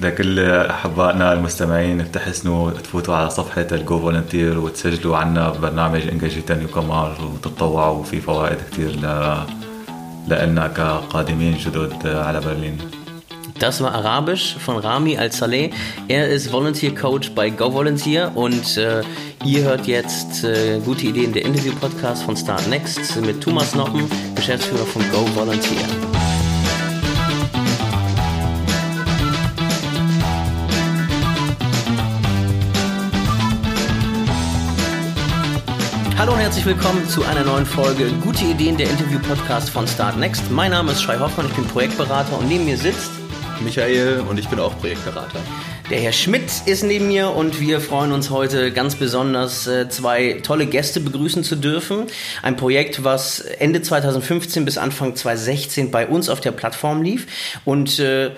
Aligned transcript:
لكل 0.00 0.40
احبائنا 0.50 1.32
المستمعين 1.32 1.98
بتحسنوا 1.98 2.70
تفوتوا 2.70 3.14
على 3.14 3.30
صفحه 3.30 3.66
الجو 3.72 4.00
فولنتير 4.00 4.58
وتسجلوا 4.58 5.16
عنا 5.16 5.50
ببرنامج 5.50 6.08
انجاجيتا 6.08 6.54
نيو 6.54 6.68
كمار 6.68 7.16
وتتطوعوا 7.34 7.98
وفي 7.98 8.20
فوائد 8.20 8.58
كثير 8.70 8.90
ل 8.90 9.36
لنا 10.28 10.68
كقادمين 10.68 11.56
جدد 11.56 12.06
على 12.06 12.40
برلين 12.40 12.78
Das 13.58 13.80
war 13.80 13.92
Arabisch 13.92 14.56
von 14.64 14.76
Rami 14.76 15.18
Al-Saleh. 15.18 15.70
Er 16.06 16.28
ist 16.28 16.52
Volunteer 16.52 16.94
Coach 16.94 17.32
bei 17.32 17.50
Go 17.50 17.74
Volunteer 17.74 18.30
und 18.36 18.76
äh, 18.76 19.02
ihr 19.44 19.62
hört 19.64 19.88
jetzt 19.88 20.44
äh, 20.44 20.78
gute 20.84 21.06
Ideen 21.06 21.32
der 21.32 21.44
Interview 21.44 21.72
Podcast 21.74 22.22
von 22.22 22.36
Start 22.36 22.68
Next 22.68 23.20
mit 23.20 23.40
Thomas 23.40 23.74
Noppen, 23.74 24.08
Geschäftsführer 24.36 24.86
von 24.86 25.02
Go 25.10 25.26
Volunteer. 25.34 26.16
Hallo 36.18 36.32
und 36.32 36.40
herzlich 36.40 36.66
willkommen 36.66 37.08
zu 37.08 37.24
einer 37.24 37.44
neuen 37.44 37.64
Folge 37.64 38.10
Gute 38.20 38.44
Ideen 38.44 38.76
der 38.76 38.90
Interview 38.90 39.20
Podcast 39.20 39.70
von 39.70 39.86
Start 39.86 40.16
Next. 40.16 40.50
Mein 40.50 40.72
Name 40.72 40.90
ist 40.90 41.00
Shai 41.00 41.16
Hoffmann, 41.16 41.46
ich 41.46 41.52
bin 41.52 41.64
Projektberater 41.64 42.36
und 42.36 42.48
neben 42.48 42.64
mir 42.64 42.76
sitzt 42.76 43.12
Michael 43.60 44.24
und 44.28 44.36
ich 44.36 44.48
bin 44.48 44.58
auch 44.58 44.76
Projektberater. 44.80 45.38
Der 45.88 46.00
Herr 46.00 46.12
Schmidt 46.12 46.50
ist 46.66 46.82
neben 46.82 47.06
mir 47.06 47.30
und 47.30 47.60
wir 47.60 47.80
freuen 47.80 48.10
uns 48.10 48.30
heute 48.30 48.72
ganz 48.72 48.96
besonders, 48.96 49.68
äh, 49.68 49.88
zwei 49.90 50.40
tolle 50.42 50.66
Gäste 50.66 50.98
begrüßen 50.98 51.44
zu 51.44 51.54
dürfen. 51.54 52.08
Ein 52.42 52.56
Projekt, 52.56 53.04
was 53.04 53.38
Ende 53.38 53.80
2015 53.80 54.64
bis 54.64 54.76
Anfang 54.76 55.14
2016 55.14 55.92
bei 55.92 56.08
uns 56.08 56.28
auf 56.28 56.40
der 56.40 56.50
Plattform 56.50 57.00
lief. 57.00 57.60
Und 57.64 58.00
äh, 58.00 58.32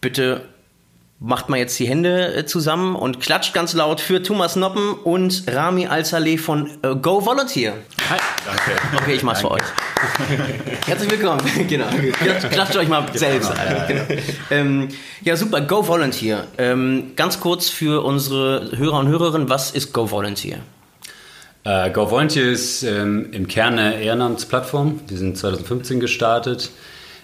bitte 0.00 0.40
macht 1.18 1.48
mal 1.48 1.56
jetzt 1.56 1.78
die 1.78 1.88
Hände 1.88 2.34
äh, 2.34 2.46
zusammen 2.46 2.94
und 2.94 3.20
klatscht 3.20 3.54
ganz 3.54 3.72
laut 3.72 4.00
für 4.00 4.22
Thomas 4.22 4.56
Noppen 4.56 4.92
und 4.92 5.44
Rami 5.48 5.86
Al-Saleh 5.86 6.36
von 6.36 6.70
äh, 6.82 6.94
Go 6.94 7.24
Volunteer. 7.24 7.72
Hi. 8.10 8.18
Danke. 8.44 8.80
Okay, 8.96 9.14
ich 9.14 9.22
mach's 9.22 9.40
für 9.40 9.50
euch. 9.50 9.62
Herzlich 10.86 11.10
willkommen. 11.10 11.40
genau. 11.68 11.86
Klatscht, 12.50 12.76
euch 12.76 12.88
mal 12.88 13.06
selbst. 13.14 13.50
Alter. 13.50 13.86
Genau. 13.86 14.22
Ähm, 14.50 14.88
ja, 15.22 15.36
super. 15.36 15.62
Go 15.62 15.86
Volunteer. 15.86 16.46
Ähm, 16.58 17.12
ganz 17.16 17.40
kurz 17.40 17.68
für 17.68 18.04
unsere 18.04 18.76
Hörer 18.76 19.00
und 19.00 19.08
Hörerinnen, 19.08 19.48
was 19.48 19.70
ist 19.70 19.92
Go 19.92 20.10
Volunteer? 20.10 20.58
Uh, 21.66 21.90
Go 21.92 22.10
Volunteer 22.10 22.48
ist 22.48 22.84
ähm, 22.84 23.30
im 23.32 23.48
Kern 23.48 23.78
eine 23.78 24.00
Ehrenamtsplattform. 24.00 25.00
Die 25.08 25.16
sind 25.16 25.36
2015 25.36 25.98
gestartet. 25.98 26.70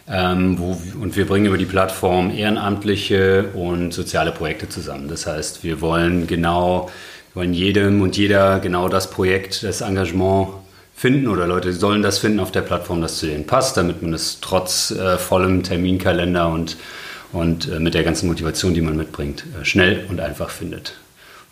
Ähm, 0.09 0.59
wo, 0.59 0.77
und 1.01 1.17
wir 1.17 1.27
bringen 1.27 1.47
über 1.47 1.59
die 1.59 1.65
Plattform 1.65 2.31
ehrenamtliche 2.31 3.51
und 3.55 3.93
soziale 3.93 4.33
Projekte 4.33 4.69
zusammen. 4.69 5.09
Das 5.09 5.27
heißt, 5.27 5.63
wir 5.63 5.81
wollen 5.81 6.27
genau, 6.27 6.91
wir 7.33 7.43
wollen 7.43 7.55
jedem 7.55 8.03
und 8.03 8.17
jeder 8.17 8.59
genau 8.59 8.89
das 8.89 9.11
Projekt, 9.11 9.63
das 9.63 9.81
Engagement 9.81 10.49
finden 10.95 11.29
oder 11.29 11.47
Leute 11.47 11.73
sollen 11.73 12.03
das 12.03 12.19
finden 12.19 12.41
auf 12.41 12.53
der 12.53 12.61
Plattform, 12.63 13.01
das 13.01 13.19
zu 13.19 13.27
denen 13.27 13.47
passt, 13.47 13.77
damit 13.77 14.03
man 14.03 14.13
es 14.13 14.39
trotz 14.41 14.91
äh, 14.91 15.19
vollem 15.19 15.63
Terminkalender 15.63 16.49
und, 16.49 16.77
und 17.33 17.69
äh, 17.71 17.81
mit 17.81 17.95
der 17.95 18.03
ganzen 18.03 18.29
Motivation, 18.29 18.75
die 18.75 18.83
man 18.83 18.97
mitbringt, 18.97 19.45
äh, 19.61 19.65
schnell 19.65 20.05
und 20.09 20.21
einfach 20.21 20.51
findet. 20.51 20.95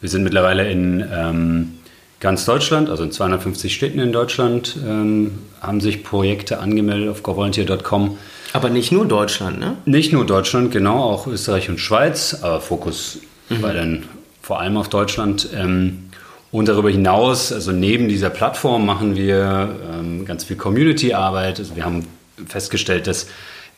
Wir 0.01 0.09
sind 0.09 0.23
mittlerweile 0.23 0.70
in 0.70 1.05
ähm, 1.12 1.79
ganz 2.20 2.45
Deutschland, 2.45 2.89
also 2.91 3.03
in 3.03 3.12
250 3.12 3.75
Städten 3.75 3.98
in 3.98 4.12
Deutschland, 4.12 4.77
ähm, 4.87 5.39
haben 5.61 5.81
sich 5.81 6.05
Projekte 6.05 6.59
angemeldet 6.59 7.09
auf 7.09 7.23
govolunteer.com. 7.23 8.19
Aber 8.53 8.70
nicht 8.70 8.93
nur 8.93 9.06
Deutschland, 9.06 9.61
ne? 9.61 9.77
Nicht 9.84 10.12
nur 10.12 10.27
Deutschland, 10.27 10.73
genau, 10.73 11.03
auch 11.05 11.27
Österreich 11.27 11.69
und 11.69 11.79
Schweiz, 11.79 12.39
aber 12.43 12.61
Fokus 12.61 13.19
mhm. 13.48 13.62
war 13.62 13.73
dann 13.73 14.05
vor 14.42 14.61
allem 14.61 14.77
auf 14.77 14.89
Deutschland. 14.89 15.48
Ähm, 15.55 16.11
und 16.53 16.67
darüber 16.69 16.91
hinaus, 16.91 17.53
also 17.53 17.70
neben 17.70 18.09
dieser 18.09 18.29
Plattform 18.29 18.84
machen 18.84 19.15
wir 19.15 19.77
ähm, 19.92 20.25
ganz 20.25 20.45
viel 20.45 20.57
Community-Arbeit. 20.57 21.61
Also 21.61 21.77
wir 21.77 21.85
haben 21.85 22.07
festgestellt, 22.47 23.07
dass 23.07 23.29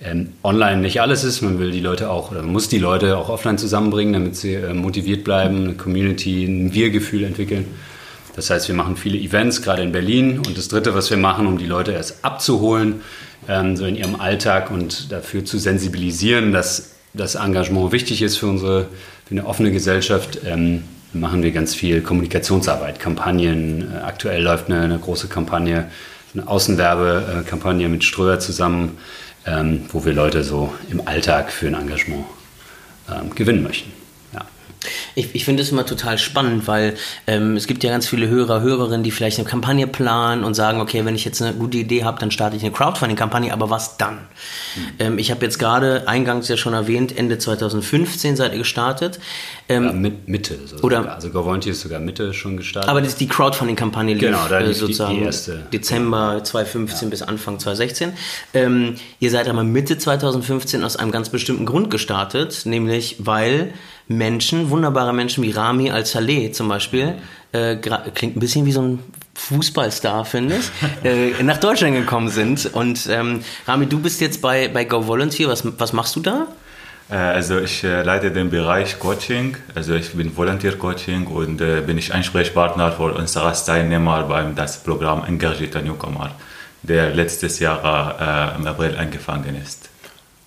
ähm, 0.00 0.32
online 0.42 0.80
nicht 0.80 1.00
alles 1.02 1.22
ist. 1.22 1.42
Man 1.42 1.58
will 1.58 1.70
die 1.70 1.80
Leute 1.80 2.08
auch, 2.08 2.30
oder 2.30 2.42
muss 2.42 2.68
die 2.68 2.78
Leute 2.78 3.18
auch 3.18 3.28
offline 3.28 3.58
zusammenbringen, 3.58 4.14
damit 4.14 4.36
sie 4.36 4.54
äh, 4.54 4.72
motiviert 4.72 5.22
bleiben, 5.22 5.64
eine 5.64 5.74
Community, 5.74 6.44
ein 6.44 6.72
Wir-Gefühl 6.72 7.24
entwickeln. 7.24 7.66
Das 8.34 8.48
heißt, 8.48 8.68
wir 8.68 8.74
machen 8.74 8.96
viele 8.96 9.18
Events, 9.18 9.60
gerade 9.60 9.82
in 9.82 9.92
Berlin. 9.92 10.38
Und 10.38 10.56
das 10.56 10.68
Dritte, 10.68 10.94
was 10.94 11.10
wir 11.10 11.18
machen, 11.18 11.46
um 11.46 11.58
die 11.58 11.66
Leute 11.66 11.92
erst 11.92 12.24
abzuholen, 12.24 13.02
ähm, 13.48 13.76
so 13.76 13.86
in 13.86 13.96
ihrem 13.96 14.20
Alltag 14.20 14.70
und 14.70 15.10
dafür 15.12 15.44
zu 15.44 15.58
sensibilisieren, 15.58 16.52
dass 16.52 16.92
das 17.14 17.34
Engagement 17.34 17.92
wichtig 17.92 18.22
ist 18.22 18.36
für 18.36 18.46
unsere 18.46 18.88
für 19.26 19.32
eine 19.32 19.46
offene 19.46 19.70
Gesellschaft, 19.70 20.40
ähm, 20.44 20.84
machen 21.12 21.42
wir 21.42 21.52
ganz 21.52 21.74
viel 21.74 22.00
Kommunikationsarbeit, 22.00 22.98
Kampagnen. 22.98 23.92
Äh, 23.92 23.98
aktuell 23.98 24.42
läuft 24.42 24.70
eine, 24.70 24.80
eine, 24.80 24.98
große 24.98 25.28
Kampagne, 25.28 25.88
eine 26.34 26.48
Außenwerbekampagne 26.48 27.88
mit 27.88 28.04
Ströer 28.04 28.38
zusammen, 28.38 28.98
ähm, 29.46 29.84
wo 29.90 30.04
wir 30.04 30.12
Leute 30.12 30.44
so 30.44 30.72
im 30.90 31.06
Alltag 31.06 31.52
für 31.52 31.66
ein 31.66 31.74
Engagement 31.74 32.24
ähm, 33.10 33.34
gewinnen 33.34 33.62
möchten. 33.62 34.01
Ich, 35.14 35.34
ich 35.34 35.44
finde 35.44 35.62
es 35.62 35.70
immer 35.70 35.86
total 35.86 36.18
spannend, 36.18 36.66
weil 36.66 36.94
ähm, 37.26 37.56
es 37.56 37.66
gibt 37.66 37.84
ja 37.84 37.90
ganz 37.90 38.08
viele 38.08 38.28
Hörer, 38.28 38.60
Hörerinnen, 38.60 39.02
die 39.02 39.10
vielleicht 39.10 39.38
eine 39.38 39.48
Kampagne 39.48 39.86
planen 39.86 40.44
und 40.44 40.54
sagen, 40.54 40.80
okay, 40.80 41.04
wenn 41.04 41.14
ich 41.14 41.24
jetzt 41.24 41.42
eine 41.42 41.54
gute 41.54 41.78
Idee 41.78 42.04
habe, 42.04 42.18
dann 42.18 42.30
starte 42.30 42.56
ich 42.56 42.62
eine 42.62 42.72
Crowdfunding-Kampagne, 42.72 43.52
aber 43.52 43.70
was 43.70 43.96
dann? 43.96 44.14
Mhm. 44.14 44.80
Ähm, 44.98 45.18
ich 45.18 45.30
habe 45.30 45.44
jetzt 45.44 45.58
gerade 45.58 46.08
eingangs 46.08 46.48
ja 46.48 46.56
schon 46.56 46.74
erwähnt, 46.74 47.16
Ende 47.16 47.38
2015 47.38 48.36
seid 48.36 48.52
ihr 48.52 48.58
gestartet. 48.58 49.20
Ähm, 49.68 49.84
ja, 49.84 49.92
mit, 49.92 50.28
Mitte. 50.28 50.58
So 50.66 50.76
oder, 50.82 50.98
sogar. 50.98 51.14
Also 51.14 51.30
GoVolunteer 51.30 51.72
ist 51.72 51.80
sogar 51.80 52.00
Mitte 52.00 52.32
schon 52.34 52.56
gestartet. 52.56 52.90
Aber 52.90 53.00
das, 53.00 53.16
die 53.16 53.28
Crowdfunding-Kampagne 53.28 54.14
lief, 54.14 54.22
genau, 54.22 54.48
da 54.48 54.60
äh, 54.60 54.72
sozusagen 54.72 55.14
die, 55.14 55.20
die 55.20 55.26
erste. 55.26 55.66
Dezember 55.72 56.42
2015 56.42 57.08
ja. 57.08 57.10
bis 57.10 57.22
Anfang 57.22 57.58
2016. 57.58 58.12
Ähm, 58.54 58.96
ihr 59.20 59.30
seid 59.30 59.48
aber 59.48 59.64
Mitte 59.64 59.98
2015 59.98 60.82
aus 60.84 60.96
einem 60.96 61.10
ganz 61.10 61.28
bestimmten 61.28 61.66
Grund 61.66 61.90
gestartet, 61.90 62.62
nämlich 62.64 63.16
weil 63.18 63.72
Menschen, 64.16 64.70
wunderbare 64.70 65.12
Menschen 65.12 65.42
wie 65.42 65.50
Rami 65.50 65.90
Al-Saleh 65.90 66.52
zum 66.52 66.68
Beispiel, 66.68 67.14
äh, 67.52 67.76
klingt 67.76 68.36
ein 68.36 68.40
bisschen 68.40 68.66
wie 68.66 68.72
so 68.72 68.82
ein 68.82 68.98
Fußballstar, 69.34 70.24
finde 70.24 70.56
ich, 70.56 70.70
äh, 71.04 71.42
nach 71.42 71.58
Deutschland 71.58 71.94
gekommen 71.96 72.28
sind. 72.28 72.70
Und 72.72 73.06
ähm, 73.10 73.42
Rami, 73.66 73.86
du 73.86 73.98
bist 73.98 74.20
jetzt 74.20 74.42
bei, 74.42 74.68
bei 74.68 74.84
Go 74.84 75.06
Volunteer. 75.06 75.48
Was, 75.48 75.64
was 75.78 75.92
machst 75.92 76.16
du 76.16 76.20
da? 76.20 76.46
Äh, 77.10 77.16
also 77.16 77.58
ich 77.58 77.84
äh, 77.84 78.02
leite 78.02 78.30
den 78.30 78.50
Bereich 78.50 78.98
Coaching, 78.98 79.56
also 79.74 79.94
ich 79.94 80.12
bin 80.12 80.36
Volunteer 80.36 80.76
Coaching 80.78 81.26
und 81.26 81.60
äh, 81.60 81.82
bin 81.82 81.98
ich 81.98 82.14
Ansprechpartner 82.14 82.92
für 82.92 83.14
unsere 83.14 83.52
Teilnehmer 83.52 84.22
beim 84.24 84.54
das 84.54 84.82
Programm 84.82 85.24
Engagita 85.24 85.80
Newcomer, 85.80 86.30
der 86.82 87.14
letztes 87.14 87.58
Jahr 87.58 88.54
äh, 88.54 88.58
im 88.58 88.66
April 88.66 88.96
angefangen 88.96 89.56
ist. 89.62 89.91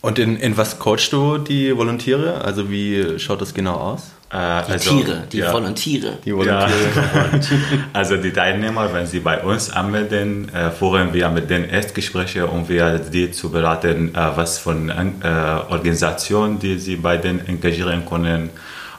Und 0.05 0.19
in, 0.19 0.37
in 0.37 0.55
was 0.55 0.77
coachst 0.77 1.11
du 1.13 1.39
die 1.39 1.75
Volontiere? 1.75 2.45
Also 2.45 2.69
wie 2.69 3.17
schaut 3.17 3.41
das 3.41 3.55
genau 3.55 3.73
aus? 3.73 4.11
Äh, 4.29 4.35
die 4.67 4.71
also, 4.73 4.89
Tiere, 4.91 5.23
die 5.31 5.37
ja, 5.39 5.51
Volontiere. 5.51 6.19
Die 6.23 6.31
Volontiere. 6.31 6.91
Ja. 6.95 7.39
also 7.93 8.15
die 8.17 8.31
Teilnehmer, 8.31 8.93
wenn 8.93 9.07
sie 9.07 9.19
bei 9.19 9.41
uns 9.41 9.71
anmelden, 9.71 10.53
äh, 10.53 10.69
führen 10.69 11.11
wir 11.11 11.29
mit 11.29 11.49
den 11.49 11.67
Erstgespräche, 11.67 12.45
um 12.45 12.69
wir 12.69 12.99
die 12.99 13.31
zu 13.31 13.49
beraten, 13.49 14.13
äh, 14.13 14.19
was 14.35 14.59
von 14.59 14.89
äh, 14.89 14.93
Organisationen, 15.69 16.59
die 16.59 16.77
sie 16.77 16.97
bei 16.97 17.17
denen 17.17 17.43
engagieren 17.47 18.05
können. 18.05 18.51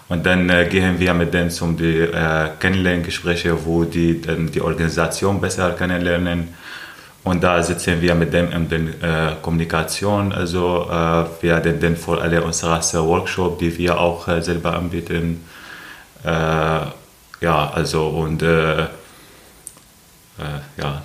Und 0.09 0.27
dann 0.27 0.51
äh, 0.51 0.67
gehen 0.69 0.99
wir 0.99 1.15
mit 1.15 1.33
denen 1.33 1.51
zum 1.51 1.77
die 1.77 2.01
äh, 2.01 2.49
Kennenlerngespräche, 2.59 3.65
wo 3.65 3.85
die 3.85 4.21
dann 4.21 4.51
die 4.51 4.61
Organisation 4.61 5.41
besser 5.41 5.71
kennenlernen 5.71 6.49
und 7.27 7.43
da 7.43 7.61
sitzen 7.61 8.01
wir 8.01 8.15
mit 8.15 8.33
dem 8.33 8.53
in 8.53 8.69
der 8.69 9.33
äh, 9.33 9.35
Kommunikation. 9.43 10.33
Also 10.33 10.87
äh, 10.89 11.25
wir 11.43 11.57
haben 11.57 11.81
dann 11.81 11.97
für 11.97 12.21
alle 12.23 12.41
unsere 12.45 12.79
Workshops, 13.05 13.59
die 13.59 13.77
wir 13.79 13.99
auch 13.99 14.29
äh, 14.29 14.41
selber 14.41 14.75
anbieten. 14.75 15.45
Äh, 16.23 16.29
ja, 16.29 17.71
also 17.75 18.07
und 18.11 18.43
äh, 18.43 18.83
äh, 18.83 18.87
ja. 20.81 21.03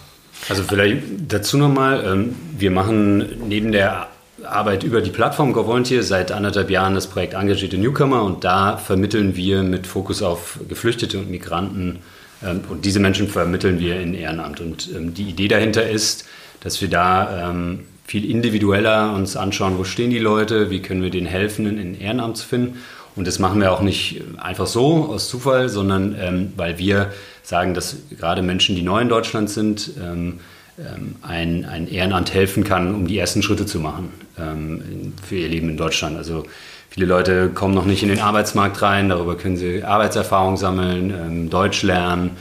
Also 0.48 0.62
vielleicht 0.62 1.02
dazu 1.28 1.58
nochmal, 1.58 2.04
ähm, 2.06 2.36
wir 2.56 2.70
machen 2.70 3.48
neben 3.48 3.72
der 3.72 4.08
Arbeit 4.44 4.84
über 4.84 5.02
die 5.02 5.10
Plattform 5.10 5.54
GoVolunteer 5.54 6.04
seit 6.04 6.32
anderthalb 6.32 6.70
Jahren 6.70 6.94
das 6.94 7.08
Projekt 7.08 7.34
Engagierte 7.34 7.80
Newcomer 7.80 8.22
und 8.22 8.44
da 8.44 8.78
vermitteln 8.78 9.36
wir 9.36 9.64
mit 9.64 9.88
Fokus 9.88 10.22
auf 10.22 10.60
Geflüchtete 10.70 11.18
und 11.18 11.32
Migranten 11.32 11.90
ähm, 11.90 12.02
und 12.42 12.86
diese 12.86 13.00
Menschen 13.00 13.28
vermitteln 13.28 13.80
wir 13.80 14.00
in 14.00 14.14
Ehrenamt. 14.14 14.60
Und 14.60 14.90
ähm, 14.96 15.14
die 15.14 15.30
Idee 15.30 15.48
dahinter 15.48 15.90
ist, 15.90 16.26
dass 16.62 16.82
wir 16.82 16.90
da 16.90 17.50
ähm, 17.50 17.82
viel 18.06 18.30
individueller 18.30 19.14
uns 19.14 19.36
anschauen, 19.36 19.78
wo 19.78 19.84
stehen 19.84 20.10
die 20.10 20.20
Leute, 20.20 20.70
wie 20.70 20.82
können 20.82 21.02
wir 21.02 21.12
denen 21.12 21.28
helfen, 21.28 21.66
in 21.78 22.00
Ehrenamt 22.00 22.38
zu 22.38 22.48
finden. 22.48 22.80
Und 23.16 23.28
das 23.28 23.40
machen 23.40 23.60
wir 23.60 23.72
auch 23.72 23.82
nicht 23.82 24.22
einfach 24.38 24.68
so 24.68 25.06
aus 25.06 25.30
Zufall, 25.30 25.70
sondern 25.70 26.16
ähm, 26.20 26.54
weil 26.56 26.78
wir 26.78 27.12
sagen, 27.44 27.74
dass 27.74 27.98
gerade 28.18 28.42
Menschen, 28.42 28.76
die 28.76 28.84
neu 28.84 29.02
in 29.02 29.10
Deutschland 29.10 29.50
sind, 29.50 29.92
ähm, 30.02 30.40
ähm, 30.80 31.16
ein, 31.22 31.66
ein 31.66 31.88
Ehrenamt 31.88 32.34
helfen 32.34 32.64
kann, 32.64 32.96
um 32.96 33.08
die 33.08 33.18
ersten 33.18 33.44
Schritte 33.44 33.66
zu 33.66 33.80
machen 33.80 34.10
ähm, 34.40 35.14
für 35.22 35.36
ihr 35.36 35.50
Leben 35.50 35.70
in 35.70 35.78
Deutschland. 35.78 36.18
Also 36.18 36.46
Viele 36.94 37.06
Leute 37.06 37.48
kommen 37.48 37.74
noch 37.74 37.86
nicht 37.86 38.04
in 38.04 38.10
den 38.10 38.20
Arbeitsmarkt 38.20 38.82
rein, 38.82 39.08
darüber 39.08 39.38
können 39.38 39.56
sie 39.56 39.82
Arbeitserfahrung 39.82 40.58
sammeln, 40.58 41.10
ähm, 41.10 41.50
Deutsch 41.50 41.84
lernen 41.84 42.32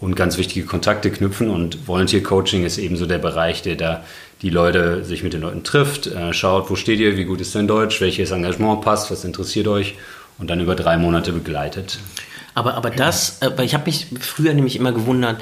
und 0.00 0.16
ganz 0.16 0.36
wichtige 0.36 0.66
Kontakte 0.66 1.12
knüpfen. 1.12 1.48
Und 1.48 1.86
Volunteer 1.86 2.20
Coaching 2.20 2.64
ist 2.64 2.78
eben 2.78 2.96
so 2.96 3.06
der 3.06 3.18
Bereich, 3.18 3.62
der 3.62 3.76
da 3.76 4.04
die 4.42 4.50
Leute 4.50 5.04
sich 5.04 5.22
mit 5.22 5.32
den 5.32 5.42
Leuten 5.42 5.62
trifft, 5.62 6.08
äh, 6.08 6.32
schaut, 6.32 6.70
wo 6.70 6.74
steht 6.74 6.98
ihr, 6.98 7.16
wie 7.16 7.24
gut 7.24 7.40
ist 7.40 7.54
dein 7.54 7.68
Deutsch, 7.68 8.00
welches 8.00 8.32
Engagement 8.32 8.80
passt, 8.80 9.12
was 9.12 9.22
interessiert 9.22 9.68
euch 9.68 9.94
und 10.38 10.50
dann 10.50 10.58
über 10.60 10.74
drei 10.74 10.96
Monate 10.96 11.32
begleitet. 11.32 12.00
Aber, 12.54 12.74
aber 12.74 12.90
das, 12.90 13.38
äh, 13.42 13.64
ich 13.64 13.74
habe 13.74 13.84
mich 13.84 14.08
früher 14.18 14.54
nämlich 14.54 14.74
immer 14.74 14.90
gewundert, 14.90 15.40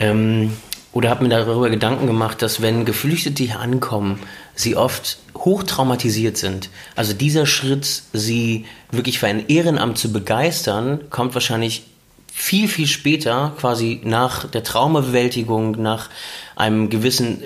ähm, 0.00 0.50
oder 0.96 1.10
habe 1.10 1.24
mir 1.24 1.28
darüber 1.28 1.68
Gedanken 1.68 2.06
gemacht, 2.06 2.40
dass 2.40 2.62
wenn 2.62 2.86
Geflüchtete 2.86 3.42
hier 3.44 3.60
ankommen, 3.60 4.18
sie 4.54 4.76
oft 4.76 5.18
hochtraumatisiert 5.36 6.38
sind. 6.38 6.70
Also 6.94 7.12
dieser 7.12 7.44
Schritt, 7.44 8.02
sie 8.14 8.64
wirklich 8.90 9.18
für 9.18 9.26
ein 9.26 9.46
Ehrenamt 9.48 9.98
zu 9.98 10.10
begeistern, 10.10 11.00
kommt 11.10 11.34
wahrscheinlich 11.34 11.82
viel, 12.38 12.68
viel 12.68 12.86
später, 12.86 13.54
quasi 13.58 13.98
nach 14.04 14.46
der 14.46 14.62
Traumabewältigung, 14.62 15.80
nach 15.80 16.10
einem 16.54 16.90
gewissen, 16.90 17.42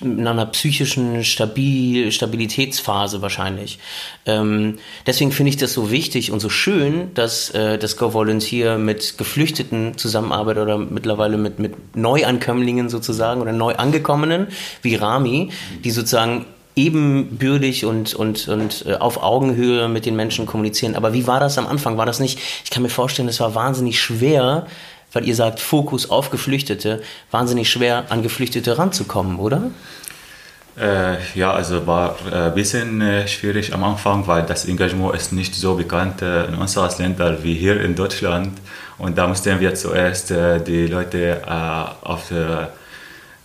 nach 0.00 0.30
einer 0.30 0.46
psychischen 0.46 1.22
Stabil, 1.24 2.10
Stabilitätsphase 2.10 3.20
wahrscheinlich. 3.20 3.78
Ähm, 4.24 4.78
deswegen 5.06 5.30
finde 5.30 5.50
ich 5.50 5.58
das 5.58 5.74
so 5.74 5.90
wichtig 5.90 6.32
und 6.32 6.40
so 6.40 6.48
schön, 6.48 7.12
dass 7.12 7.50
äh, 7.50 7.76
das 7.76 7.98
Go 7.98 8.14
Volunteer 8.14 8.78
mit 8.78 9.18
Geflüchteten 9.18 9.98
zusammenarbeitet 9.98 10.62
oder 10.62 10.78
mittlerweile 10.78 11.36
mit, 11.36 11.58
mit 11.58 11.94
Neuankömmlingen 11.94 12.88
sozusagen 12.88 13.42
oder 13.42 13.52
Neuangekommenen 13.52 14.48
wie 14.80 14.94
Rami, 14.94 15.50
die 15.84 15.90
sozusagen 15.90 16.46
ebenbürdig 16.78 17.84
und, 17.84 18.14
und, 18.14 18.48
und 18.48 18.86
äh, 18.86 18.94
auf 18.94 19.22
Augenhöhe 19.22 19.88
mit 19.88 20.06
den 20.06 20.16
Menschen 20.16 20.46
kommunizieren. 20.46 20.94
Aber 20.94 21.12
wie 21.12 21.26
war 21.26 21.40
das 21.40 21.58
am 21.58 21.66
Anfang? 21.66 21.98
War 21.98 22.06
das 22.06 22.20
nicht, 22.20 22.38
ich 22.64 22.70
kann 22.70 22.82
mir 22.82 22.88
vorstellen, 22.88 23.28
es 23.28 23.40
war 23.40 23.54
wahnsinnig 23.54 24.00
schwer, 24.00 24.66
weil 25.12 25.26
ihr 25.26 25.34
sagt, 25.34 25.58
Fokus 25.58 26.08
auf 26.08 26.30
Geflüchtete, 26.30 27.02
wahnsinnig 27.30 27.68
schwer 27.68 28.04
an 28.10 28.22
Geflüchtete 28.22 28.78
ranzukommen, 28.78 29.38
oder? 29.38 29.70
Äh, 30.78 31.16
ja, 31.34 31.52
also 31.52 31.86
war 31.88 32.14
ein 32.30 32.52
äh, 32.52 32.54
bisschen 32.54 33.00
äh, 33.00 33.26
schwierig 33.26 33.74
am 33.74 33.82
Anfang, 33.82 34.28
weil 34.28 34.44
das 34.44 34.64
Engagement 34.64 35.16
ist 35.16 35.32
nicht 35.32 35.54
so 35.56 35.74
bekannt 35.74 36.22
äh, 36.22 36.44
in 36.44 36.54
unseren 36.54 36.90
Ländern 36.98 37.38
wie 37.42 37.54
hier 37.54 37.80
in 37.80 37.96
Deutschland. 37.96 38.56
Und 38.98 39.18
da 39.18 39.26
mussten 39.26 39.58
wir 39.58 39.74
zuerst 39.74 40.30
äh, 40.30 40.60
die 40.60 40.86
Leute 40.86 41.42
auf 42.02 42.28
der 42.28 42.72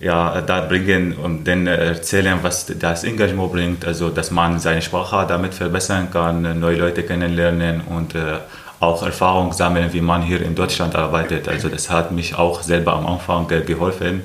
ja, 0.03 0.41
da 0.41 0.61
bringen 0.61 1.13
und 1.13 1.47
dann 1.47 1.65
erzählen, 1.65 2.39
was 2.41 2.65
das 2.65 3.05
Engagement 3.05 3.51
bringt, 3.53 3.85
also 3.85 4.09
dass 4.09 4.31
man 4.31 4.59
seine 4.59 4.81
Sprache 4.81 5.25
damit 5.27 5.53
verbessern 5.53 6.09
kann, 6.11 6.59
neue 6.59 6.77
Leute 6.77 7.03
kennenlernen 7.03 7.81
und 7.81 8.13
äh, 8.13 8.39
auch 8.81 9.01
Erfahrung 9.01 9.53
sammeln, 9.53 9.93
wie 9.93 10.01
man 10.01 10.21
hier 10.21 10.41
in 10.41 10.55
Deutschland 10.55 10.93
arbeitet. 10.95 11.47
Also 11.47 11.69
das 11.69 11.89
hat 11.89 12.11
mich 12.11 12.35
auch 12.35 12.63
selber 12.63 12.93
am 12.93 13.07
Anfang 13.07 13.49
äh, 13.49 13.61
geholfen, 13.61 14.23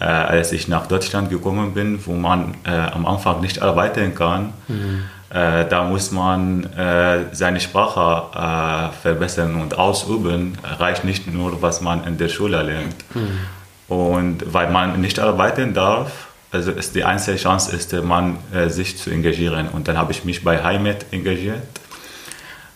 äh, 0.00 0.04
als 0.04 0.52
ich 0.52 0.68
nach 0.68 0.86
Deutschland 0.86 1.30
gekommen 1.30 1.72
bin, 1.72 1.98
wo 2.04 2.12
man 2.12 2.54
äh, 2.64 2.70
am 2.70 3.06
Anfang 3.06 3.40
nicht 3.40 3.62
arbeiten 3.62 4.14
kann. 4.14 4.52
Mhm. 4.68 5.04
Äh, 5.30 5.64
da 5.66 5.84
muss 5.84 6.10
man 6.10 6.64
äh, 6.74 7.24
seine 7.32 7.60
Sprache 7.60 8.90
verbessern 9.02 9.60
und 9.62 9.78
ausüben. 9.78 10.58
Reicht 10.78 11.04
nicht 11.04 11.32
nur, 11.32 11.62
was 11.62 11.80
man 11.80 12.04
in 12.04 12.18
der 12.18 12.28
Schule 12.28 12.62
lernt. 12.62 12.96
Mhm. 13.14 13.55
Und 13.88 14.52
weil 14.52 14.70
man 14.70 15.00
nicht 15.00 15.18
arbeiten 15.18 15.74
darf, 15.74 16.28
also 16.50 16.72
ist 16.72 16.94
die 16.94 17.04
einzige 17.04 17.36
Chance 17.36 17.74
ist, 17.74 17.92
man 17.92 18.38
äh, 18.52 18.68
sich 18.68 18.98
zu 18.98 19.10
engagieren. 19.10 19.68
Und 19.68 19.88
dann 19.88 19.98
habe 19.98 20.12
ich 20.12 20.24
mich 20.24 20.42
bei 20.42 20.62
Heimat 20.62 21.06
engagiert. 21.10 21.62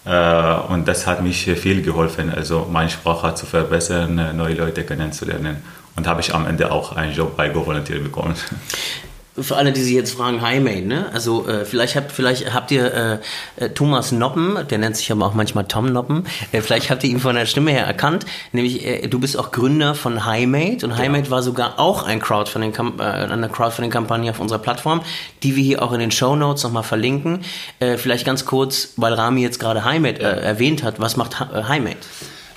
Äh, 0.05 0.55
und 0.69 0.87
das 0.87 1.07
hat 1.07 1.23
mich 1.23 1.45
viel 1.45 1.83
geholfen, 1.83 2.33
also 2.33 2.69
meine 2.71 2.91
Sprache 2.91 3.35
zu 3.35 3.47
verbessern, 3.47 4.19
äh, 4.19 4.33
neue 4.33 4.55
Leute 4.55 4.85
kennenzulernen. 4.85 5.62
Und 5.97 6.07
habe 6.07 6.21
ich 6.21 6.35
am 6.35 6.47
Ende 6.47 6.71
auch 6.71 6.97
einen 6.97 7.12
Job 7.15 7.37
bei 7.37 7.49
Go 7.49 7.67
Volunteer 7.67 7.99
bekommen. 8.01 8.35
für 9.43 9.57
alle, 9.57 9.73
die 9.73 9.81
sich 9.83 9.95
jetzt 9.95 10.15
fragen, 10.15 10.43
Highmade, 10.43 10.87
ne? 10.87 11.07
Also 11.13 11.47
äh, 11.49 11.65
vielleicht 11.65 11.97
habt 11.97 12.13
vielleicht 12.13 12.53
habt 12.53 12.71
ihr 12.71 13.21
äh, 13.59 13.65
äh, 13.65 13.69
Thomas 13.71 14.13
Noppen, 14.13 14.59
der 14.69 14.79
nennt 14.79 14.97
sich 14.97 15.11
aber 15.13 15.27
auch 15.27 15.35
manchmal 15.35 15.67
Tom 15.67 15.93
Noppen. 15.93 16.25
Äh, 16.53 16.61
vielleicht 16.61 16.91
habt 16.91 17.05
ihr 17.05 17.11
ihn 17.11 17.21
von 17.21 17.35
der 17.35 17.47
Stimme 17.47 17.71
her 17.71 17.87
erkannt. 17.87 18.27
Nämlich 18.53 18.87
äh, 18.87 19.07
du 19.09 19.19
bist 19.19 19.39
auch 19.39 19.51
Gründer 19.51 19.95
von 19.95 20.25
Highmade 20.25 20.85
und 20.85 20.97
Highmade 20.97 21.25
ja. 21.25 21.31
war 21.31 21.43
sogar 21.43 21.79
auch 21.79 22.03
ein 22.03 22.21
Crowdfunding 22.21 22.75
äh, 22.99 23.03
eine 23.03 23.49
Crowdfunding 23.49 23.91
Kampagne 23.91 24.31
auf 24.31 24.41
unserer 24.41 24.59
Plattform, 24.59 25.03
die 25.43 25.57
wir 25.57 25.63
hier 25.63 25.83
auch 25.83 25.93
in 25.93 26.01
den 26.01 26.11
Show 26.11 26.37
Notes 26.37 26.63
nochmal 26.65 26.83
verlinken. 26.83 27.41
Äh, 27.79 27.97
vielleicht 27.97 28.25
ganz 28.25 28.45
kurz, 28.45 28.95
weil 28.97 29.13
Rami 29.15 29.43
jetzt 29.43 29.59
gerade 29.61 29.85
Highmade 29.85 30.21
äh, 30.21 30.41
erwähnt 30.43 30.83
hat. 30.83 31.01
Was 31.01 31.17
macht 31.17 31.41
Highmade? 31.41 31.99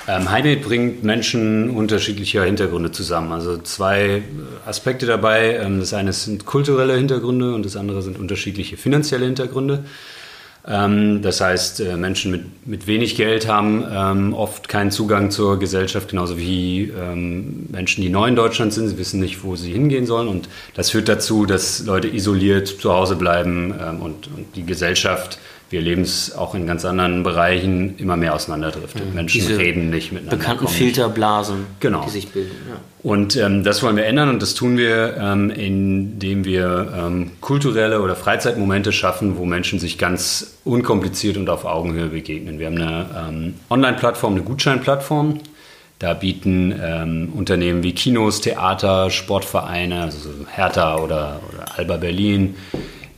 Ähm, 0.05 0.29
Highmade 0.29 0.57
bringt 0.57 1.03
Menschen 1.03 1.69
unterschiedlicher 1.69 2.43
Hintergründe 2.43 2.91
zusammen. 2.91 3.31
Also 3.31 3.57
zwei 3.57 4.23
Aspekte 4.65 5.05
dabei. 5.05 5.55
Ähm, 5.55 5.79
das 5.79 5.93
eine 5.93 6.11
sind 6.11 6.45
kulturelle 6.45 6.95
Hintergründe 6.95 7.53
und 7.55 7.65
das 7.65 7.77
andere 7.77 8.01
sind 8.01 8.19
unterschiedliche 8.19 8.75
finanzielle 8.75 9.25
Hintergründe. 9.25 9.85
Ähm, 10.67 11.21
das 11.21 11.39
heißt, 11.39 11.79
äh, 11.79 11.95
Menschen 11.95 12.31
mit, 12.31 12.67
mit 12.67 12.85
wenig 12.85 13.15
Geld 13.15 13.47
haben 13.47 13.85
ähm, 13.89 14.33
oft 14.33 14.67
keinen 14.67 14.91
Zugang 14.91 15.31
zur 15.31 15.57
Gesellschaft, 15.57 16.09
genauso 16.09 16.37
wie 16.37 16.91
Menschen, 17.71 18.01
die 18.01 18.09
neu 18.09 18.27
in 18.27 18.35
Deutschland 18.35 18.73
sind. 18.73 18.89
Sie 18.89 18.97
wissen 18.97 19.21
nicht, 19.21 19.43
wo 19.43 19.55
sie 19.55 19.71
hingehen 19.71 20.05
sollen. 20.05 20.27
Und 20.27 20.49
das 20.73 20.89
führt 20.89 21.07
dazu, 21.07 21.45
dass 21.45 21.85
Leute 21.85 22.09
isoliert 22.09 22.67
zu 22.67 22.91
Hause 22.91 23.15
bleiben 23.15 23.71
und, 23.71 24.27
und 24.27 24.55
die 24.55 24.65
Gesellschaft 24.65 25.39
wir 25.73 25.79
erleben 25.79 26.03
es 26.03 26.35
auch 26.35 26.53
in 26.53 26.67
ganz 26.67 26.85
anderen 26.85 27.23
Bereichen 27.23 27.97
immer 27.97 28.15
mehr 28.15 28.35
auseinanderdriftet. 28.35 29.09
Mhm. 29.09 29.15
Menschen 29.15 29.41
Diese 29.41 29.57
reden 29.57 29.89
nicht 29.89 30.11
miteinander. 30.11 30.37
Bekannten 30.37 30.67
Filterblasen, 30.67 31.65
genau. 31.79 32.03
die 32.05 32.11
sich 32.11 32.29
bilden. 32.29 32.51
Ja. 32.69 32.75
Und 33.01 33.35
ähm, 33.35 33.63
das 33.63 33.81
wollen 33.81 33.95
wir 33.95 34.05
ändern 34.05 34.29
und 34.29 34.41
das 34.41 34.53
tun 34.53 34.77
wir, 34.77 35.17
ähm, 35.17 35.49
indem 35.49 36.45
wir 36.45 36.93
ähm, 36.95 37.31
kulturelle 37.41 38.01
oder 38.01 38.15
Freizeitmomente 38.15 38.91
schaffen, 38.91 39.37
wo 39.37 39.45
Menschen 39.45 39.79
sich 39.79 39.97
ganz 39.97 40.59
unkompliziert 40.63 41.37
und 41.37 41.49
auf 41.49 41.65
Augenhöhe 41.65 42.07
begegnen. 42.07 42.59
Wir 42.59 42.67
haben 42.67 42.77
eine 42.77 43.05
ähm, 43.17 43.53
Online-Plattform, 43.69 44.35
eine 44.35 44.43
Gutscheinplattform. 44.43 45.39
Da 45.97 46.13
bieten 46.13 46.73
ähm, 46.83 47.33
Unternehmen 47.33 47.81
wie 47.81 47.93
Kinos, 47.93 48.41
Theater, 48.41 49.09
Sportvereine, 49.09 50.03
also 50.03 50.29
Hertha 50.53 50.97
oder, 50.97 51.39
oder 51.51 51.77
Alba 51.77 51.97
Berlin, 51.97 52.55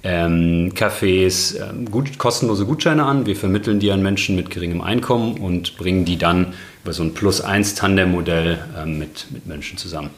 ähm, 0.06 0.72
Cafés 0.76 1.56
ähm, 1.60 1.90
gut, 1.90 2.20
kostenlose 2.20 2.66
Gutscheine 2.66 3.06
an. 3.06 3.26
Wir 3.26 3.36
vermitteln 3.36 3.80
die 3.80 3.92
an 3.92 4.04
Menschen 4.04 4.36
mit 4.36 4.52
geringem 4.52 4.82
Einkommen 4.82 5.40
und 5.40 5.78
bringen 5.78 6.06
die 6.06 6.18
dann 6.18 6.54
über 6.84 6.94
so 6.94 7.02
ein 7.02 7.16
Plus-1-Tandem-Modell 7.16 8.60
ähm, 8.78 9.00
mit, 9.00 9.32
mit 9.32 9.48
Menschen 9.48 9.80
zusammen. 9.80 10.12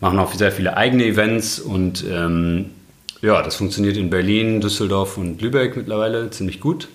Machen 0.00 0.18
auch 0.18 0.34
sehr 0.34 0.52
viele 0.52 0.76
eigene 0.76 1.06
Events 1.06 1.58
und 1.58 2.04
ähm, 2.10 2.66
ja, 3.22 3.40
das 3.42 3.56
funktioniert 3.56 3.96
in 3.96 4.10
Berlin, 4.10 4.60
Düsseldorf 4.60 5.16
und 5.16 5.40
Lübeck 5.40 5.76
mittlerweile 5.76 6.28
ziemlich 6.28 6.60
gut. 6.60 6.88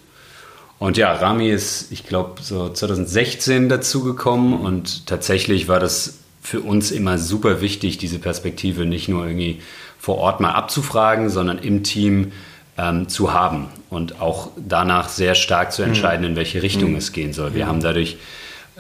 Und 0.78 0.96
ja, 0.98 1.14
Rami 1.14 1.50
ist, 1.50 1.92
ich 1.92 2.06
glaube, 2.06 2.44
so 2.44 2.70
2016 2.70 3.68
dazugekommen 3.68 4.54
und 4.54 5.08
tatsächlich 5.08 5.68
war 5.68 5.80
das 5.80 6.20
für 6.40 6.62
uns 6.62 6.92
immer 6.92 7.18
super 7.18 7.62
wichtig, 7.62 7.98
diese 7.98 8.20
Perspektive 8.20 8.86
nicht 8.86 9.10
nur 9.10 9.26
irgendwie 9.26 9.60
vor 10.08 10.20
Ort 10.20 10.40
mal 10.40 10.52
abzufragen, 10.52 11.30
sondern 11.30 11.58
im 11.58 11.84
Team 11.84 12.32
ähm, 12.78 13.10
zu 13.10 13.34
haben 13.34 13.68
und 13.90 14.22
auch 14.22 14.52
danach 14.56 15.10
sehr 15.10 15.36
stark 15.36 15.74
zu 15.74 15.84
entscheiden, 15.84 16.26
in 16.26 16.38
welche 16.38 16.64
Richtung 16.64 16.92
mhm. 16.92 16.96
es 16.96 17.12
gehen 17.12 17.34
soll. 17.34 17.54
Wir 17.54 17.66
mhm. 17.66 17.70
haben 17.70 17.80
dadurch 17.82 18.18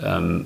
ähm, 0.01 0.45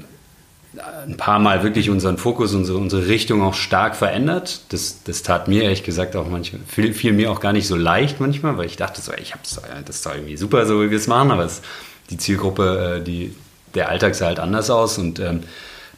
ein 1.05 1.17
paar 1.17 1.38
Mal 1.38 1.61
wirklich 1.61 1.91
unseren 1.91 2.17
Fokus, 2.17 2.55
unsere, 2.55 2.79
unsere 2.79 3.05
Richtung 3.05 3.43
auch 3.43 3.53
stark 3.53 3.95
verändert. 3.95 4.61
Das, 4.69 5.03
das 5.03 5.21
tat 5.21 5.47
mir 5.47 5.61
ehrlich 5.61 5.83
gesagt 5.83 6.15
auch 6.15 6.27
manchmal, 6.27 6.63
fiel, 6.67 6.95
fiel 6.95 7.13
mir 7.13 7.29
auch 7.29 7.41
gar 7.41 7.53
nicht 7.53 7.67
so 7.67 7.75
leicht 7.75 8.19
manchmal, 8.19 8.57
weil 8.57 8.65
ich 8.65 8.75
dachte 8.75 9.01
so, 9.01 9.11
ich 9.13 9.35
hab's, 9.35 9.61
das 9.85 9.97
ist 9.97 10.05
doch 10.07 10.15
irgendwie 10.15 10.35
super, 10.35 10.65
so 10.65 10.81
wie 10.81 10.89
wir 10.89 10.97
es 10.97 11.05
machen, 11.05 11.29
aber 11.29 11.45
es, 11.45 11.61
die 12.09 12.17
Zielgruppe, 12.17 12.97
äh, 13.01 13.03
die, 13.03 13.35
der 13.75 13.89
Alltag 13.89 14.15
sah 14.15 14.25
halt 14.25 14.39
anders 14.39 14.71
aus 14.71 14.97
und 14.97 15.19
ähm, 15.19 15.41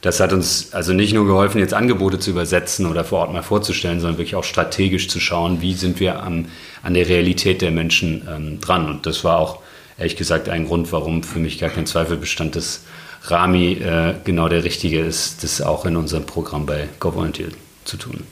das 0.04 0.20
hat 0.20 0.34
uns 0.34 0.74
also 0.74 0.92
nicht 0.92 1.14
nur 1.14 1.24
geholfen, 1.24 1.60
jetzt 1.60 1.72
Angebote 1.72 2.18
zu 2.18 2.28
übersetzen 2.28 2.84
oder 2.84 3.04
vor 3.04 3.20
Ort 3.20 3.32
mal 3.32 3.42
vorzustellen, 3.42 4.00
sondern 4.00 4.18
wirklich 4.18 4.34
auch 4.34 4.44
strategisch 4.44 5.08
zu 5.08 5.18
schauen, 5.18 5.62
wie 5.62 5.72
sind 5.72 5.98
wir 5.98 6.22
am, 6.22 6.48
an 6.82 6.92
der 6.92 7.08
Realität 7.08 7.62
der 7.62 7.70
Menschen 7.70 8.28
ähm, 8.30 8.60
dran. 8.60 8.86
Und 8.90 9.06
das 9.06 9.24
war 9.24 9.38
auch 9.38 9.60
ehrlich 9.96 10.16
gesagt 10.16 10.50
ein 10.50 10.66
Grund, 10.66 10.92
warum 10.92 11.22
für 11.22 11.38
mich 11.38 11.58
gar 11.58 11.70
kein 11.70 11.86
Zweifel 11.86 12.18
bestand, 12.18 12.54
dass 12.54 12.82
Rami 13.22 13.78
äh, 13.80 14.14
genau 14.24 14.50
der 14.50 14.62
Richtige 14.62 15.00
ist, 15.00 15.42
das 15.42 15.62
auch 15.62 15.86
in 15.86 15.96
unserem 15.96 16.26
Programm 16.26 16.66
bei 16.66 16.86
GoVolunteer 17.00 17.48
zu 17.86 17.96
tun. 17.96 18.24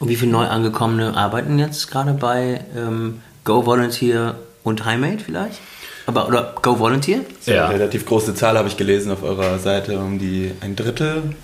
Und 0.00 0.08
wie 0.08 0.16
viele 0.16 0.32
Neuangekommene 0.32 1.16
arbeiten 1.16 1.60
jetzt 1.60 1.88
gerade 1.88 2.14
bei 2.14 2.64
ähm, 2.76 3.22
GoVolunteer 3.44 4.34
und 4.64 4.84
Highmate 4.84 5.22
vielleicht? 5.22 5.60
Aber, 6.08 6.26
oder 6.26 6.54
Go 6.62 6.78
Volunteer? 6.78 7.20
Ja. 7.44 7.66
Eine 7.66 7.80
relativ 7.80 8.06
große 8.06 8.34
Zahl 8.34 8.56
habe 8.56 8.66
ich 8.66 8.78
gelesen 8.78 9.12
auf 9.12 9.22
eurer 9.22 9.58
Seite, 9.58 9.98
um 9.98 10.18
die 10.18 10.52
ein 10.62 10.74
Drittel 10.74 11.34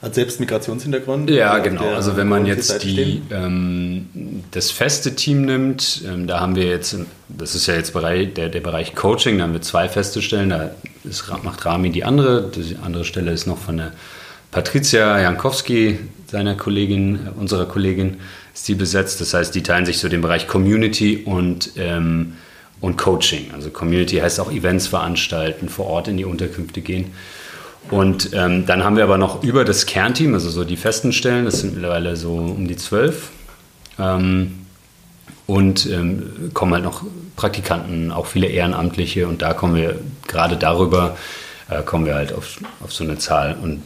Hat 0.00 0.14
selbst 0.14 0.40
Migrationshintergrund? 0.40 1.28
Ja, 1.28 1.58
genau. 1.58 1.94
Also 1.94 2.16
wenn 2.16 2.28
man 2.28 2.46
jetzt 2.46 2.82
die, 2.84 3.20
ähm, 3.30 4.42
das 4.50 4.70
feste 4.70 5.14
Team 5.14 5.42
nimmt, 5.42 6.02
ähm, 6.06 6.26
da 6.26 6.40
haben 6.40 6.56
wir 6.56 6.64
jetzt, 6.64 6.96
das 7.28 7.54
ist 7.54 7.66
ja 7.66 7.74
jetzt 7.74 7.92
Bereich, 7.92 8.32
der, 8.32 8.48
der 8.48 8.60
Bereich 8.60 8.94
Coaching, 8.94 9.36
da 9.36 9.44
haben 9.44 9.52
wir 9.52 9.60
zwei 9.60 9.90
feste 9.90 10.22
Stellen, 10.22 10.48
da 10.48 10.70
ist, 11.04 11.30
macht 11.42 11.66
Rami 11.66 11.90
die 11.90 12.04
andere, 12.04 12.50
die 12.50 12.78
andere 12.82 13.04
Stelle 13.04 13.30
ist 13.30 13.46
noch 13.46 13.58
von 13.58 13.76
der 13.76 13.92
Patricia 14.50 15.20
Jankowski, 15.20 15.98
seiner 16.30 16.54
Kollegin, 16.54 17.16
äh, 17.26 17.38
unserer 17.38 17.66
Kollegin, 17.66 18.20
ist 18.54 18.66
die 18.68 18.74
besetzt. 18.74 19.20
Das 19.20 19.34
heißt, 19.34 19.54
die 19.54 19.62
teilen 19.62 19.84
sich 19.84 19.98
so 19.98 20.08
den 20.08 20.22
Bereich 20.22 20.46
Community 20.46 21.24
und, 21.26 21.72
ähm, 21.76 22.34
und 22.84 22.98
Coaching. 22.98 23.50
Also 23.54 23.70
Community 23.70 24.18
heißt 24.18 24.38
auch 24.40 24.52
Events 24.52 24.86
veranstalten, 24.88 25.70
vor 25.70 25.86
Ort 25.86 26.08
in 26.08 26.18
die 26.18 26.26
Unterkünfte 26.26 26.82
gehen. 26.82 27.14
Und 27.90 28.30
ähm, 28.34 28.66
dann 28.66 28.84
haben 28.84 28.96
wir 28.96 29.04
aber 29.04 29.16
noch 29.16 29.42
über 29.42 29.64
das 29.64 29.86
Kernteam, 29.86 30.34
also 30.34 30.50
so 30.50 30.64
die 30.64 30.76
festen 30.76 31.12
Stellen, 31.12 31.46
das 31.46 31.60
sind 31.60 31.74
mittlerweile 31.74 32.16
so 32.16 32.34
um 32.34 32.68
die 32.68 32.76
zwölf. 32.76 33.30
Ähm, 33.98 34.66
und 35.46 35.86
ähm, 35.86 36.50
kommen 36.52 36.74
halt 36.74 36.84
noch 36.84 37.02
Praktikanten, 37.36 38.12
auch 38.12 38.26
viele 38.26 38.48
Ehrenamtliche. 38.48 39.28
Und 39.28 39.40
da 39.40 39.54
kommen 39.54 39.74
wir 39.76 39.98
gerade 40.26 40.56
darüber, 40.56 41.16
äh, 41.70 41.82
kommen 41.82 42.04
wir 42.04 42.14
halt 42.14 42.34
auf, 42.34 42.58
auf 42.82 42.92
so 42.92 43.04
eine 43.04 43.16
Zahl. 43.18 43.56
Und 43.62 43.82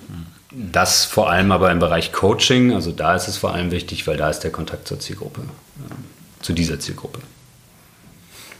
das 0.50 1.04
vor 1.04 1.30
allem 1.30 1.52
aber 1.52 1.70
im 1.70 1.78
Bereich 1.78 2.12
Coaching, 2.12 2.72
also 2.72 2.90
da 2.90 3.14
ist 3.14 3.28
es 3.28 3.36
vor 3.36 3.54
allem 3.54 3.70
wichtig, 3.70 4.08
weil 4.08 4.16
da 4.16 4.28
ist 4.28 4.40
der 4.40 4.50
Kontakt 4.50 4.88
zur 4.88 4.98
Zielgruppe, 4.98 5.42
äh, 5.42 6.42
zu 6.42 6.52
dieser 6.52 6.80
Zielgruppe. 6.80 7.20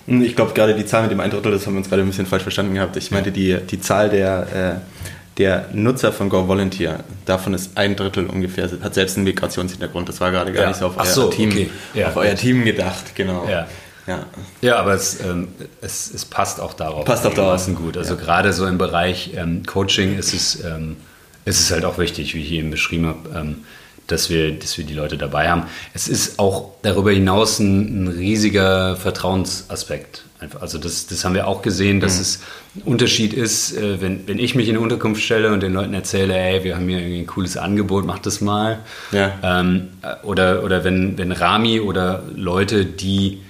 Ich 0.08 0.34
glaube, 0.34 0.54
gerade 0.54 0.74
die 0.74 0.86
Zahl 0.86 1.02
mit 1.02 1.10
dem 1.10 1.20
ein 1.20 1.30
Drittel, 1.30 1.52
das 1.52 1.66
haben 1.66 1.74
wir 1.74 1.78
uns 1.78 1.88
gerade 1.88 2.02
ein 2.02 2.08
bisschen 2.08 2.26
falsch 2.26 2.42
verstanden 2.42 2.74
gehabt. 2.74 2.96
Ich 2.96 3.10
meinte 3.10 3.30
die, 3.30 3.58
die 3.58 3.80
Zahl 3.80 4.08
der, 4.08 4.80
äh, 4.80 5.38
der 5.38 5.66
Nutzer 5.72 6.12
von 6.12 6.30
Go 6.30 6.48
Volunteer, 6.48 7.00
davon 7.26 7.52
ist 7.52 7.76
ein 7.76 7.94
Drittel 7.94 8.26
ungefähr, 8.26 8.70
hat 8.82 8.94
selbst 8.94 9.16
einen 9.16 9.24
Migrationshintergrund. 9.24 10.08
Das 10.08 10.20
war 10.20 10.30
gerade 10.30 10.52
gar 10.52 10.62
ja. 10.62 10.68
nicht 10.68 10.78
so 10.78 10.86
auf 10.86 10.96
euer, 10.96 11.04
so, 11.04 11.28
Team, 11.28 11.50
okay. 11.50 11.70
ja, 11.92 12.08
auf 12.08 12.16
euer 12.16 12.34
Team 12.34 12.64
gedacht, 12.64 13.14
genau. 13.14 13.46
Ja. 13.48 13.66
Ja. 14.06 14.24
ja, 14.62 14.76
aber 14.76 14.94
es, 14.94 15.20
ähm, 15.20 15.48
es, 15.82 16.10
es 16.14 16.24
passt 16.24 16.60
auch 16.60 16.72
darauf. 16.72 17.04
Passt 17.04 17.26
auch 17.26 17.34
darauf. 17.34 17.66
gut. 17.74 17.98
Also 17.98 18.14
ja. 18.14 18.20
gerade 18.20 18.54
so 18.54 18.66
im 18.66 18.78
Bereich 18.78 19.32
ähm, 19.36 19.64
Coaching 19.66 20.16
ist 20.16 20.32
es, 20.32 20.64
ähm, 20.64 20.96
ist 21.44 21.60
es 21.60 21.70
halt 21.70 21.84
auch 21.84 21.98
wichtig, 21.98 22.34
wie 22.34 22.40
ich 22.40 22.52
eben 22.52 22.70
beschrieben 22.70 23.06
habe, 23.06 23.38
ähm, 23.38 23.64
dass, 24.08 24.30
wir, 24.30 24.52
dass 24.52 24.76
wir 24.76 24.84
die 24.84 24.94
Leute 24.94 25.16
dabei 25.16 25.48
haben. 25.48 25.64
Es 25.94 26.08
ist 26.08 26.38
auch 26.38 26.70
darüber 26.82 27.12
hinaus 27.12 27.60
ein, 27.60 28.04
ein 28.04 28.08
riesiger 28.08 28.96
Vertrauensaspekt. 28.96 30.24
Also 30.60 30.78
das, 30.78 31.06
das 31.08 31.24
haben 31.24 31.34
wir 31.34 31.48
auch 31.48 31.62
gesehen, 31.62 32.00
dass 32.00 32.16
mhm. 32.16 32.22
es 32.22 32.40
ein 32.76 32.82
Unterschied 32.82 33.32
ist, 33.32 33.76
äh, 33.76 34.00
wenn, 34.00 34.26
wenn 34.28 34.38
ich 34.38 34.54
mich 34.54 34.68
in 34.68 34.76
eine 34.76 34.82
Unterkunft 34.82 35.22
stelle 35.22 35.52
und 35.52 35.62
den 35.62 35.72
Leuten 35.72 35.94
erzähle, 35.94 36.34
hey, 36.34 36.64
wir 36.64 36.76
haben 36.76 36.88
hier 36.88 36.98
irgendwie 36.98 37.20
ein 37.20 37.26
cooles 37.26 37.56
Angebot, 37.56 38.06
mach 38.06 38.20
das 38.20 38.40
mal. 38.40 38.78
Ja. 39.10 39.32
Ähm, 39.42 39.88
äh, 40.02 40.24
oder 40.24 40.62
oder 40.62 40.84
wenn, 40.84 41.18
wenn 41.18 41.32
Rami 41.32 41.80
oder 41.80 42.22
Leute, 42.34 42.84
die 42.84 43.40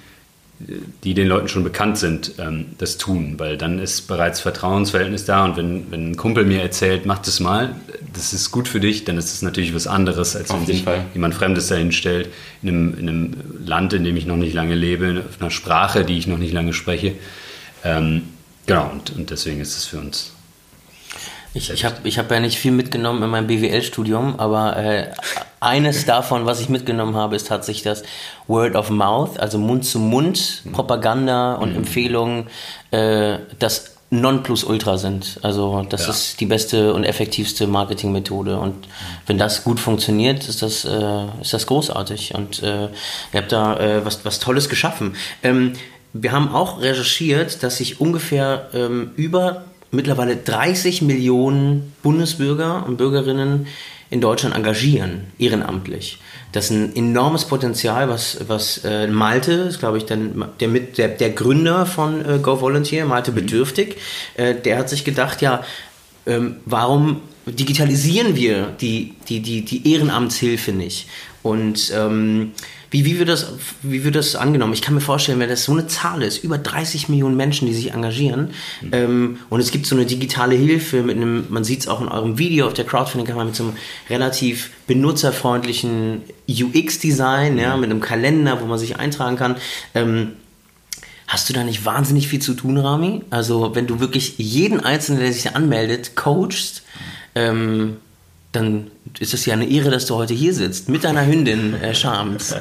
die 1.03 1.13
den 1.13 1.27
Leuten 1.27 1.47
schon 1.47 1.63
bekannt 1.63 1.97
sind, 1.97 2.33
ähm, 2.37 2.65
das 2.77 2.97
tun, 2.97 3.35
weil 3.37 3.57
dann 3.57 3.79
ist 3.79 4.07
bereits 4.07 4.41
Vertrauensverhältnis 4.41 5.25
da 5.25 5.45
und 5.45 5.55
wenn, 5.55 5.89
wenn 5.91 6.11
ein 6.11 6.17
Kumpel 6.17 6.43
mir 6.45 6.61
erzählt, 6.61 7.05
mach 7.05 7.19
das 7.19 7.39
mal, 7.39 7.75
das 8.13 8.33
ist 8.33 8.51
gut 8.51 8.67
für 8.67 8.79
dich, 8.79 9.05
dann 9.05 9.17
ist 9.17 9.33
es 9.33 9.41
natürlich 9.41 9.73
was 9.73 9.87
anderes, 9.87 10.35
als 10.35 10.49
Auf 10.49 10.59
wenn 10.59 10.65
sich 10.65 10.83
Fall. 10.83 11.05
jemand 11.13 11.35
Fremdes 11.35 11.67
dahin 11.67 11.91
stellt, 11.91 12.29
in 12.61 12.69
einem, 12.69 12.97
in 12.97 13.09
einem 13.09 13.35
Land, 13.65 13.93
in 13.93 14.03
dem 14.03 14.17
ich 14.17 14.25
noch 14.25 14.37
nicht 14.37 14.53
lange 14.53 14.75
lebe, 14.75 15.05
in 15.07 15.23
einer 15.39 15.51
Sprache, 15.51 16.05
die 16.05 16.17
ich 16.17 16.27
noch 16.27 16.37
nicht 16.37 16.53
lange 16.53 16.73
spreche. 16.73 17.13
Ähm, 17.83 18.23
genau, 18.65 18.89
und, 18.91 19.11
und 19.11 19.29
deswegen 19.29 19.61
ist 19.61 19.77
es 19.77 19.85
für 19.85 19.99
uns 19.99 20.33
ich, 21.53 21.71
ich 21.71 21.85
habe 21.85 21.95
ich 22.03 22.19
hab 22.19 22.29
ja 22.31 22.39
nicht 22.39 22.57
viel 22.57 22.71
mitgenommen 22.71 23.23
in 23.23 23.29
meinem 23.29 23.47
BWL-Studium, 23.47 24.39
aber 24.39 24.77
äh, 24.77 25.07
eines 25.59 26.05
davon, 26.05 26.45
was 26.45 26.61
ich 26.61 26.69
mitgenommen 26.69 27.15
habe, 27.15 27.35
ist 27.35 27.47
tatsächlich 27.47 27.83
das 27.83 28.03
Word 28.47 28.75
of 28.75 28.89
Mouth, 28.89 29.39
also 29.39 29.57
Mund 29.57 29.83
zu 29.85 29.99
Mund, 29.99 30.63
Propaganda 30.71 31.55
und 31.55 31.71
mhm. 31.71 31.77
Empfehlungen, 31.77 32.47
äh, 32.91 33.39
das 33.57 33.95
Nonplusultra 34.11 34.97
sind. 34.97 35.39
Also 35.43 35.85
das 35.87 36.05
ja. 36.05 36.09
ist 36.09 36.39
die 36.39 36.47
beste 36.47 36.93
und 36.93 37.03
effektivste 37.03 37.67
Marketingmethode. 37.67 38.57
Und 38.57 38.87
wenn 39.27 39.37
das 39.37 39.63
gut 39.63 39.79
funktioniert, 39.79 40.47
ist 40.47 40.61
das, 40.61 40.83
äh, 40.85 41.25
ist 41.41 41.53
das 41.53 41.67
großartig. 41.67 42.33
Und 42.33 42.63
äh, 42.63 42.85
ihr 42.85 43.41
habt 43.41 43.51
da 43.51 43.77
äh, 43.79 44.05
was, 44.05 44.25
was 44.25 44.39
Tolles 44.39 44.67
geschaffen. 44.67 45.15
Ähm, 45.43 45.73
wir 46.13 46.31
haben 46.31 46.49
auch 46.49 46.81
recherchiert, 46.81 47.61
dass 47.61 47.77
sich 47.77 48.01
ungefähr 48.01 48.69
ähm, 48.73 49.11
über 49.15 49.65
mittlerweile 49.91 50.37
30 50.37 51.03
Millionen 51.03 51.93
Bundesbürger 52.01 52.85
und 52.87 52.97
Bürgerinnen 52.97 53.67
in 54.09 54.21
Deutschland 54.21 54.55
engagieren, 54.55 55.27
ehrenamtlich. 55.37 56.19
Das 56.51 56.65
ist 56.65 56.71
ein 56.71 56.95
enormes 56.95 57.45
Potenzial, 57.45 58.09
was, 58.09 58.39
was 58.47 58.83
äh, 58.83 59.07
Malte, 59.07 59.51
ist 59.51 59.79
glaube 59.79 59.97
ich 59.99 60.05
dann 60.05 60.45
der, 60.59 60.67
mit, 60.67 60.97
der, 60.97 61.09
der 61.09 61.29
Gründer 61.29 61.85
von 61.85 62.25
äh, 62.25 62.39
Go 62.39 62.59
Volunteer, 62.59 63.05
Malte 63.05 63.31
mhm. 63.31 63.35
Bedürftig, 63.35 63.97
äh, 64.35 64.55
der 64.55 64.79
hat 64.79 64.89
sich 64.89 65.05
gedacht, 65.05 65.41
ja, 65.41 65.63
ähm, 66.25 66.57
warum 66.65 67.21
digitalisieren 67.45 68.35
wir 68.35 68.73
die, 68.81 69.15
die, 69.27 69.41
die, 69.41 69.63
die 69.63 69.91
Ehrenamtshilfe 69.93 70.71
nicht? 70.71 71.07
Und 71.43 71.91
ähm, 71.95 72.51
wie, 72.91 73.05
wie, 73.05 73.19
wird 73.19 73.29
das, 73.29 73.53
wie 73.83 74.03
wird 74.03 74.15
das 74.15 74.35
angenommen? 74.35 74.73
Ich 74.73 74.81
kann 74.81 74.95
mir 74.95 75.01
vorstellen, 75.01 75.39
wenn 75.39 75.49
das 75.49 75.63
so 75.63 75.73
eine 75.73 75.87
Zahl 75.87 76.23
ist, 76.23 76.43
über 76.43 76.57
30 76.57 77.09
Millionen 77.09 77.37
Menschen, 77.37 77.67
die 77.67 77.73
sich 77.73 77.93
engagieren, 77.93 78.51
mhm. 78.81 78.89
ähm, 78.91 79.39
und 79.49 79.59
es 79.59 79.71
gibt 79.71 79.85
so 79.85 79.95
eine 79.95 80.05
digitale 80.05 80.55
Hilfe 80.55 81.03
mit 81.03 81.17
einem, 81.17 81.45
man 81.49 81.63
sieht 81.63 81.81
es 81.81 81.87
auch 81.87 82.01
in 82.01 82.07
eurem 82.07 82.37
Video 82.37 82.67
auf 82.67 82.73
der 82.73 82.85
Crowdfunding-Kamera, 82.85 83.45
mit 83.45 83.55
so 83.55 83.63
einem 83.63 83.73
relativ 84.09 84.71
benutzerfreundlichen 84.87 86.23
UX-Design, 86.49 87.53
mhm. 87.53 87.59
ja, 87.59 87.77
mit 87.77 87.89
einem 87.89 88.01
Kalender, 88.01 88.61
wo 88.61 88.65
man 88.65 88.79
sich 88.79 88.97
eintragen 88.97 89.37
kann. 89.37 89.55
Ähm, 89.93 90.33
Hast 91.29 91.47
du 91.47 91.53
da 91.53 91.63
nicht 91.63 91.85
wahnsinnig 91.85 92.27
viel 92.27 92.41
zu 92.41 92.55
tun, 92.55 92.75
Rami? 92.79 93.21
Also, 93.29 93.75
wenn 93.75 93.85
du 93.85 93.99
wirklich 93.99 94.39
jeden 94.39 94.79
Einzelnen, 94.79 95.19
der 95.19 95.31
sich 95.31 95.43
da 95.43 95.51
anmeldet, 95.51 96.15
coachst, 96.15 96.81
ähm, 97.35 97.97
dann 98.51 98.89
ist 99.19 99.33
es 99.33 99.45
ja 99.45 99.53
eine 99.53 99.67
Ehre, 99.67 99.91
dass 99.91 100.07
du 100.07 100.15
heute 100.15 100.33
hier 100.33 100.53
sitzt 100.53 100.89
mit 100.89 101.03
deiner 101.03 101.25
Hündin 101.25 101.75
äh, 101.81 101.93
Charms. 101.93 102.55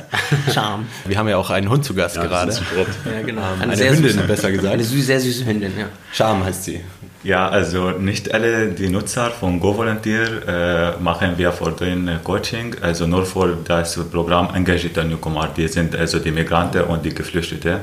Charm. 0.53 0.87
Wir 1.07 1.17
haben 1.17 1.29
ja 1.29 1.39
auch 1.39 1.49
einen 1.49 1.71
Hund 1.71 1.85
zu 1.85 1.95
Gast 1.95 2.17
ja, 2.17 2.27
gerade. 2.27 2.53
Ja, 2.53 3.23
genau. 3.25 3.41
Ähm, 3.41 3.63
eine, 3.63 3.73
eine 3.73 3.91
Hündin, 3.91 4.13
süße, 4.13 4.27
besser 4.27 4.53
gesagt. 4.53 4.75
Eine 4.75 4.85
süße, 4.85 5.05
sehr 5.05 5.21
süße 5.21 5.47
Hündin, 5.47 5.73
ja. 5.79 5.87
Charm 6.13 6.45
heißt 6.45 6.65
sie. 6.65 6.81
Ja, 7.25 7.49
also 7.49 7.91
nicht 7.91 8.33
alle 8.33 8.69
die 8.69 8.89
Nutzer 8.89 9.31
von 9.31 9.59
GoVolunteer 9.61 10.97
äh, 10.97 11.03
machen 11.03 11.37
wir 11.37 11.53
für 11.53 11.73
den 11.73 12.09
Coaching, 12.23 12.77
also 12.81 13.07
nur 13.07 13.27
für 13.27 13.57
das 13.65 13.99
Programm 14.11 14.55
Engagierte 14.55 15.05
Newcomer. 15.05 15.49
Die 15.57 15.69
sind 15.69 15.97
also 15.97 16.19
die 16.19 16.31
Migranten 16.31 16.83
und 16.85 17.05
die 17.05 17.15
Geflüchteten. 17.15 17.79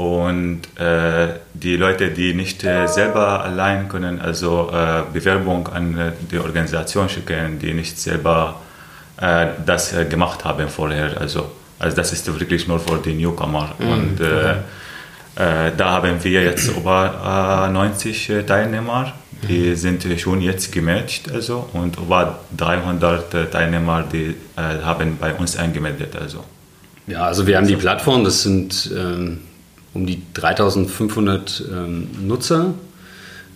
Und 0.00 0.62
äh, 0.78 1.28
die 1.52 1.76
Leute, 1.76 2.08
die 2.08 2.32
nicht 2.32 2.64
äh, 2.64 2.86
selber 2.86 3.44
allein 3.44 3.86
können, 3.86 4.18
also 4.18 4.70
äh, 4.72 5.02
Bewerbung 5.12 5.68
an 5.68 5.98
äh, 5.98 6.12
die 6.30 6.38
Organisation 6.38 7.06
schicken, 7.10 7.58
die 7.58 7.74
nicht 7.74 7.98
selber 7.98 8.62
äh, 9.20 9.48
das 9.66 9.92
äh, 9.92 10.06
gemacht 10.06 10.42
haben 10.46 10.68
vorher. 10.68 11.20
Also, 11.20 11.50
also 11.78 11.94
das 11.94 12.14
ist 12.14 12.26
wirklich 12.28 12.66
nur 12.66 12.80
für 12.80 12.96
die 12.96 13.12
Newcomer. 13.12 13.74
Mhm. 13.78 13.92
Und 13.92 14.20
da 15.36 15.90
haben 15.90 16.24
wir 16.24 16.42
jetzt 16.42 16.68
über 16.68 17.68
90 17.70 18.32
Teilnehmer, 18.46 19.12
die 19.48 19.70
mhm. 19.70 19.76
sind 19.76 20.06
schon 20.18 20.40
jetzt 20.40 20.72
gematcht 20.72 21.30
also, 21.30 21.68
und 21.72 21.98
über 21.98 22.40
300 22.56 23.52
Teilnehmer, 23.52 24.04
die 24.10 24.34
haben 24.56 25.18
bei 25.18 25.34
uns 25.34 25.56
angemeldet. 25.56 26.16
Also. 26.20 26.44
Ja, 27.06 27.26
also 27.26 27.46
wir 27.46 27.56
haben 27.58 27.66
die 27.66 27.76
Plattform, 27.76 28.24
das 28.24 28.42
sind... 28.42 28.90
Ähm 28.96 29.40
um 29.94 30.06
die 30.06 30.22
3500 30.34 31.64
ähm, 31.70 32.08
Nutzer. 32.20 32.74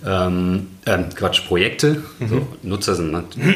Ähm, 0.07 0.67
äh, 0.85 0.99
Quatsch, 1.15 1.47
Projekte. 1.47 2.03
Mhm. 2.19 2.29
So, 2.29 2.47
Nutzer 2.63 2.95
sind 2.95 3.13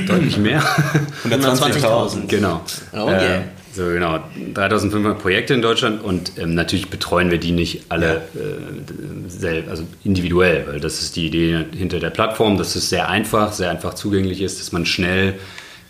deutlich 0.09 0.39
mehr. 0.39 0.63
120.000. 1.29 2.27
genau. 2.27 2.63
Okay. 2.93 3.37
Äh, 3.37 3.41
so 3.79 3.85
genau, 3.85 4.19
3500 4.55 5.21
Projekte 5.21 5.55
in 5.55 5.63
Deutschland 5.63 6.03
und 6.03 6.33
ähm, 6.37 6.55
natürlich 6.55 6.89
betreuen 6.89 7.31
wir 7.31 7.39
die 7.39 7.53
nicht 7.53 7.85
alle 7.91 8.23
äh, 8.35 9.29
selbst, 9.29 9.71
also 9.71 9.85
individuell, 10.03 10.67
weil 10.67 10.81
das 10.81 11.01
ist 11.01 11.15
die 11.15 11.27
Idee 11.27 11.65
hinter 11.77 12.01
der 12.01 12.11
Plattform, 12.11 12.59
dass 12.59 12.75
es 12.75 12.89
sehr 12.89 13.09
einfach, 13.09 13.53
sehr 13.53 13.71
einfach 13.71 13.95
zugänglich 13.95 14.41
ist, 14.41 14.59
dass 14.59 14.73
man 14.73 14.85
schnell 14.85 15.39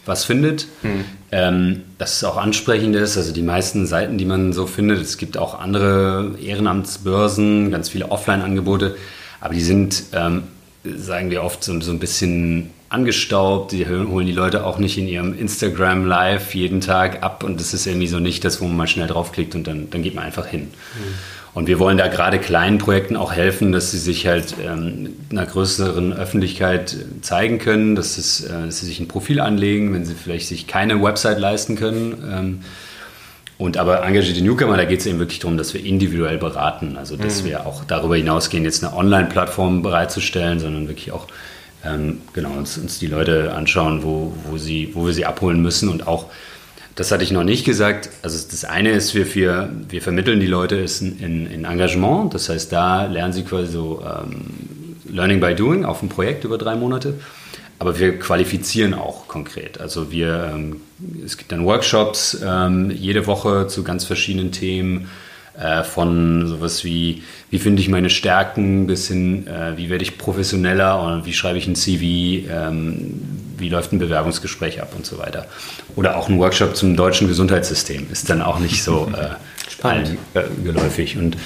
was 0.08 0.24
findet. 0.24 0.66
Hm. 0.82 1.04
Ähm, 1.30 1.82
dass 1.98 2.16
es 2.16 2.24
auch 2.24 2.38
ansprechend 2.38 2.96
ist. 2.96 3.16
Also 3.16 3.32
die 3.32 3.42
meisten 3.42 3.86
Seiten, 3.86 4.16
die 4.16 4.24
man 4.24 4.52
so 4.52 4.66
findet, 4.66 5.02
es 5.02 5.18
gibt 5.18 5.36
auch 5.36 5.60
andere 5.60 6.36
Ehrenamtsbörsen, 6.42 7.70
ganz 7.70 7.90
viele 7.90 8.10
Offline-Angebote, 8.10 8.96
aber 9.40 9.54
die 9.54 9.60
sind, 9.60 10.04
ähm, 10.14 10.44
sagen 10.84 11.30
wir 11.30 11.44
oft, 11.44 11.62
so, 11.62 11.78
so 11.80 11.90
ein 11.90 11.98
bisschen 11.98 12.70
angestaubt. 12.88 13.72
Die 13.72 13.86
holen 13.86 14.26
die 14.26 14.32
Leute 14.32 14.64
auch 14.64 14.78
nicht 14.78 14.96
in 14.96 15.06
ihrem 15.06 15.38
Instagram 15.38 16.06
Live 16.06 16.54
jeden 16.54 16.80
Tag 16.80 17.22
ab 17.22 17.44
und 17.44 17.60
das 17.60 17.74
ist 17.74 17.86
irgendwie 17.86 18.06
so 18.06 18.18
nicht 18.18 18.44
das, 18.44 18.60
wo 18.60 18.66
man 18.66 18.76
mal 18.76 18.88
schnell 18.88 19.06
draufklickt 19.06 19.54
und 19.54 19.66
dann, 19.66 19.90
dann 19.90 20.02
geht 20.02 20.14
man 20.14 20.24
einfach 20.24 20.46
hin. 20.46 20.62
Mhm. 20.62 21.14
Und 21.58 21.66
wir 21.66 21.80
wollen 21.80 21.98
da 21.98 22.06
gerade 22.06 22.38
kleinen 22.38 22.78
Projekten 22.78 23.16
auch 23.16 23.32
helfen, 23.32 23.72
dass 23.72 23.90
sie 23.90 23.98
sich 23.98 24.28
halt 24.28 24.54
ähm, 24.64 25.16
einer 25.28 25.44
größeren 25.44 26.12
Öffentlichkeit 26.12 26.96
zeigen 27.20 27.58
können, 27.58 27.96
dass, 27.96 28.16
es, 28.16 28.44
äh, 28.44 28.66
dass 28.66 28.78
sie 28.78 28.86
sich 28.86 29.00
ein 29.00 29.08
Profil 29.08 29.40
anlegen, 29.40 29.92
wenn 29.92 30.04
sie 30.04 30.14
vielleicht 30.14 30.46
sich 30.46 30.68
keine 30.68 31.02
Website 31.02 31.40
leisten 31.40 31.74
können. 31.74 32.22
Ähm, 32.32 32.60
und 33.58 33.76
aber 33.76 34.04
engagierte 34.04 34.40
Newcomer, 34.40 34.76
da 34.76 34.84
geht 34.84 35.00
es 35.00 35.06
eben 35.06 35.18
wirklich 35.18 35.40
darum, 35.40 35.58
dass 35.58 35.74
wir 35.74 35.84
individuell 35.84 36.38
beraten. 36.38 36.96
Also 36.96 37.16
dass 37.16 37.42
mhm. 37.42 37.48
wir 37.48 37.66
auch 37.66 37.82
darüber 37.82 38.14
hinausgehen, 38.14 38.62
jetzt 38.62 38.84
eine 38.84 38.94
Online-Plattform 38.94 39.82
bereitzustellen, 39.82 40.60
sondern 40.60 40.86
wirklich 40.86 41.10
auch 41.10 41.26
ähm, 41.84 42.20
genau, 42.34 42.52
uns, 42.52 42.78
uns 42.78 43.00
die 43.00 43.08
Leute 43.08 43.52
anschauen, 43.52 44.04
wo, 44.04 44.32
wo, 44.48 44.58
sie, 44.58 44.90
wo 44.94 45.06
wir 45.06 45.12
sie 45.12 45.26
abholen 45.26 45.60
müssen 45.60 45.88
und 45.88 46.06
auch 46.06 46.26
das 46.98 47.12
hatte 47.12 47.22
ich 47.22 47.30
noch 47.30 47.44
nicht 47.44 47.64
gesagt. 47.64 48.10
Also 48.22 48.44
das 48.50 48.64
eine 48.64 48.90
ist, 48.90 49.14
wir, 49.14 49.32
wir, 49.32 49.70
wir 49.88 50.02
vermitteln 50.02 50.40
die 50.40 50.48
Leute 50.48 50.84
in, 51.00 51.46
in, 51.46 51.64
Engagement. 51.64 52.34
Das 52.34 52.48
heißt, 52.48 52.72
da 52.72 53.06
lernen 53.06 53.32
sie 53.32 53.44
quasi 53.44 53.70
so 53.70 54.02
ähm, 54.04 54.96
Learning 55.08 55.38
by 55.38 55.54
Doing 55.54 55.84
auf 55.84 56.02
ein 56.02 56.08
Projekt 56.08 56.42
über 56.42 56.58
drei 56.58 56.74
Monate. 56.74 57.14
Aber 57.78 58.00
wir 58.00 58.18
qualifizieren 58.18 58.94
auch 58.94 59.28
konkret. 59.28 59.80
Also 59.80 60.10
wir, 60.10 60.50
ähm, 60.52 60.80
es 61.24 61.36
gibt 61.36 61.52
dann 61.52 61.64
Workshops 61.64 62.36
ähm, 62.44 62.90
jede 62.90 63.28
Woche 63.28 63.68
zu 63.68 63.84
ganz 63.84 64.04
verschiedenen 64.04 64.50
Themen. 64.50 65.08
Äh, 65.56 65.84
von 65.84 66.48
sowas 66.48 66.84
wie, 66.84 67.22
wie 67.50 67.60
finde 67.60 67.80
ich 67.80 67.88
meine 67.88 68.10
Stärken, 68.10 68.88
bis 68.88 69.06
hin, 69.06 69.46
äh, 69.46 69.76
wie 69.76 69.88
werde 69.88 70.02
ich 70.02 70.18
professioneller 70.18 71.00
und 71.02 71.26
wie 71.26 71.32
schreibe 71.32 71.58
ich 71.58 71.66
ein 71.66 71.74
CV, 71.74 72.48
ähm, 72.48 73.37
wie 73.58 73.68
läuft 73.68 73.92
ein 73.92 73.98
Bewerbungsgespräch 73.98 74.80
ab 74.80 74.92
und 74.96 75.06
so 75.06 75.18
weiter. 75.18 75.46
Oder 75.96 76.16
auch 76.16 76.28
ein 76.28 76.38
Workshop 76.38 76.76
zum 76.76 76.96
deutschen 76.96 77.28
Gesundheitssystem 77.28 78.06
ist 78.10 78.30
dann 78.30 78.42
auch 78.42 78.58
nicht 78.58 78.82
so 78.82 79.10
äh, 79.16 79.84
allen 79.86 80.18
äh, 80.34 80.42
geläufig. 80.64 81.16
Und 81.16 81.36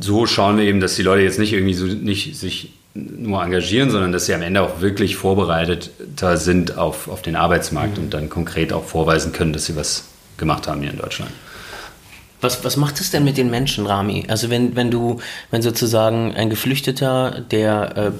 so 0.00 0.26
schauen 0.26 0.58
wir 0.58 0.64
eben, 0.64 0.80
dass 0.80 0.96
die 0.96 1.02
Leute 1.02 1.22
jetzt 1.22 1.38
nicht 1.38 1.52
irgendwie 1.52 1.74
so 1.74 1.86
nicht 1.86 2.36
sich 2.36 2.72
nur 2.94 3.42
engagieren, 3.42 3.90
sondern 3.90 4.12
dass 4.12 4.26
sie 4.26 4.34
am 4.34 4.42
Ende 4.42 4.62
auch 4.62 4.80
wirklich 4.80 5.16
vorbereiteter 5.16 6.36
sind 6.36 6.76
auf, 6.78 7.08
auf 7.08 7.22
den 7.22 7.36
Arbeitsmarkt 7.36 7.98
mhm. 7.98 8.04
und 8.04 8.14
dann 8.14 8.28
konkret 8.28 8.72
auch 8.72 8.84
vorweisen 8.84 9.32
können, 9.32 9.52
dass 9.52 9.66
sie 9.66 9.76
was 9.76 10.04
gemacht 10.36 10.66
haben 10.66 10.80
hier 10.82 10.90
in 10.90 10.98
Deutschland. 10.98 11.30
Was, 12.40 12.64
was 12.64 12.76
macht 12.76 13.00
es 13.00 13.10
denn 13.10 13.24
mit 13.24 13.36
den 13.36 13.50
Menschen, 13.50 13.86
Rami? 13.86 14.24
Also 14.28 14.48
wenn, 14.48 14.76
wenn 14.76 14.90
du, 14.90 15.20
wenn 15.50 15.60
sozusagen 15.60 16.34
ein 16.34 16.50
Geflüchteter, 16.50 17.44
der 17.50 17.96
äh, 17.96 18.10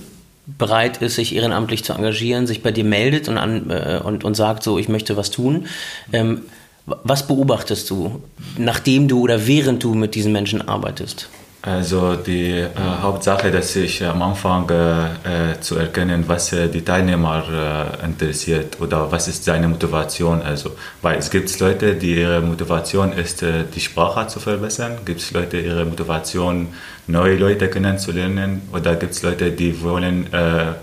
bereit 0.57 1.03
ist, 1.03 1.17
sich 1.17 1.35
ehrenamtlich 1.35 1.85
zu 1.85 1.93
engagieren, 1.93 2.47
sich 2.47 2.63
bei 2.63 2.73
dir 2.73 2.85
meldet 2.85 3.29
und, 3.29 3.37
an, 3.37 3.71
äh, 3.71 4.01
und, 4.03 4.25
und 4.25 4.35
sagt 4.35 4.63
so, 4.63 4.79
ich 4.79 4.89
möchte 4.89 5.17
was 5.17 5.31
tun, 5.31 5.67
ähm, 6.13 6.43
was 6.87 7.27
beobachtest 7.27 7.91
du, 7.91 8.23
nachdem 8.57 9.09
du 9.09 9.21
oder 9.21 9.47
während 9.47 9.85
du 9.85 9.95
mit 9.95 10.15
diesen 10.15 10.33
Menschen 10.33 10.67
arbeitest? 10.67 11.29
Also 11.61 12.15
die 12.15 12.53
äh, 12.53 12.69
Hauptsache, 13.03 13.51
dass 13.51 13.75
ich 13.75 14.05
am 14.05 14.23
Anfang 14.23 14.71
äh, 14.71 15.53
äh 15.53 15.61
zu 15.61 15.75
erkennen, 15.75 16.23
was 16.29 16.53
äh, 16.53 16.69
die 16.69 16.85
Teilnehmer 16.85 17.43
äh, 18.01 18.05
interessiert 18.07 18.81
oder 18.81 19.11
was 19.11 19.27
ist 19.27 19.43
seine 19.45 19.67
Motivation. 19.67 20.41
Also, 20.41 20.77
weil 21.03 21.19
es 21.19 21.29
gibt 21.31 21.59
Leute, 21.59 21.95
die 21.97 22.21
ihre 22.21 22.41
Motivation 22.43 23.13
ist, 23.13 23.43
äh, 23.43 23.65
die 23.75 23.81
Sprache 23.81 24.29
zu 24.29 24.39
verbessern. 24.39 24.99
Gibt 25.05 25.21
es 25.21 25.33
Leute, 25.33 25.59
ihre 25.59 25.85
Motivation, 25.85 26.69
neue 27.09 27.35
Leute 27.37 27.69
kennenzulernen. 27.69 28.63
Oder 28.73 28.95
gibt 28.95 29.15
es 29.15 29.23
Leute, 29.25 29.51
die 29.51 29.83
wollen 29.83 30.33
äh, 30.33 30.75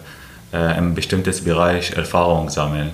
im 0.77 0.93
bestimmten 0.93 1.33
Bereich 1.43 1.91
Erfahrung 1.93 2.49
sammeln. 2.49 2.91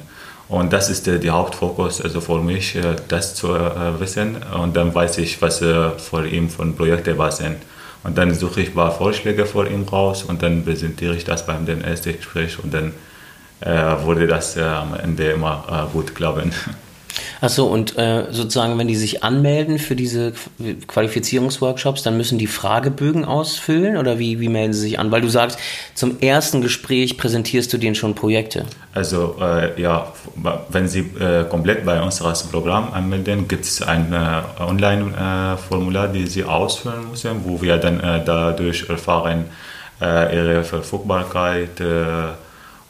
Und 0.50 0.72
das 0.74 0.90
ist 0.90 1.08
der 1.08 1.32
Hauptfokus 1.32 2.02
also 2.02 2.22
für 2.22 2.40
mich, 2.40 2.78
das 3.08 3.36
zu 3.36 3.50
wissen. 4.00 4.38
Und 4.60 4.76
dann 4.76 4.94
weiß 4.94 5.20
ich, 5.20 5.42
was 5.42 5.60
für 5.60 6.28
ihn 6.28 6.50
von 6.50 6.76
Projekten 6.76 7.18
was 7.18 7.38
sind. 7.38 7.58
Und 8.04 8.18
dann 8.18 8.34
suche 8.34 8.62
ich 8.62 8.70
ein 8.70 8.74
paar 8.74 8.92
Vorschläge 8.92 9.46
vor 9.46 9.68
ihm 9.68 9.84
raus 9.84 10.24
und 10.24 10.42
dann 10.42 10.64
präsentiere 10.64 11.16
ich 11.16 11.24
das 11.24 11.46
beim 11.46 11.68
ersten 11.68 12.16
Gespräch 12.18 12.58
und 12.64 12.74
dann 12.74 12.94
äh, 13.60 14.04
wurde 14.04 14.26
das 14.28 14.58
äh, 14.58 14.62
am 14.62 14.96
Ende 14.96 15.32
immer 15.32 15.88
äh, 15.90 15.92
gut 15.94 16.16
klappen. 16.16 16.52
Achso, 17.42 17.66
und 17.66 17.98
äh, 17.98 18.26
sozusagen, 18.32 18.78
wenn 18.78 18.88
die 18.88 18.96
sich 18.96 19.24
anmelden 19.24 19.80
für 19.80 19.96
diese 19.96 20.34
Qualifizierungsworkshops, 20.88 22.04
dann 22.04 22.18
müssen 22.18 22.38
die 22.38 22.48
Fragebögen 22.48 23.26
ausfüllen 23.26 23.98
oder 23.98 24.20
wie, 24.20 24.40
wie 24.40 24.50
melden 24.50 24.74
sie 24.74 24.82
sich 24.82 25.00
an? 25.00 25.12
Weil 25.12 25.22
du 25.22 25.30
sagst, 25.30 25.60
zum 25.96 26.20
ersten 26.20 26.62
Gespräch 26.62 27.18
präsentierst 27.18 27.72
du 27.74 27.78
denen 27.78 27.96
schon 27.96 28.16
Projekte. 28.16 28.66
Also 28.94 29.36
äh, 29.42 29.82
ja, 29.82 30.12
wenn 30.70 30.88
sie 30.88 31.00
äh, 31.20 31.46
komplett 31.50 31.86
bei 31.86 32.02
unseres 32.02 32.44
Programm 32.44 32.94
anmelden, 32.94 33.48
gibt 33.48 33.66
es 33.66 33.82
ein 33.82 34.14
äh, 34.14 34.62
Online-Formular, 34.62 36.14
äh, 36.14 36.22
das 36.22 36.34
sie 36.34 36.44
ausfüllen 36.44 37.10
müssen, 37.10 37.46
wo 37.46 37.62
wir 37.62 37.78
dann 37.78 38.00
äh, 38.00 38.24
dadurch 38.24 38.90
erfahren, 38.90 39.46
ihre 40.04 40.64
Verfügbarkeit, 40.64 41.80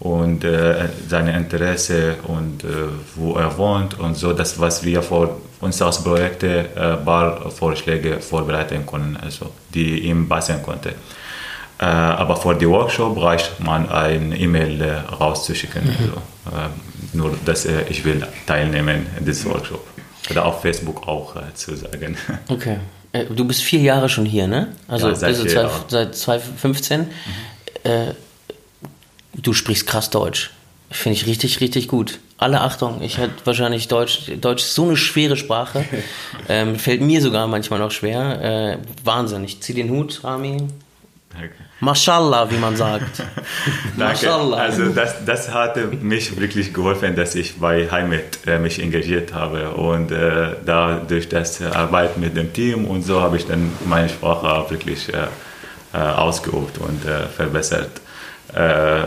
und 0.02 0.44
äh, 0.44 0.90
seine 1.08 1.38
Interesse 1.38 2.16
und 2.28 2.64
äh, 2.64 2.68
wo 3.16 3.36
er 3.36 3.56
wohnt 3.58 4.00
und 4.00 4.18
so, 4.18 4.34
das 4.34 4.60
was 4.60 4.84
wir 4.84 5.04
für 5.04 5.30
unsere 5.62 5.92
Projekte 5.92 6.70
äh, 6.76 6.98
paar 7.06 7.52
Vorschläge 7.52 8.20
vorbereiten 8.20 8.84
können, 8.86 9.16
also 9.22 9.52
die 9.74 10.00
ihm 10.08 10.28
passen 10.28 10.62
konnte. 10.64 10.90
Äh, 11.80 11.86
aber 11.86 12.36
für 12.36 12.56
die 12.56 12.68
Workshop 12.68 13.22
reicht 13.22 13.60
man 13.60 13.90
ein 13.90 14.34
E-Mail 14.36 14.82
äh, 14.82 14.92
rauszuschicken, 15.20 15.84
mhm. 15.84 15.90
also, 15.92 16.58
äh, 16.58 16.70
nur 17.14 17.38
dass 17.46 17.66
äh, 17.66 17.84
ich 17.88 18.04
will 18.04 18.26
teilnehmen 18.48 19.06
in 19.20 19.26
diesem 19.26 19.52
Workshop 19.52 19.86
oder 20.32 20.46
auf 20.46 20.64
Facebook 20.64 21.08
auch 21.08 21.36
zu 21.54 21.76
sagen. 21.76 22.18
Okay. 22.50 22.78
Du 23.36 23.44
bist 23.44 23.62
vier 23.62 23.82
Jahre 23.82 24.08
schon 24.08 24.26
hier, 24.26 24.48
ne? 24.48 24.70
Also 24.88 25.10
ja, 25.10 25.16
seit, 25.16 25.30
also 25.38 25.70
seit 25.90 26.16
2015. 26.16 27.02
Mhm. 27.02 27.08
Du 29.34 29.54
sprichst 29.54 29.88
krass 29.88 30.10
Deutsch. 30.10 30.52
Finde 30.90 31.18
ich 31.18 31.26
richtig, 31.26 31.62
richtig 31.62 31.88
gut. 31.88 32.20
Alle 32.38 32.62
Achtung, 32.62 33.02
ich 33.02 33.18
hätte 33.18 33.34
wahrscheinlich 33.46 33.88
Deutsch. 33.88 34.32
Deutsch 34.42 34.64
ist 34.64 34.76
so 34.76 34.86
eine 34.86 34.98
schwere 34.98 35.38
Sprache. 35.38 35.86
Ähm, 36.50 36.76
fällt 36.78 37.02
mir 37.02 37.22
sogar 37.22 37.48
manchmal 37.48 37.80
noch 37.80 37.92
schwer. 37.92 38.42
Äh, 38.42 38.78
Wahnsinn. 39.06 39.44
Ich 39.44 39.62
zieh 39.62 39.74
den 39.74 39.90
Hut, 39.90 40.22
Rami. 40.24 40.58
Danke. 41.32 41.54
Mashallah, 41.80 42.50
wie 42.52 42.58
man 42.58 42.76
sagt. 42.76 43.24
Danke. 43.98 44.34
Also 44.34 44.90
das, 44.90 45.24
das 45.26 45.54
hatte 45.54 45.88
mich 45.88 46.38
wirklich 46.40 46.74
geholfen, 46.74 47.16
dass 47.16 47.36
ich 47.36 47.60
bei 47.60 47.90
Heimat 47.90 48.46
äh, 48.46 48.60
mich 48.60 48.82
engagiert 48.82 49.34
habe 49.34 49.72
und 49.72 50.12
äh, 50.12 50.56
dadurch 50.66 51.30
das 51.30 51.62
Arbeit 51.62 52.18
mit 52.18 52.36
dem 52.36 52.52
Team 52.52 52.86
und 52.86 53.04
so 53.04 53.22
habe 53.22 53.38
ich 53.38 53.46
dann 53.46 53.72
meine 53.86 54.10
Sprache 54.10 54.70
wirklich 54.70 55.10
äh, 55.14 55.28
äh 55.94 55.98
ausgeübt 55.98 56.80
und 56.80 57.06
äh, 57.06 57.28
verbessert 57.28 58.02
äh, 58.56 59.04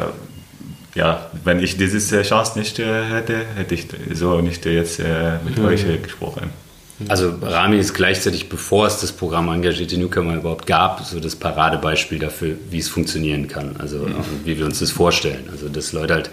ja, 0.94 1.30
wenn 1.42 1.61
ich 1.61 1.76
diese 1.76 2.22
Chance 2.22 2.59
nicht 2.59 2.78
äh, 2.78 3.04
hätte, 3.04 3.44
hätte 3.57 3.74
ich 3.74 3.87
so 4.12 4.40
nicht 4.40 4.64
jetzt 4.64 5.00
äh, 5.00 5.38
mit 5.44 5.59
mhm. 5.59 5.66
euch 5.66 5.85
gesprochen. 6.02 6.50
Also 7.09 7.35
Rami 7.42 7.78
ist 7.78 7.92
gleichzeitig, 7.92 8.48
bevor 8.48 8.87
es 8.87 9.00
das 9.00 9.11
Programm 9.11 9.48
Engagierte 9.48 9.98
Newcomer 9.98 10.37
überhaupt 10.37 10.66
gab, 10.66 11.04
so 11.04 11.18
das 11.18 11.35
Paradebeispiel 11.35 12.20
dafür, 12.20 12.54
wie 12.70 12.78
es 12.78 12.88
funktionieren 12.88 13.48
kann. 13.48 13.76
Also 13.78 13.98
mhm. 13.98 14.14
wie 14.44 14.57
wir 14.57 14.64
uns 14.64 14.78
das 14.78 14.92
vorstellen. 14.92 15.48
Also 15.50 15.68
dass 15.68 15.92
Leute 15.92 16.14
halt 16.14 16.30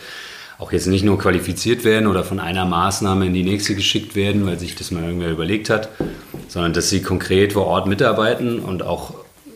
auch 0.60 0.71
jetzt 0.71 0.86
nicht 0.86 1.04
nur 1.04 1.17
qualifiziert 1.17 1.84
werden 1.84 2.06
oder 2.06 2.24
von 2.24 2.39
einer 2.39 2.65
Maßnahme 2.65 3.26
in 3.26 3.34
die 3.34 3.43
nächste 3.43 3.74
geschickt 3.74 4.15
werden, 4.15 4.45
weil 4.45 4.60
sich 4.60 4.76
das 4.76 4.91
mal 4.91 5.04
irgendwer 5.04 5.32
überlegt 5.32 5.71
hat, 5.71 5.89
sondern 6.47 6.74
dass 6.74 6.91
sie 6.91 7.02
konkret 7.02 7.54
vor 7.54 7.65
Ort 7.65 7.88
mitarbeiten 7.88 8.60
und 8.60 8.84
auch 8.84 9.15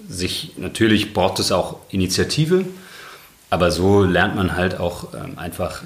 sich, 0.09 0.53
natürlich 0.57 1.13
braucht 1.13 1.37
es 1.39 1.51
auch 1.51 1.77
Initiative, 1.91 2.65
aber 3.55 3.71
so 3.71 4.03
lernt 4.03 4.35
man 4.35 4.57
halt 4.57 4.81
auch 4.81 5.13
ähm, 5.13 5.39
einfach 5.39 5.81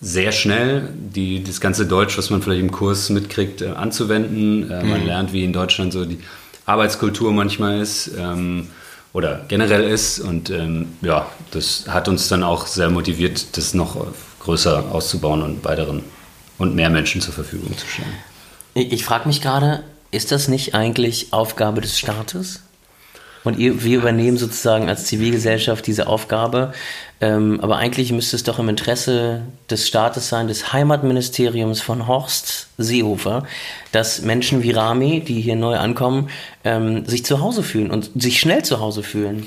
sehr 0.00 0.30
schnell 0.30 0.88
die, 0.94 1.42
das 1.42 1.60
ganze 1.60 1.84
Deutsch, 1.84 2.16
was 2.16 2.30
man 2.30 2.40
vielleicht 2.40 2.60
im 2.60 2.70
Kurs 2.70 3.10
mitkriegt, 3.10 3.62
äh, 3.62 3.70
anzuwenden. 3.70 4.70
Äh, 4.70 4.84
man 4.84 5.00
mhm. 5.00 5.06
lernt, 5.06 5.32
wie 5.32 5.42
in 5.42 5.52
Deutschland 5.52 5.92
so 5.92 6.04
die 6.04 6.20
Arbeitskultur 6.66 7.32
manchmal 7.32 7.80
ist 7.80 8.12
ähm, 8.16 8.68
oder 9.12 9.44
generell 9.48 9.82
ist. 9.82 10.20
Und 10.20 10.50
ähm, 10.50 10.90
ja, 11.02 11.26
das 11.50 11.86
hat 11.88 12.06
uns 12.06 12.28
dann 12.28 12.44
auch 12.44 12.68
sehr 12.68 12.90
motiviert, 12.90 13.56
das 13.56 13.74
noch 13.74 14.06
größer 14.38 14.84
auszubauen 14.92 15.42
und 15.42 15.64
weiteren 15.64 16.04
und 16.58 16.76
mehr 16.76 16.90
Menschen 16.90 17.20
zur 17.20 17.34
Verfügung 17.34 17.76
zu 17.76 17.88
stellen. 17.88 18.14
Ich, 18.74 18.92
ich 18.92 19.04
frage 19.04 19.26
mich 19.26 19.40
gerade, 19.40 19.82
ist 20.12 20.30
das 20.30 20.46
nicht 20.46 20.76
eigentlich 20.76 21.32
Aufgabe 21.32 21.80
des 21.80 21.98
Staates? 21.98 22.60
Und 23.42 23.58
ihr, 23.58 23.82
wir 23.82 23.98
übernehmen 23.98 24.36
sozusagen 24.36 24.88
als 24.88 25.06
Zivilgesellschaft 25.06 25.86
diese 25.86 26.06
Aufgabe. 26.06 26.72
Ähm, 27.22 27.60
aber 27.60 27.76
eigentlich 27.76 28.12
müsste 28.12 28.36
es 28.36 28.44
doch 28.44 28.58
im 28.58 28.68
Interesse 28.68 29.42
des 29.68 29.86
Staates 29.86 30.28
sein, 30.28 30.48
des 30.48 30.72
Heimatministeriums 30.72 31.80
von 31.80 32.06
Horst 32.06 32.68
Seehofer, 32.78 33.44
dass 33.92 34.22
Menschen 34.22 34.62
wie 34.62 34.70
Rami, 34.70 35.20
die 35.20 35.40
hier 35.40 35.56
neu 35.56 35.76
ankommen, 35.76 36.28
ähm, 36.64 37.06
sich 37.06 37.24
zu 37.24 37.40
Hause 37.40 37.62
fühlen 37.62 37.90
und 37.90 38.10
sich 38.14 38.40
schnell 38.40 38.62
zu 38.64 38.80
Hause 38.80 39.02
fühlen. 39.02 39.46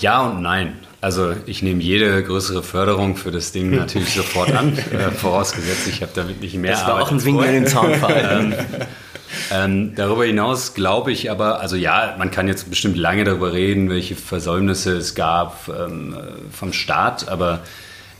Ja 0.00 0.26
und 0.26 0.42
nein. 0.42 0.74
Also 1.00 1.34
ich 1.46 1.62
nehme 1.62 1.82
jede 1.82 2.22
größere 2.24 2.62
Förderung 2.62 3.16
für 3.16 3.30
das 3.30 3.52
Ding 3.52 3.70
natürlich 3.76 4.14
sofort 4.14 4.52
an, 4.52 4.76
äh, 4.78 5.10
vorausgesetzt, 5.10 5.86
ich 5.86 6.00
habe 6.02 6.12
damit 6.14 6.40
nicht 6.40 6.56
mehr 6.56 6.72
Das 6.72 6.82
war 6.82 6.94
Arbeit 6.94 7.04
auch 7.04 7.10
ein 7.10 7.24
Wink 7.24 7.44
in 7.44 7.52
den 7.52 7.66
Zaunfall. 7.66 8.66
ähm, 9.52 9.94
darüber 9.94 10.24
hinaus 10.24 10.74
glaube 10.74 11.12
ich 11.12 11.30
aber, 11.30 11.60
also 11.60 11.76
ja, 11.76 12.14
man 12.18 12.30
kann 12.30 12.48
jetzt 12.48 12.68
bestimmt 12.70 12.96
lange 12.96 13.24
darüber 13.24 13.52
reden, 13.52 13.90
welche 13.90 14.16
Versäumnisse 14.16 14.96
es 14.96 15.14
gab 15.14 15.68
ähm, 15.68 16.16
vom 16.50 16.72
Staat, 16.72 17.28
aber 17.28 17.60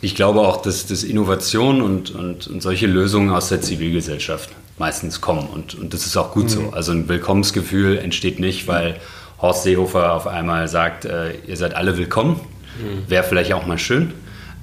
ich 0.01 0.15
glaube 0.15 0.41
auch, 0.41 0.61
dass, 0.61 0.87
dass 0.87 1.03
Innovation 1.03 1.81
und, 1.81 2.11
und, 2.11 2.47
und 2.47 2.63
solche 2.63 2.87
Lösungen 2.87 3.31
aus 3.31 3.49
der 3.49 3.63
Zivilgesellschaft 3.63 4.51
meistens 4.79 5.21
kommen. 5.21 5.47
Und, 5.47 5.75
und 5.75 5.95
das 5.95 6.05
ist 6.05 6.17
auch 6.17 6.33
gut 6.33 6.45
mhm. 6.45 6.49
so. 6.49 6.71
Also 6.73 6.93
ein 6.93 7.09
Willkommensgefühl 7.09 7.99
entsteht 7.99 8.39
nicht, 8.39 8.69
weil 8.69 8.97
Horst 9.41 9.63
Seehofer 9.63 10.13
auf 10.13 10.27
einmal 10.27 10.69
sagt, 10.69 11.05
äh, 11.05 11.35
ihr 11.47 11.57
seid 11.57 11.75
alle 11.75 11.97
willkommen. 11.97 12.41
Mhm. 12.79 13.09
Wäre 13.09 13.25
vielleicht 13.25 13.53
auch 13.53 13.67
mal 13.67 13.79
schön. 13.79 14.13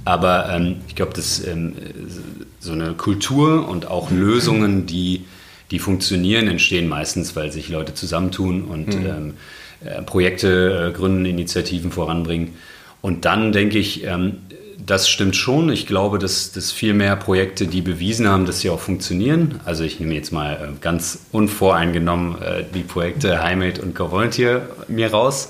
Aber 0.05 0.49
ähm, 0.49 0.77
ich 0.87 0.95
glaube, 0.95 1.13
dass 1.13 1.45
ähm, 1.45 1.75
so 2.59 2.73
eine 2.73 2.93
Kultur 2.93 3.67
und 3.67 3.87
auch 3.87 4.11
Lösungen, 4.11 4.85
die, 4.85 5.25
die 5.71 5.79
funktionieren, 5.79 6.47
entstehen 6.47 6.87
meistens, 6.87 7.35
weil 7.35 7.51
sich 7.51 7.69
Leute 7.69 7.93
zusammentun 7.93 8.65
und 8.65 8.87
mhm. 8.87 9.05
ähm, 9.05 9.33
äh, 9.85 10.01
Projekte 10.01 10.89
äh, 10.89 10.91
gründen, 10.95 11.25
Initiativen 11.25 11.91
voranbringen. 11.91 12.53
Und 13.01 13.25
dann 13.25 13.51
denke 13.51 13.79
ich, 13.79 14.03
ähm, 14.03 14.37
das 14.85 15.09
stimmt 15.09 15.35
schon. 15.35 15.71
Ich 15.71 15.87
glaube, 15.87 16.19
dass, 16.19 16.51
dass 16.51 16.71
viel 16.71 16.93
mehr 16.93 17.15
Projekte, 17.15 17.67
die 17.67 17.81
bewiesen 17.81 18.27
haben, 18.27 18.45
dass 18.45 18.59
sie 18.59 18.69
auch 18.69 18.79
funktionieren. 18.79 19.59
Also 19.65 19.83
ich 19.83 19.99
nehme 19.99 20.13
jetzt 20.13 20.31
mal 20.31 20.53
äh, 20.53 20.79
ganz 20.81 21.25
unvoreingenommen 21.31 22.41
äh, 22.41 22.63
die 22.73 22.83
Projekte 22.83 23.41
Heimat 23.41 23.79
und 23.79 23.95
Go 23.95 24.11
Volunteer 24.11 24.67
mir 24.87 25.11
raus, 25.11 25.49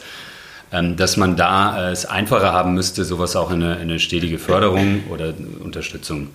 ähm, 0.72 0.98
dass 0.98 1.18
man 1.18 1.36
da 1.36 1.90
äh, 1.90 1.92
es 1.92 2.06
einfacher 2.06 2.54
haben 2.54 2.74
müsste, 2.74 3.06
sowas 3.06 3.36
auch 3.36 3.52
in 3.52 3.64
eine, 3.64 3.76
in 3.76 3.82
eine 3.82 4.00
stetige 4.00 4.38
Förderung 4.38 5.04
oder 5.10 5.34
Unterstützung 5.64 6.30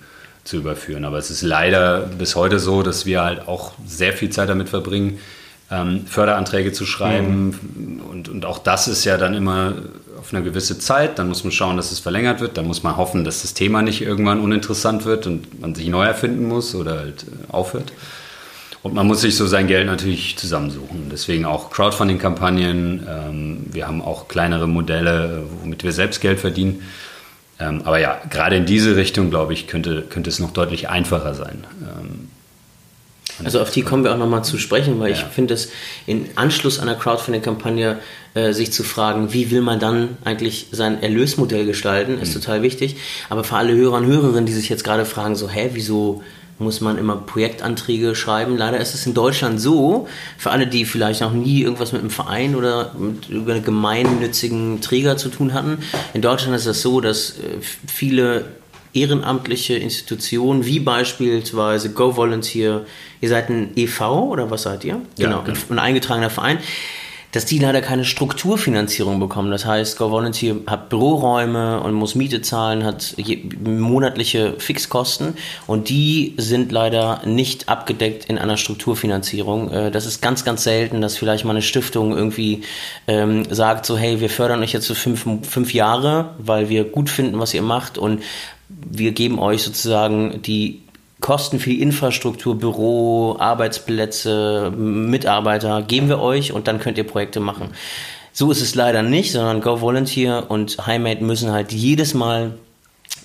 zu 0.47 0.57
überführen. 0.57 1.05
Aber 1.05 1.17
es 1.17 1.29
ist 1.29 1.41
leider 1.41 1.99
bis 1.99 2.35
heute 2.35 2.59
so, 2.59 2.81
dass 2.81 3.05
wir 3.05 3.21
halt 3.21 3.47
auch 3.47 3.73
sehr 3.85 4.13
viel 4.13 4.29
Zeit 4.29 4.49
damit 4.49 4.69
verbringen, 4.69 5.19
ähm, 5.69 6.05
Förderanträge 6.07 6.71
zu 6.71 6.85
schreiben. 6.85 7.55
Mhm. 7.75 8.01
Und, 8.01 8.29
und 8.29 8.45
auch 8.45 8.57
das 8.59 8.87
ist 8.87 9.03
ja 9.03 9.17
dann 9.17 9.33
immer 9.33 9.73
auf 10.17 10.33
eine 10.33 10.43
gewisse 10.43 10.79
Zeit. 10.79 11.19
Dann 11.19 11.27
muss 11.27 11.43
man 11.43 11.51
schauen, 11.51 11.75
dass 11.75 11.91
es 11.91 11.99
verlängert 11.99 12.39
wird. 12.39 12.57
Dann 12.57 12.65
muss 12.65 12.81
man 12.81 12.95
hoffen, 12.95 13.25
dass 13.25 13.41
das 13.41 13.53
Thema 13.53 13.81
nicht 13.81 14.01
irgendwann 14.01 14.39
uninteressant 14.39 15.05
wird 15.05 15.27
und 15.27 15.59
man 15.59 15.75
sich 15.75 15.89
neu 15.89 16.05
erfinden 16.05 16.47
muss 16.47 16.73
oder 16.73 16.99
halt 16.99 17.23
äh, 17.23 17.51
aufhört. 17.51 17.91
Und 18.83 18.93
man 18.93 19.05
muss 19.05 19.21
sich 19.21 19.35
so 19.35 19.47
sein 19.47 19.67
Geld 19.67 19.85
natürlich 19.85 20.37
zusammensuchen. 20.37 21.09
Deswegen 21.11 21.43
auch 21.43 21.71
Crowdfunding-Kampagnen. 21.71 23.05
Ähm, 23.09 23.65
wir 23.69 23.85
haben 23.85 24.01
auch 24.01 24.29
kleinere 24.29 24.67
Modelle, 24.67 25.43
womit 25.61 25.83
wir 25.83 25.91
selbst 25.91 26.21
Geld 26.21 26.39
verdienen. 26.39 26.83
Ähm, 27.59 27.81
aber 27.85 27.99
ja, 27.99 28.21
gerade 28.29 28.55
in 28.55 28.65
diese 28.65 28.95
Richtung, 28.95 29.29
glaube 29.29 29.53
ich, 29.53 29.67
könnte, 29.67 30.03
könnte 30.03 30.29
es 30.29 30.39
noch 30.39 30.51
deutlich 30.51 30.89
einfacher 30.89 31.33
sein. 31.33 31.65
Ähm, 31.81 32.29
also 33.43 33.61
auf 33.61 33.71
die 33.71 33.83
kommen 33.83 34.03
wir 34.03 34.13
auch 34.13 34.17
nochmal 34.17 34.43
zu 34.43 34.57
sprechen, 34.57 34.99
weil 34.99 35.11
ja. 35.11 35.17
ich 35.17 35.23
finde 35.23 35.53
es 35.53 35.69
in 36.05 36.27
Anschluss 36.35 36.79
an 36.79 36.87
der 36.87 36.95
Crowdfunding-Kampagne 36.95 37.99
äh, 38.33 38.51
sich 38.53 38.71
zu 38.71 38.83
fragen, 38.83 39.33
wie 39.33 39.51
will 39.51 39.61
man 39.61 39.79
dann 39.79 40.17
eigentlich 40.23 40.67
sein 40.71 41.01
Erlösmodell 41.03 41.65
gestalten, 41.65 42.19
ist 42.19 42.35
mhm. 42.35 42.41
total 42.41 42.61
wichtig. 42.63 42.97
Aber 43.29 43.43
für 43.43 43.55
alle 43.55 43.75
Hörer 43.75 43.97
und 43.97 44.05
Hörerinnen, 44.07 44.45
die 44.45 44.53
sich 44.53 44.69
jetzt 44.69 44.83
gerade 44.83 45.05
fragen, 45.05 45.35
so, 45.35 45.49
hä, 45.49 45.69
wieso 45.73 46.23
muss 46.59 46.81
man 46.81 46.97
immer 46.97 47.15
Projektanträge 47.15 48.15
schreiben. 48.15 48.57
Leider 48.57 48.79
ist 48.79 48.93
es 48.93 49.05
in 49.05 49.13
Deutschland 49.13 49.61
so, 49.61 50.07
für 50.37 50.51
alle, 50.51 50.67
die 50.67 50.85
vielleicht 50.85 51.21
noch 51.21 51.33
nie 51.33 51.61
irgendwas 51.61 51.91
mit 51.91 52.01
einem 52.01 52.09
Verein 52.09 52.55
oder 52.55 52.95
mit 52.97 53.29
einem 53.29 53.63
gemeinnützigen 53.63 54.81
Träger 54.81 55.17
zu 55.17 55.29
tun 55.29 55.53
hatten. 55.53 55.79
In 56.13 56.21
Deutschland 56.21 56.55
ist 56.55 56.65
es 56.65 56.81
so, 56.81 57.01
dass 57.01 57.31
äh, 57.31 57.59
viele 57.87 58.45
ehrenamtliche 58.93 59.75
Institutionen, 59.75 60.65
wie 60.65 60.79
beispielsweise 60.79 61.91
Go 61.91 62.15
Volunteer, 62.15 62.85
ihr 63.21 63.29
seid 63.29 63.49
ein 63.49 63.71
EV 63.75 64.01
oder 64.01 64.49
was 64.49 64.63
seid 64.63 64.83
ihr? 64.83 65.01
Ja, 65.17 65.27
genau, 65.27 65.43
genau. 65.43 65.59
ein 65.69 65.79
eingetragener 65.79 66.29
Verein 66.29 66.59
dass 67.37 67.45
die 67.45 67.59
leider 67.59 67.81
keine 67.81 68.03
Strukturfinanzierung 68.03 69.19
bekommen. 69.19 69.51
Das 69.51 69.63
heißt, 69.63 69.99
Go 69.99 70.09
Volunteer 70.09 70.55
hat 70.65 70.89
Büroräume 70.89 71.79
und 71.81 71.93
muss 71.93 72.15
Miete 72.15 72.41
zahlen, 72.41 72.83
hat 72.83 73.15
monatliche 73.63 74.55
Fixkosten 74.57 75.35
und 75.67 75.87
die 75.89 76.33
sind 76.37 76.71
leider 76.71 77.21
nicht 77.25 77.69
abgedeckt 77.69 78.25
in 78.25 78.39
einer 78.39 78.57
Strukturfinanzierung. 78.57 79.71
Äh, 79.71 79.91
das 79.91 80.07
ist 80.07 80.19
ganz, 80.19 80.45
ganz 80.45 80.63
selten, 80.63 80.99
dass 80.99 81.15
vielleicht 81.15 81.45
mal 81.45 81.51
eine 81.51 81.61
Stiftung 81.61 82.17
irgendwie 82.17 82.63
ähm, 83.07 83.45
sagt, 83.53 83.85
so 83.85 83.99
hey, 83.99 84.19
wir 84.19 84.31
fördern 84.31 84.63
euch 84.63 84.73
jetzt 84.73 84.87
für 84.87 84.95
fünf, 84.95 85.23
fünf 85.47 85.75
Jahre, 85.75 86.31
weil 86.39 86.69
wir 86.69 86.85
gut 86.85 87.07
finden, 87.07 87.37
was 87.37 87.53
ihr 87.53 87.61
macht 87.61 87.99
und 87.99 88.23
wir 88.67 89.11
geben 89.11 89.37
euch 89.37 89.61
sozusagen 89.61 90.41
die 90.41 90.81
Kosten 91.19 91.59
für 91.59 91.71
die 91.71 91.81
Infrastruktur, 91.81 92.57
Büro, 92.57 93.37
Arbeitsplätze, 93.39 94.71
Mitarbeiter 94.75 95.81
geben 95.81 96.09
wir 96.09 96.19
euch 96.19 96.51
und 96.51 96.67
dann 96.67 96.79
könnt 96.79 96.97
ihr 96.97 97.05
Projekte 97.05 97.39
machen. 97.39 97.69
So 98.33 98.51
ist 98.51 98.61
es 98.61 98.75
leider 98.75 99.01
nicht, 99.01 99.31
sondern 99.31 99.61
Go 99.61 99.81
Volunteer 99.81 100.45
und 100.49 100.85
Highmate 100.85 101.23
müssen 101.23 101.51
halt 101.51 101.73
jedes 101.73 102.13
Mal 102.13 102.53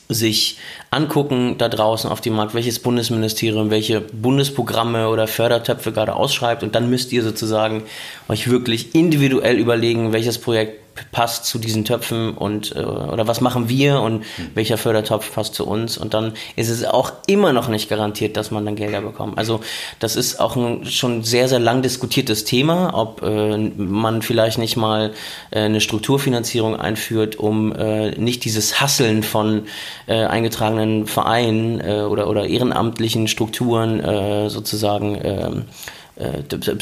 sich 0.09 0.59
angucken 0.91 1.57
da 1.59 1.69
draußen 1.69 2.11
auf 2.11 2.21
dem 2.21 2.35
Markt, 2.35 2.55
welches 2.55 2.79
Bundesministerium, 2.79 3.71
welche 3.71 4.01
Bundesprogramme 4.01 5.09
oder 5.09 5.27
Fördertöpfe 5.27 5.93
gerade 5.93 6.15
ausschreibt 6.15 6.63
und 6.63 6.75
dann 6.75 6.91
müsst 6.91 7.13
ihr 7.13 7.23
sozusagen 7.23 7.85
euch 8.29 8.49
wirklich 8.49 8.95
individuell 8.95 9.59
überlegen, 9.59 10.13
welches 10.13 10.39
Projekt 10.39 10.82
passt 11.11 11.47
zu 11.47 11.59
diesen 11.59 11.85
Töpfen 11.85 12.35
und 12.35 12.75
äh, 12.77 12.81
oder 12.81 13.27
was 13.27 13.41
machen 13.41 13.69
wir 13.69 14.01
und 14.01 14.21
mhm. 14.21 14.51
welcher 14.55 14.79
Fördertopf 14.79 15.35
passt 15.35 15.55
zu 15.55 15.67
uns 15.67 15.99
und 15.99 16.15
dann 16.15 16.33
ist 16.57 16.69
es 16.69 16.85
auch 16.85 17.13
immer 17.27 17.53
noch 17.53 17.69
nicht 17.69 17.89
garantiert, 17.89 18.37
dass 18.37 18.51
man 18.51 18.65
dann 18.65 18.77
Gelder 18.77 19.01
bekommt. 19.01 19.39
Also 19.39 19.61
das 19.99 20.17
ist 20.17 20.41
auch 20.41 20.57
ein 20.57 20.87
schon 20.87 21.23
sehr 21.25 21.49
sehr 21.49 21.59
lang 21.59 21.83
diskutiertes 21.83 22.45
Thema, 22.45 22.95
ob 22.95 23.23
äh, 23.23 23.57
man 23.59 24.23
vielleicht 24.23 24.59
nicht 24.59 24.77
mal 24.77 25.13
äh, 25.51 25.61
eine 25.61 25.81
Strukturfinanzierung 25.81 26.77
einführt, 26.77 27.37
um 27.37 27.75
äh, 27.75 28.11
nicht 28.13 28.45
dieses 28.45 28.81
Hasseln 28.81 29.23
von 29.23 29.65
äh, 30.07 30.25
eingetragenen 30.25 31.07
Vereinen 31.07 31.81
äh, 31.81 32.03
oder 32.03 32.29
oder 32.29 32.47
ehrenamtlichen 32.47 33.29
Strukturen 33.29 34.01
äh, 34.01 34.51
sozusagen 34.51 35.17
äh, 35.17 35.33
äh, 35.33 35.63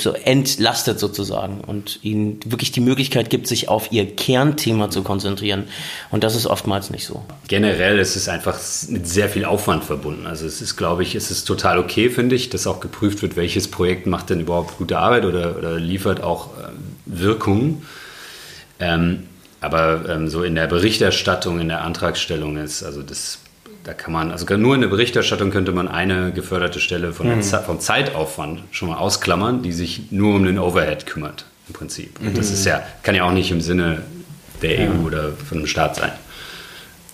so 0.00 0.12
entlastet 0.12 0.98
sozusagen 0.98 1.60
und 1.60 2.00
ihnen 2.02 2.40
wirklich 2.44 2.72
die 2.72 2.80
Möglichkeit 2.80 3.30
gibt, 3.30 3.46
sich 3.46 3.68
auf 3.68 3.92
ihr 3.92 4.16
Kernthema 4.16 4.90
zu 4.90 5.02
konzentrieren. 5.02 5.64
Und 6.10 6.24
das 6.24 6.34
ist 6.34 6.46
oftmals 6.46 6.90
nicht 6.90 7.06
so. 7.06 7.24
Generell 7.46 7.98
ist 7.98 8.16
es 8.16 8.28
einfach 8.28 8.58
mit 8.88 9.06
sehr 9.06 9.28
viel 9.28 9.44
Aufwand 9.44 9.84
verbunden. 9.84 10.26
Also 10.26 10.46
es 10.46 10.60
ist, 10.60 10.76
glaube 10.76 11.04
ich, 11.04 11.14
es 11.14 11.30
ist 11.30 11.44
total 11.44 11.78
okay, 11.78 12.10
finde 12.10 12.34
ich, 12.34 12.50
dass 12.50 12.66
auch 12.66 12.80
geprüft 12.80 13.22
wird, 13.22 13.36
welches 13.36 13.68
Projekt 13.68 14.06
macht 14.06 14.30
denn 14.30 14.40
überhaupt 14.40 14.78
gute 14.78 14.98
Arbeit 14.98 15.24
oder, 15.24 15.56
oder 15.56 15.78
liefert 15.78 16.22
auch 16.22 16.48
äh, 16.58 16.70
Wirkung. 17.06 17.82
Ähm, 18.80 19.24
aber 19.60 20.08
ähm, 20.08 20.28
so 20.28 20.42
in 20.42 20.54
der 20.54 20.66
Berichterstattung, 20.66 21.60
in 21.60 21.68
der 21.68 21.82
Antragstellung 21.82 22.56
ist, 22.56 22.82
also 22.82 23.02
das 23.02 23.39
da 23.84 23.94
kann 23.94 24.12
man, 24.12 24.30
also 24.30 24.56
nur 24.56 24.74
in 24.74 24.82
der 24.82 24.88
Berichterstattung 24.88 25.50
könnte 25.50 25.72
man 25.72 25.88
eine 25.88 26.32
geförderte 26.32 26.80
Stelle 26.80 27.12
von 27.12 27.36
mhm. 27.36 27.42
vom 27.42 27.80
Zeitaufwand 27.80 28.62
schon 28.72 28.88
mal 28.88 28.98
ausklammern, 28.98 29.62
die 29.62 29.72
sich 29.72 30.10
nur 30.10 30.34
um 30.34 30.44
den 30.44 30.58
Overhead 30.58 31.06
kümmert, 31.06 31.46
im 31.68 31.74
Prinzip. 31.74 32.20
Und 32.20 32.32
mhm. 32.32 32.34
das 32.34 32.50
ist 32.50 32.64
ja, 32.66 32.82
kann 33.02 33.14
ja 33.14 33.24
auch 33.24 33.32
nicht 33.32 33.50
im 33.50 33.60
Sinne 33.60 34.02
der 34.62 34.84
ja. 34.84 34.90
EU 34.90 35.06
oder 35.06 35.32
von 35.32 35.58
einem 35.58 35.66
Staat 35.66 35.96
sein, 35.96 36.12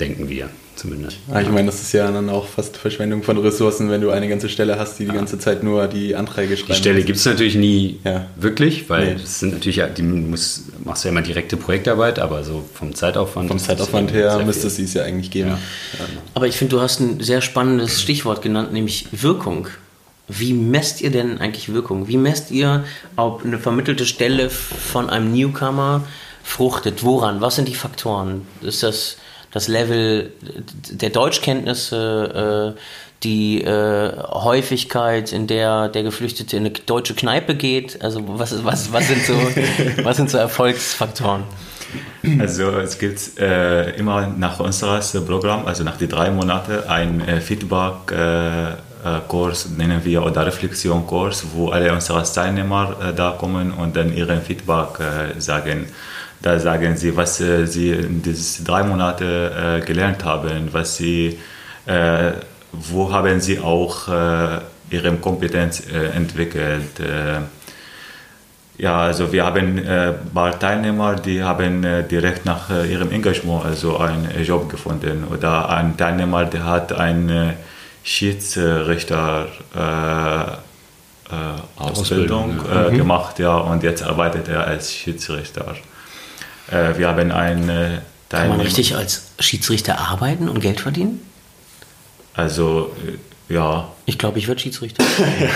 denken 0.01 0.29
wir 0.29 0.51
zumindest. 0.79 1.19
Ja, 1.31 1.41
ich 1.41 1.49
meine, 1.49 1.67
das 1.67 1.81
ist 1.81 1.93
ja 1.93 2.11
dann 2.11 2.29
auch 2.29 2.47
fast 2.47 2.77
Verschwendung 2.77 3.23
von 3.23 3.39
Ressourcen, 3.39 3.91
wenn 3.91 4.01
du 4.01 4.11
eine 4.11 4.29
ganze 4.29 4.49
Stelle 4.49 4.79
hast, 4.79 4.99
die 4.99 5.07
die 5.07 5.13
ganze 5.13 5.39
Zeit 5.39 5.63
nur 5.63 5.87
die 5.89 6.15
Anträge 6.15 6.57
schreibt. 6.57 6.71
Die 6.71 6.75
Stelle 6.75 7.03
gibt 7.03 7.19
es 7.19 7.25
natürlich 7.25 7.57
nie 7.57 7.99
ja. 8.05 8.27
wirklich, 8.37 8.89
weil 8.89 9.15
nee. 9.15 9.21
das 9.21 9.41
sind 9.41 9.55
natürlich, 9.55 9.83
die 9.97 10.03
muss, 10.03 10.65
machst 10.85 11.05
du 11.05 11.09
ja 11.09 11.13
immer 11.13 11.23
direkte 11.23 11.57
Projektarbeit, 11.57 12.19
aber 12.19 12.45
so 12.45 12.65
vom 12.75 12.95
Zeitaufwand. 12.95 13.49
Vom 13.49 13.59
Zeitaufwand 13.59 14.13
her 14.13 14.43
müsste 14.45 14.67
es 14.69 14.77
dies 14.77 14.95
ja 14.95 15.03
eigentlich 15.03 15.31
geben. 15.31 15.51
Ja. 15.51 15.59
Aber 16.35 16.47
ich 16.47 16.57
finde, 16.57 16.77
du 16.77 16.83
hast 16.83 17.01
ein 17.01 17.21
sehr 17.21 17.41
spannendes 17.41 18.01
Stichwort 18.01 18.43
genannt, 18.43 18.73
nämlich 18.73 19.09
Wirkung. 19.13 19.69
Wie 20.29 20.53
messt 20.53 21.01
ihr 21.01 21.11
denn 21.11 21.39
eigentlich 21.39 21.73
Wirkung? 21.73 22.09
Wie 22.09 22.17
messt 22.17 22.51
ihr, 22.51 22.85
ob 23.15 23.45
eine 23.45 23.59
vermittelte 23.59 24.07
Stelle 24.07 24.51
von 24.51 25.09
einem 25.09 25.33
Newcomer 25.33 26.05
fruchtet? 26.43 27.05
Woran? 27.05 27.41
Was 27.41 27.57
sind 27.57 27.69
die 27.69 27.75
Faktoren? 27.75 28.43
Ist 28.61 28.83
das 28.83 29.19
das 29.53 29.69
Level 29.69 30.33
der 30.91 31.11
Deutschkenntnisse, 31.11 32.75
äh, 32.77 32.81
die 33.23 33.63
äh, 33.63 34.13
Häufigkeit, 34.19 35.33
in 35.33 35.47
der 35.47 35.89
der 35.89 36.03
Geflüchtete 36.03 36.57
in 36.57 36.67
eine 36.67 36.73
deutsche 36.73 37.15
Kneipe 37.15 37.55
geht? 37.55 38.03
Also 38.03 38.23
was, 38.27 38.65
was, 38.65 38.93
was, 38.93 39.09
sind, 39.09 39.25
so, 39.25 39.35
was 40.05 40.17
sind 40.17 40.31
so 40.31 40.39
Erfolgsfaktoren? 40.39 41.45
Also 42.39 42.71
es 42.79 42.99
gibt 42.99 43.39
äh, 43.39 43.91
immer 43.97 44.27
nach 44.27 44.61
unseres 44.61 45.13
Programm, 45.27 45.67
also 45.67 45.85
nach 45.85 45.97
den 45.97 46.09
drei 46.09 46.31
Monaten, 46.31 46.89
ein 46.89 47.21
äh, 47.21 47.41
Feedback-Kurs, 47.41 49.67
äh, 49.67 49.69
nennen 49.77 50.01
wir, 50.05 50.25
oder 50.25 50.47
Reflexion-Kurs, 50.47 51.45
wo 51.55 51.69
alle 51.69 51.93
unsere 51.93 52.25
Teilnehmer 52.25 52.97
äh, 53.01 53.13
da 53.15 53.37
kommen 53.39 53.73
und 53.73 53.95
dann 53.97 54.13
ihren 54.15 54.43
Feedback 54.43 55.01
äh, 55.01 55.41
sagen. 55.41 55.87
Da 56.47 56.61
sagen 56.61 56.97
sie, 56.97 57.17
was 57.17 57.41
äh, 57.41 57.67
sie 57.67 57.91
in 57.91 58.23
diesen 58.23 58.65
drei 58.65 58.85
Monaten 58.85 59.25
äh, 59.25 59.81
gelernt 59.85 60.25
haben, 60.25 60.69
was 60.71 60.97
sie, 60.97 61.41
äh, 61.87 62.31
wo 62.73 63.13
haben 63.13 63.41
sie 63.41 63.59
auch 63.59 64.07
äh, 64.07 64.61
ihre 64.91 65.13
Kompetenz 65.17 65.83
entwickelt. 66.15 67.01
Ja, 68.79 69.01
also 69.01 69.33
wir 69.33 69.45
haben 69.45 69.79
äh, 69.79 70.11
ein 70.11 70.31
paar 70.33 70.57
Teilnehmer, 70.57 71.17
die 71.17 71.43
haben 71.43 71.83
äh, 71.83 72.05
direkt 72.05 72.45
nach 72.45 72.71
äh, 72.71 72.93
ihrem 72.93 73.11
Engagement 73.11 73.65
also 73.65 73.97
einen 73.99 74.45
Job 74.45 74.69
gefunden. 74.69 75.25
Oder 75.25 75.69
ein 75.69 75.97
Teilnehmer, 75.97 76.45
der 76.45 76.65
hat 76.65 76.93
eine 76.93 77.55
Schiedsrichter 78.05 79.47
Ausbildung 81.77 82.61
ja. 82.73 82.91
mhm. 82.91 82.99
gemacht, 82.99 83.41
ja, 83.41 83.57
und 83.57 83.83
jetzt 83.83 84.05
arbeitet 84.05 84.47
er 84.47 84.65
als 84.65 84.93
Schiedsrichter. 84.93 85.75
Wir 86.71 87.09
haben 87.09 87.31
einen 87.33 87.69
Teilnehmer. 87.69 88.03
Kann 88.29 88.49
man 88.49 88.61
richtig 88.61 88.97
als 88.97 89.29
Schiedsrichter 89.39 89.99
arbeiten 89.99 90.49
und 90.49 90.61
Geld 90.61 90.81
verdienen? 90.81 91.21
Also 92.35 92.95
ja. 93.49 93.93
Ich 94.05 94.19
glaube, 94.19 94.39
ich 94.39 94.49
werde 94.49 94.61
Schiedsrichter. 94.61 95.05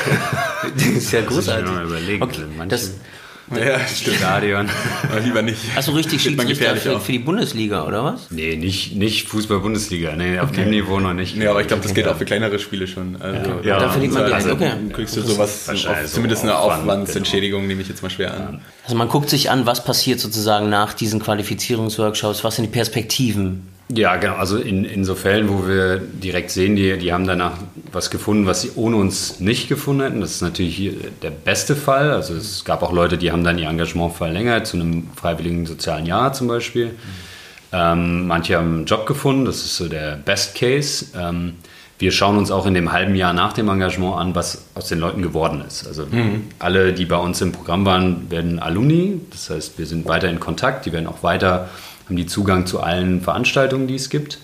das 0.75 0.83
ist 0.83 1.12
ja 1.12 1.23
großartig. 1.23 1.44
Das 1.46 1.59
ich 1.59 1.64
mir 1.64 1.73
mal 1.73 1.87
überlegen. 1.87 2.23
Okay, 2.23 2.44
manche, 2.57 2.68
das, 2.68 2.90
ja, 3.57 3.81
stimmt. 3.87 4.17
Stadion. 4.17 4.69
Aber 5.11 5.21
lieber 5.21 5.43
nicht. 5.43 5.59
Also 5.75 5.93
richtig 5.93 6.23
Schiedsrichter 6.23 6.77
für, 6.77 7.01
für, 7.01 7.13
die 7.13 7.19
Bundesliga, 7.19 7.85
oder 7.85 8.05
was? 8.05 8.31
Nee, 8.31 8.57
nicht, 8.57 8.95
nicht 8.95 9.29
Fußball-Bundesliga. 9.29 10.15
Nee, 10.17 10.39
auf 10.39 10.51
okay. 10.51 10.63
dem 10.63 10.71
Niveau 10.71 11.01
noch 11.01 11.15
nicht. 11.15 11.37
Nee, 11.37 11.47
aber 11.47 11.61
ich 11.61 11.67
glaube, 11.67 11.83
das 11.83 11.95
geht 11.95 12.07
auch 12.07 12.17
für 12.17 12.25
kleinere 12.25 12.59
Spiele 12.59 12.87
schon. 12.87 13.21
Also, 13.21 13.51
ja, 13.63 13.63
ja. 13.63 13.79
da 13.81 13.91
verdient 13.91 14.15
man. 14.15 14.33
Also, 14.33 14.53
okay. 14.53 14.73
kriegst 14.93 15.17
du 15.17 15.23
sowas, 15.23 15.69
auf, 15.69 16.07
zumindest 16.07 16.43
eine 16.43 16.57
Aufwandsentschädigung, 16.57 17.63
genau. 17.63 17.69
nehme 17.69 17.83
ich 17.83 17.89
jetzt 17.89 18.03
mal 18.03 18.11
schwer 18.11 18.35
an. 18.35 18.61
Also 18.85 18.97
man 18.97 19.09
guckt 19.09 19.31
sich 19.31 19.51
an, 19.51 19.67
was 19.67 19.85
passiert 19.85 20.21
sozusagen 20.21 20.69
nach 20.69 20.95
diesen 20.95 21.21
Qualifizierungsworkshops, 21.21 22.45
was 22.45 22.57
sind 22.57 22.67
die 22.67 22.73
Perspektiven 22.73 23.69
ja, 23.92 24.16
genau. 24.16 24.37
Also 24.37 24.57
in, 24.57 24.85
in 24.85 25.05
so 25.05 25.14
Fällen, 25.14 25.48
wo 25.48 25.66
wir 25.66 25.98
direkt 25.98 26.50
sehen, 26.50 26.76
die, 26.76 26.96
die 26.98 27.12
haben 27.12 27.26
danach 27.26 27.53
was 27.92 28.11
gefunden, 28.11 28.46
was 28.46 28.62
sie 28.62 28.72
ohne 28.76 28.96
uns 28.96 29.40
nicht 29.40 29.68
gefunden 29.68 30.03
hätten. 30.03 30.20
Das 30.20 30.31
ist 30.33 30.42
natürlich 30.42 30.96
der 31.22 31.31
beste 31.31 31.74
Fall. 31.74 32.12
Also 32.12 32.35
es 32.35 32.64
gab 32.64 32.83
auch 32.83 32.92
Leute, 32.92 33.18
die 33.18 33.33
haben 33.33 33.42
dann 33.42 33.59
ihr 33.59 33.68
Engagement 33.68 34.14
verlängert, 34.14 34.66
zu 34.66 34.76
einem 34.76 35.09
freiwilligen 35.16 35.66
sozialen 35.66 36.07
Jahr 36.07 36.33
zum 36.33 36.46
Beispiel. 36.46 36.87
Mhm. 36.87 36.94
Ähm, 37.72 38.26
manche 38.26 38.57
haben 38.57 38.74
einen 38.74 38.87
Job 38.87 39.07
gefunden, 39.07 39.44
das 39.44 39.57
ist 39.57 39.76
so 39.76 39.88
der 39.88 40.16
Best 40.16 40.55
Case. 40.57 41.07
Ähm, 41.16 41.55
wir 41.98 42.12
schauen 42.12 42.38
uns 42.38 42.50
auch 42.50 42.66
in 42.66 42.74
dem 42.74 42.92
halben 42.92 43.14
Jahr 43.14 43.33
nach 43.33 43.53
dem 43.53 43.68
Engagement 43.68 44.16
an, 44.16 44.35
was 44.35 44.64
aus 44.74 44.88
den 44.88 44.98
Leuten 44.98 45.20
geworden 45.20 45.62
ist. 45.66 45.87
Also 45.87 46.07
mhm. 46.07 46.48
alle, 46.59 46.94
die 46.94 47.05
bei 47.05 47.16
uns 47.16 47.40
im 47.42 47.53
Programm 47.53 47.85
waren, 47.85 48.31
werden 48.31 48.59
Alumni. 48.59 49.20
Das 49.31 49.50
heißt, 49.50 49.79
wir 49.79 49.87
sind 49.87 50.07
weiter 50.07 50.29
in 50.31 50.40
Kontakt. 50.40 50.87
Die 50.87 50.92
werden 50.92 51.07
auch 51.07 51.22
weiter 51.22 51.68
haben 52.11 52.16
die 52.16 52.27
Zugang 52.27 52.66
zu 52.66 52.81
allen 52.81 53.20
Veranstaltungen, 53.20 53.87
die 53.87 53.94
es 53.94 54.11
gibt. 54.11 54.38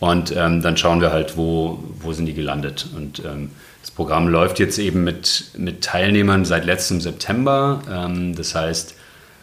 Und 0.00 0.34
ähm, 0.36 0.62
dann 0.62 0.76
schauen 0.76 1.00
wir 1.00 1.12
halt, 1.12 1.36
wo, 1.36 1.82
wo 2.00 2.12
sind 2.12 2.26
die 2.26 2.34
gelandet. 2.34 2.86
Und 2.94 3.22
ähm, 3.24 3.50
das 3.80 3.90
Programm 3.92 4.28
läuft 4.28 4.58
jetzt 4.58 4.78
eben 4.78 5.04
mit, 5.04 5.52
mit 5.56 5.82
Teilnehmern 5.82 6.44
seit 6.44 6.64
letztem 6.64 7.00
September. 7.00 7.80
Ähm, 7.90 8.34
das 8.34 8.54
heißt, 8.54 8.94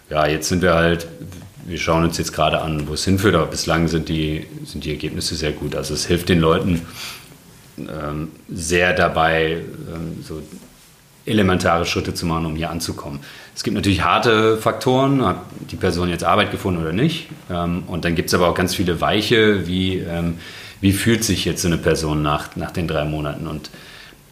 ja, 0.10 0.28
jetzt 0.28 0.50
sind 0.50 0.62
wir 0.62 0.76
halt, 0.76 1.08
wir 1.66 1.78
schauen 1.78 2.04
uns 2.04 2.18
jetzt 2.18 2.34
gerade 2.34 2.62
an, 2.62 2.88
wo 2.88 2.94
es 2.94 3.06
hinführt, 3.06 3.36
aber 3.36 3.48
bislang 3.48 3.88
sind 3.88 4.08
die, 4.10 4.46
sind 4.66 4.84
die 4.84 4.92
Ergebnisse 4.92 5.36
sehr 5.36 5.52
gut. 5.52 5.76
Also 5.76 5.94
es 5.94 6.06
hilft 6.06 6.30
den 6.30 6.40
Leuten 6.40 6.82
ähm, 7.78 8.30
sehr 8.50 8.94
dabei, 8.94 9.64
ähm, 9.94 10.24
so 10.24 10.42
elementare 11.26 11.86
Schritte 11.86 12.14
zu 12.14 12.26
machen, 12.26 12.46
um 12.46 12.56
hier 12.56 12.70
anzukommen. 12.70 13.20
Es 13.56 13.64
gibt 13.64 13.76
natürlich 13.76 14.04
harte 14.04 14.58
Faktoren, 14.58 15.26
hat 15.26 15.38
die 15.72 15.76
Person 15.76 16.10
jetzt 16.10 16.24
Arbeit 16.24 16.52
gefunden 16.52 16.82
oder 16.82 16.94
nicht. 16.94 17.28
Ähm, 17.50 17.84
und 17.88 18.06
dann 18.06 18.16
gibt 18.16 18.30
es 18.30 18.34
aber 18.34 18.50
auch 18.50 18.56
ganz 18.56 18.76
viele 18.76 19.02
weiche, 19.02 19.68
wie, 19.68 19.98
ähm, 20.00 20.38
wie 20.82 20.92
fühlt 20.92 21.24
sich 21.24 21.46
jetzt 21.46 21.62
so 21.62 21.68
eine 21.68 21.78
Person 21.78 22.22
nach, 22.22 22.56
nach 22.56 22.72
den 22.72 22.88
drei 22.88 23.06
Monaten. 23.06 23.48
Und 23.48 23.72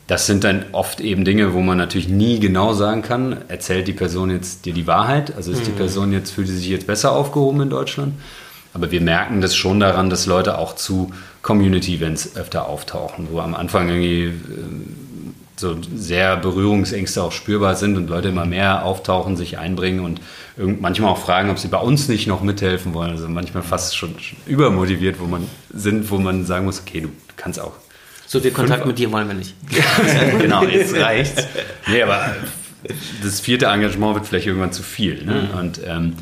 das 0.07 0.27
sind 0.27 0.43
dann 0.43 0.65
oft 0.73 0.99
eben 0.99 1.23
Dinge, 1.25 1.53
wo 1.53 1.61
man 1.61 1.77
natürlich 1.77 2.09
nie 2.09 2.39
genau 2.39 2.73
sagen 2.73 3.01
kann, 3.01 3.37
erzählt 3.47 3.87
die 3.87 3.93
Person 3.93 4.29
jetzt 4.29 4.65
dir 4.65 4.73
die 4.73 4.85
Wahrheit? 4.85 5.35
Also 5.35 5.51
ist 5.51 5.65
die 5.65 5.71
mhm. 5.71 5.77
Person 5.77 6.11
jetzt, 6.11 6.31
fühlt 6.31 6.47
sie 6.47 6.57
sich 6.57 6.67
jetzt 6.67 6.87
besser 6.87 7.13
aufgehoben 7.13 7.61
in 7.61 7.69
Deutschland? 7.69 8.13
Aber 8.73 8.91
wir 8.91 9.01
merken 9.01 9.39
das 9.39 9.55
schon 9.55 9.79
daran, 9.79 10.09
dass 10.09 10.25
Leute 10.25 10.57
auch 10.57 10.75
zu 10.75 11.11
Community-Events 11.43 12.35
öfter 12.35 12.67
auftauchen, 12.67 13.27
wo 13.31 13.39
am 13.39 13.53
Anfang 13.53 13.87
irgendwie 13.87 14.23
ähm, 14.23 15.02
so 15.55 15.77
sehr 15.95 16.37
Berührungsängste 16.37 17.23
auch 17.23 17.31
spürbar 17.31 17.75
sind 17.75 17.95
und 17.97 18.09
Leute 18.09 18.29
immer 18.29 18.45
mehr 18.45 18.85
auftauchen, 18.85 19.37
sich 19.37 19.57
einbringen 19.57 20.03
und 20.03 20.19
manchmal 20.81 21.11
auch 21.11 21.17
fragen, 21.17 21.49
ob 21.49 21.59
sie 21.59 21.67
bei 21.67 21.77
uns 21.77 22.07
nicht 22.07 22.27
noch 22.27 22.41
mithelfen 22.41 22.93
wollen. 22.93 23.11
Also 23.11 23.27
manchmal 23.27 23.63
fast 23.63 23.95
schon, 23.95 24.19
schon 24.19 24.37
übermotiviert, 24.45 25.19
wo 25.19 25.25
man 25.25 25.47
sind, 25.73 26.09
wo 26.11 26.17
man 26.17 26.45
sagen 26.45 26.65
muss, 26.65 26.81
okay, 26.81 27.01
du 27.01 27.09
kannst 27.35 27.59
auch. 27.59 27.73
So 28.25 28.39
viel 28.39 28.51
Kontakt 28.51 28.85
mit 28.85 28.97
dir 28.97 29.11
wollen 29.11 29.27
wir 29.27 29.35
nicht. 29.35 29.53
genau, 30.39 30.63
jetzt 30.63 30.95
reicht's. 30.95 31.47
Nee, 31.87 32.01
aber 32.01 32.35
das 33.23 33.39
vierte 33.39 33.67
Engagement 33.67 34.15
wird 34.15 34.25
vielleicht 34.25 34.47
irgendwann 34.47 34.71
zu 34.71 34.83
viel. 34.83 35.23
Ne? 35.23 35.49
Mhm. 35.51 35.59
Und 35.59 35.81
ähm, 35.85 36.13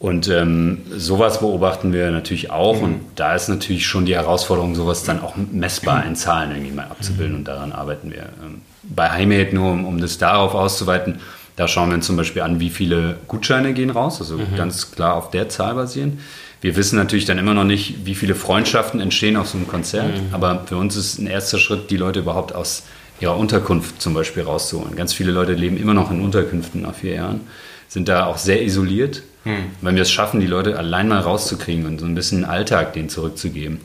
und 0.00 0.28
ähm, 0.28 0.82
sowas 0.96 1.40
beobachten 1.40 1.92
wir 1.92 2.10
natürlich 2.10 2.50
auch. 2.50 2.76
Mhm. 2.76 2.84
Und 2.84 3.00
da 3.16 3.34
ist 3.34 3.48
natürlich 3.48 3.86
schon 3.86 4.06
die 4.06 4.14
Herausforderung, 4.14 4.74
sowas 4.76 5.02
dann 5.02 5.20
auch 5.20 5.34
messbar 5.50 6.06
in 6.06 6.14
Zahlen 6.14 6.52
irgendwie 6.52 6.72
mal 6.72 6.86
abzubilden. 6.86 7.32
Mhm. 7.32 7.38
Und 7.38 7.48
daran 7.48 7.72
arbeiten 7.72 8.10
wir. 8.12 8.28
Ähm, 8.42 8.62
bei 8.84 9.10
Heimate, 9.10 9.54
nur 9.54 9.72
um, 9.72 9.84
um 9.84 10.00
das 10.00 10.18
darauf 10.18 10.54
auszuweiten, 10.54 11.18
da 11.56 11.66
schauen 11.66 11.88
wir 11.90 11.96
uns 11.96 12.06
zum 12.06 12.16
Beispiel 12.16 12.42
an, 12.42 12.60
wie 12.60 12.70
viele 12.70 13.16
Gutscheine 13.26 13.74
gehen 13.74 13.90
raus. 13.90 14.20
Also 14.20 14.36
mhm. 14.36 14.56
ganz 14.56 14.92
klar 14.92 15.16
auf 15.16 15.30
der 15.30 15.48
Zahl 15.48 15.74
basieren. 15.74 16.20
Wir 16.60 16.76
wissen 16.76 16.96
natürlich 16.96 17.24
dann 17.24 17.38
immer 17.38 17.54
noch 17.54 17.64
nicht, 17.64 18.06
wie 18.06 18.14
viele 18.14 18.36
Freundschaften 18.36 19.00
entstehen 19.00 19.36
auf 19.36 19.48
so 19.48 19.58
einem 19.58 19.66
Konzert. 19.66 20.16
Mhm. 20.16 20.32
Aber 20.32 20.62
für 20.66 20.76
uns 20.76 20.94
ist 20.94 21.18
ein 21.18 21.26
erster 21.26 21.58
Schritt, 21.58 21.90
die 21.90 21.96
Leute 21.96 22.20
überhaupt 22.20 22.54
aus 22.54 22.84
ihrer 23.18 23.36
Unterkunft 23.36 24.00
zum 24.00 24.14
Beispiel 24.14 24.44
rauszuholen. 24.44 24.94
Ganz 24.94 25.12
viele 25.12 25.32
Leute 25.32 25.54
leben 25.54 25.76
immer 25.76 25.94
noch 25.94 26.12
in 26.12 26.20
Unterkünften 26.20 26.82
nach 26.82 26.94
vier 26.94 27.14
Jahren, 27.14 27.40
sind 27.88 28.06
da 28.06 28.26
auch 28.26 28.38
sehr 28.38 28.62
isoliert 28.62 29.22
hm. 29.44 29.70
Wenn 29.80 29.94
wir 29.94 30.02
es 30.02 30.10
schaffen, 30.10 30.40
die 30.40 30.46
Leute 30.46 30.78
allein 30.78 31.08
mal 31.08 31.20
rauszukriegen 31.20 31.86
und 31.86 31.98
so 32.00 32.06
ein 32.06 32.14
bisschen 32.14 32.44
Alltag 32.44 32.92
denen 32.92 33.08
zurückzugeben, 33.08 33.80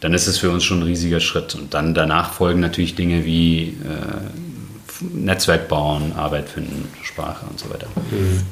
dann 0.00 0.14
ist 0.14 0.26
es 0.26 0.38
für 0.38 0.50
uns 0.50 0.64
schon 0.64 0.80
ein 0.80 0.84
riesiger 0.84 1.20
Schritt. 1.20 1.54
Und 1.54 1.74
dann 1.74 1.94
danach 1.94 2.32
folgen 2.32 2.60
natürlich 2.60 2.94
Dinge 2.94 3.24
wie 3.24 3.76
äh, 3.84 5.04
Netzwerk 5.14 5.68
bauen, 5.68 6.12
Arbeit 6.14 6.48
finden, 6.48 6.88
Sprache 7.02 7.46
und 7.48 7.58
so 7.58 7.70
weiter. 7.70 7.86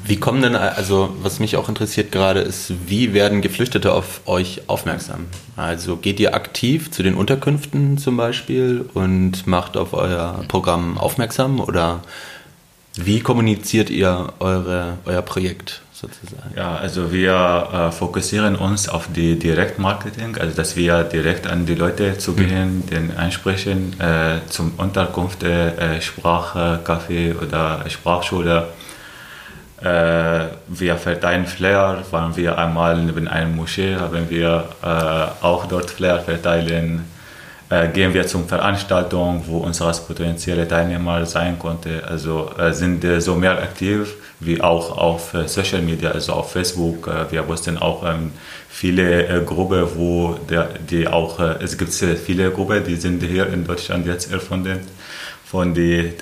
Wie 0.05 0.17
kommen 0.17 0.41
denn, 0.41 0.55
also 0.55 1.15
was 1.21 1.39
mich 1.39 1.57
auch 1.57 1.69
interessiert 1.69 2.11
gerade 2.11 2.39
ist, 2.41 2.73
wie 2.87 3.13
werden 3.13 3.41
Geflüchtete 3.41 3.93
auf 3.93 4.21
euch 4.25 4.63
aufmerksam? 4.67 5.27
Also 5.55 5.97
geht 5.97 6.19
ihr 6.19 6.33
aktiv 6.33 6.91
zu 6.91 7.03
den 7.03 7.13
Unterkünften 7.13 7.97
zum 7.97 8.17
Beispiel 8.17 8.85
und 8.93 9.45
macht 9.45 9.77
auf 9.77 9.93
euer 9.93 10.43
Programm 10.47 10.97
aufmerksam 10.97 11.59
oder 11.59 12.01
wie 12.95 13.19
kommuniziert 13.19 13.89
ihr 13.89 14.33
eure, 14.39 14.97
euer 15.05 15.21
Projekt? 15.21 15.83
Sozusagen? 15.99 16.53
Ja, 16.55 16.75
also 16.75 17.11
wir 17.11 17.67
äh, 17.73 17.91
fokussieren 17.91 18.55
uns 18.55 18.89
auf 18.89 19.07
die 19.13 19.37
Direktmarketing, 19.37 20.37
also 20.37 20.55
dass 20.55 20.75
wir 20.75 21.03
direkt 21.03 21.47
an 21.47 21.65
die 21.65 21.75
Leute 21.75 22.17
zugehen, 22.17 22.77
mhm. 22.77 22.89
den 22.89 23.17
ansprechen, 23.17 23.99
äh, 23.99 24.39
zum 24.49 24.73
Unterkunft, 24.77 25.43
äh, 25.43 26.01
Sprache, 26.01 26.79
Kaffee 26.83 27.33
oder 27.33 27.83
Sprachschule. 27.89 28.67
Äh, 29.81 30.47
wir 30.67 30.97
verteilen 30.97 31.45
Flair, 31.45 32.03
waren 32.11 32.35
wir 32.35 32.57
einmal 32.57 33.01
neben 33.01 33.27
einer 33.27 33.47
Moschee, 33.47 33.95
haben 33.95 34.29
wir 34.29 34.65
äh, 34.81 35.45
auch 35.45 35.65
dort 35.67 35.89
Flair 35.89 36.19
verteilen 36.19 37.05
äh, 37.71 37.87
gehen 37.89 38.15
wir 38.15 38.25
zum 38.25 38.47
Veranstaltung, 38.47 39.43
wo 39.45 39.59
unsere 39.59 39.91
potenzielle 39.91 40.67
Teilnehmer 40.67 41.23
sein 41.27 41.59
konnte. 41.59 42.03
Also 42.03 42.49
sind 42.71 43.05
so 43.21 43.35
mehr 43.35 43.61
aktiv 43.61 44.15
wie 44.39 44.61
auch 44.61 44.97
auf 44.97 45.33
äh, 45.33 45.47
Social 45.47 45.81
Media, 45.81 46.11
also 46.11 46.33
auf 46.33 46.51
Facebook. 46.51 47.07
Äh, 47.07 47.31
wir 47.31 47.43
posten 47.43 47.77
auch 47.77 48.03
ähm, 48.05 48.31
viele 48.69 49.27
äh, 49.27 49.43
Gruppen, 49.43 49.85
wo 49.95 50.35
der, 50.49 50.69
die 50.89 51.07
auch, 51.07 51.39
es 51.39 51.77
gibt 51.77 51.93
viele 51.93 52.51
Gruppen, 52.51 52.83
die 52.83 52.95
sind 52.95 53.21
hier 53.23 53.47
in 53.47 53.65
Deutschland 53.65 54.05
jetzt 54.07 54.31
erfunden 54.31 54.79
von 55.45 55.73
die 55.73 56.13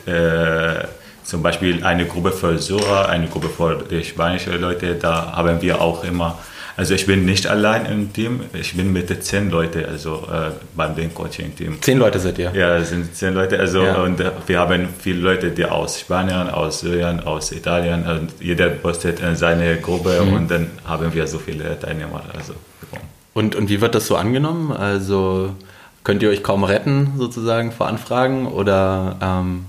zum 1.23 1.43
Beispiel 1.43 1.83
eine 1.83 2.05
Gruppe 2.05 2.31
für 2.31 2.57
Sura, 2.57 3.07
eine 3.07 3.27
Gruppe 3.27 3.49
für 3.49 3.83
die 3.83 4.01
spanischen 4.01 4.61
Leute, 4.61 4.95
da 4.95 5.33
haben 5.33 5.61
wir 5.61 5.81
auch 5.81 6.05
immer 6.05 6.39
also 6.77 6.93
ich 6.93 7.07
bin 7.07 7.25
nicht 7.25 7.47
allein 7.47 7.87
im 7.87 8.13
Team, 8.13 8.41
ich 8.53 8.77
bin 8.77 8.93
mit 8.93 9.23
zehn 9.23 9.49
Leuten, 9.49 9.83
also 9.85 10.27
äh, 10.31 10.51
beim 10.75 10.93
Coaching-Team. 11.11 11.81
Zehn 11.81 11.97
Leute 11.97 12.19
seid 12.19 12.37
ihr? 12.37 12.51
Ja, 12.53 12.77
es 12.77 12.89
sind 12.89 13.15
zehn 13.15 13.33
Leute, 13.33 13.59
also 13.59 13.81
ja. 13.81 14.03
und 14.03 14.19
äh, 14.19 14.29
wir 14.45 14.59
haben 14.59 14.87
viele 14.99 15.21
Leute, 15.21 15.49
die 15.49 15.65
aus 15.65 15.99
Spanien, 15.99 16.51
aus 16.51 16.81
Syrien, 16.81 17.19
aus 17.21 17.51
Italien 17.51 18.05
und 18.07 18.31
jeder 18.39 18.69
postet 18.69 19.21
in 19.21 19.35
seine 19.35 19.77
Gruppe 19.77 20.21
mhm. 20.23 20.33
und 20.33 20.51
dann 20.51 20.67
haben 20.85 21.11
wir 21.15 21.25
so 21.25 21.39
viele 21.39 21.79
Teilnehmer 21.79 22.21
also 22.37 22.53
bekommen. 22.79 23.09
Und, 23.33 23.55
und 23.55 23.69
wie 23.69 23.81
wird 23.81 23.95
das 23.95 24.05
so 24.05 24.15
angenommen? 24.15 24.71
Also 24.71 25.55
könnt 26.03 26.21
ihr 26.21 26.29
euch 26.29 26.43
kaum 26.43 26.63
retten 26.63 27.13
sozusagen 27.17 27.71
vor 27.71 27.87
Anfragen 27.87 28.45
oder? 28.45 29.17
Ähm 29.19 29.65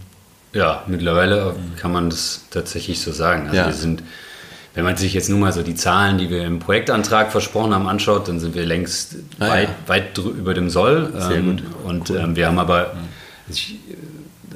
ja, 0.52 0.82
mittlerweile 0.86 1.56
kann 1.80 1.90
man 1.90 2.10
das 2.10 2.44
tatsächlich 2.50 3.00
so 3.00 3.12
sagen. 3.12 3.46
Also 3.46 3.56
ja. 3.56 3.66
wir 3.66 3.72
sind 3.72 4.02
wenn 4.78 4.84
man 4.84 4.96
sich 4.96 5.12
jetzt 5.12 5.28
nur 5.28 5.40
mal 5.40 5.52
so 5.52 5.64
die 5.64 5.74
Zahlen, 5.74 6.18
die 6.18 6.30
wir 6.30 6.44
im 6.44 6.60
Projektantrag 6.60 7.32
versprochen 7.32 7.74
haben, 7.74 7.88
anschaut, 7.88 8.28
dann 8.28 8.38
sind 8.38 8.54
wir 8.54 8.64
längst 8.64 9.16
ah, 9.40 9.48
weit, 9.48 9.68
ja. 9.68 9.74
weit 9.88 10.16
über 10.18 10.54
dem 10.54 10.70
Soll. 10.70 11.12
Sehr 11.18 11.38
ähm, 11.38 11.56
gut. 11.56 11.64
Und 11.82 12.10
cool. 12.10 12.18
ähm, 12.18 12.36
wir 12.36 12.46
haben 12.46 12.60
aber, 12.60 12.92
ich 13.50 13.74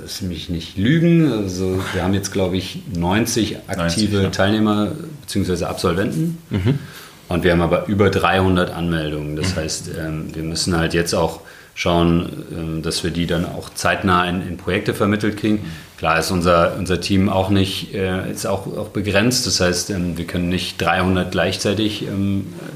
dass 0.01 0.23
mich 0.23 0.49
nicht 0.49 0.79
lügen. 0.79 1.33
Also 1.33 1.83
wir 1.93 2.05
haben 2.05 2.15
jetzt, 2.15 2.33
glaube 2.33 2.57
ich, 2.57 2.83
90 2.95 3.57
aktive 3.67 4.19
90, 4.19 4.23
ja. 4.23 4.31
Teilnehmer 4.31 4.93
bzw. 5.23 5.65
Absolventen. 5.65 6.39
Mhm. 6.51 6.79
Und 7.27 7.43
wir 7.43 7.51
haben 7.51 7.61
aber 7.61 7.89
über 7.89 8.09
300 8.09 8.71
Anmeldungen. 8.71 9.35
Das 9.35 9.57
mhm. 9.57 9.59
heißt, 9.59 9.91
ähm, 9.99 10.33
wir 10.33 10.45
müssen 10.45 10.77
halt 10.77 10.95
jetzt 10.95 11.15
auch 11.15 11.41
schauen, 11.75 12.45
ähm, 12.53 12.83
dass 12.83 13.03
wir 13.05 13.11
die 13.11 13.27
dann 13.27 13.45
auch 13.47 13.71
zeitnah 13.71 14.29
in, 14.29 14.47
in 14.47 14.57
Projekte 14.57 14.95
vermittelt 14.95 15.37
kriegen. 15.39 15.71
Klar 15.99 16.19
ist 16.19 16.31
unser, 16.31 16.77
unser 16.79 17.01
Team 17.01 17.29
auch 17.29 17.49
nicht, 17.49 17.95
äh, 17.95 18.31
ist 18.31 18.47
auch, 18.47 18.67
auch 18.77 18.89
begrenzt. 18.89 19.47
Das 19.47 19.61
heißt, 19.61 19.91
ähm, 19.91 20.19
wir 20.19 20.27
können 20.27 20.49
nicht 20.49 20.81
300 20.81 21.31
gleichzeitig 21.31 22.05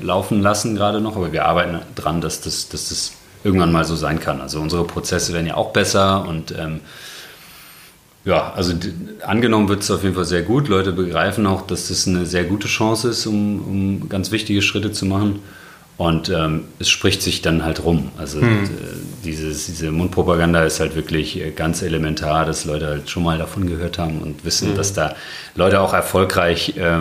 laufen 0.01 0.41
lassen 0.41 0.77
gerade 0.77 1.01
noch, 1.01 1.17
aber 1.17 1.33
wir 1.33 1.45
arbeiten 1.45 1.81
daran, 1.95 2.21
dass 2.21 2.41
das, 2.41 2.69
dass 2.69 2.89
das 2.89 3.13
irgendwann 3.45 3.73
mal 3.73 3.85
so 3.85 3.97
sein 3.97 4.21
kann. 4.21 4.41
Also 4.41 4.61
unsere 4.61 4.85
Prozesse 4.85 5.33
werden 5.33 5.47
ja 5.47 5.55
auch 5.55 5.73
besser 5.73 6.27
und 6.27 6.53
ähm, 6.57 6.81
ja, 8.27 8.53
also 8.55 8.73
angenommen 9.25 9.69
wird 9.69 9.83
es 9.83 9.91
auf 9.91 10.03
jeden 10.03 10.17
Fall 10.17 10.25
sehr 10.25 10.43
gut. 10.43 10.67
Leute 10.67 10.93
begreifen 10.93 11.47
auch, 11.47 11.65
dass 11.65 11.89
das 11.89 12.09
eine 12.09 12.27
sehr 12.27 12.43
gute 12.43 12.67
Chance 12.67 13.11
ist, 13.11 13.25
um, 13.27 13.61
um 13.61 14.09
ganz 14.09 14.33
wichtige 14.33 14.63
Schritte 14.63 14.91
zu 14.91 15.07
machen. 15.07 15.39
Und 15.99 16.29
ähm, 16.29 16.65
es 16.79 16.91
spricht 16.91 17.23
sich 17.23 17.41
dann 17.41 17.65
halt 17.65 17.83
rum. 17.83 18.11
Also 18.19 18.41
hm. 18.41 18.65
äh, 18.65 18.69
dieses, 19.25 19.67
diese 19.67 19.91
Mundpropaganda 19.91 20.63
ist 20.65 20.79
halt 20.79 20.95
wirklich 20.95 21.41
äh, 21.41 21.53
ganz 21.53 21.81
elementar, 21.81 22.45
dass 22.45 22.67
Leute 22.67 22.87
halt 22.87 23.09
schon 23.09 23.23
mal 23.23 23.39
davon 23.39 23.67
gehört 23.67 23.99
haben 23.99 24.21
und 24.21 24.45
wissen, 24.45 24.69
hm. 24.69 24.77
dass 24.77 24.93
da 24.93 25.15
Leute 25.55 25.81
auch 25.81 25.95
erfolgreich 25.95 26.77
äh, 26.77 26.99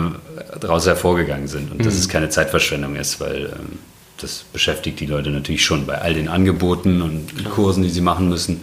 daraus 0.60 0.86
hervorgegangen 0.86 1.46
sind 1.46 1.70
und 1.70 1.78
hm. 1.78 1.84
dass 1.84 1.94
es 1.94 2.08
keine 2.08 2.30
Zeitverschwendung 2.30 2.96
ist, 2.96 3.20
weil 3.20 3.46
ähm, 3.46 3.78
das 4.16 4.44
beschäftigt 4.50 4.98
die 5.00 5.06
Leute 5.06 5.28
natürlich 5.28 5.62
schon 5.62 5.84
bei 5.84 6.00
all 6.00 6.14
den 6.14 6.28
Angeboten 6.28 7.02
und 7.02 7.36
Klar. 7.36 7.52
Kursen, 7.52 7.82
die 7.82 7.90
sie 7.90 8.00
machen 8.00 8.30
müssen. 8.30 8.62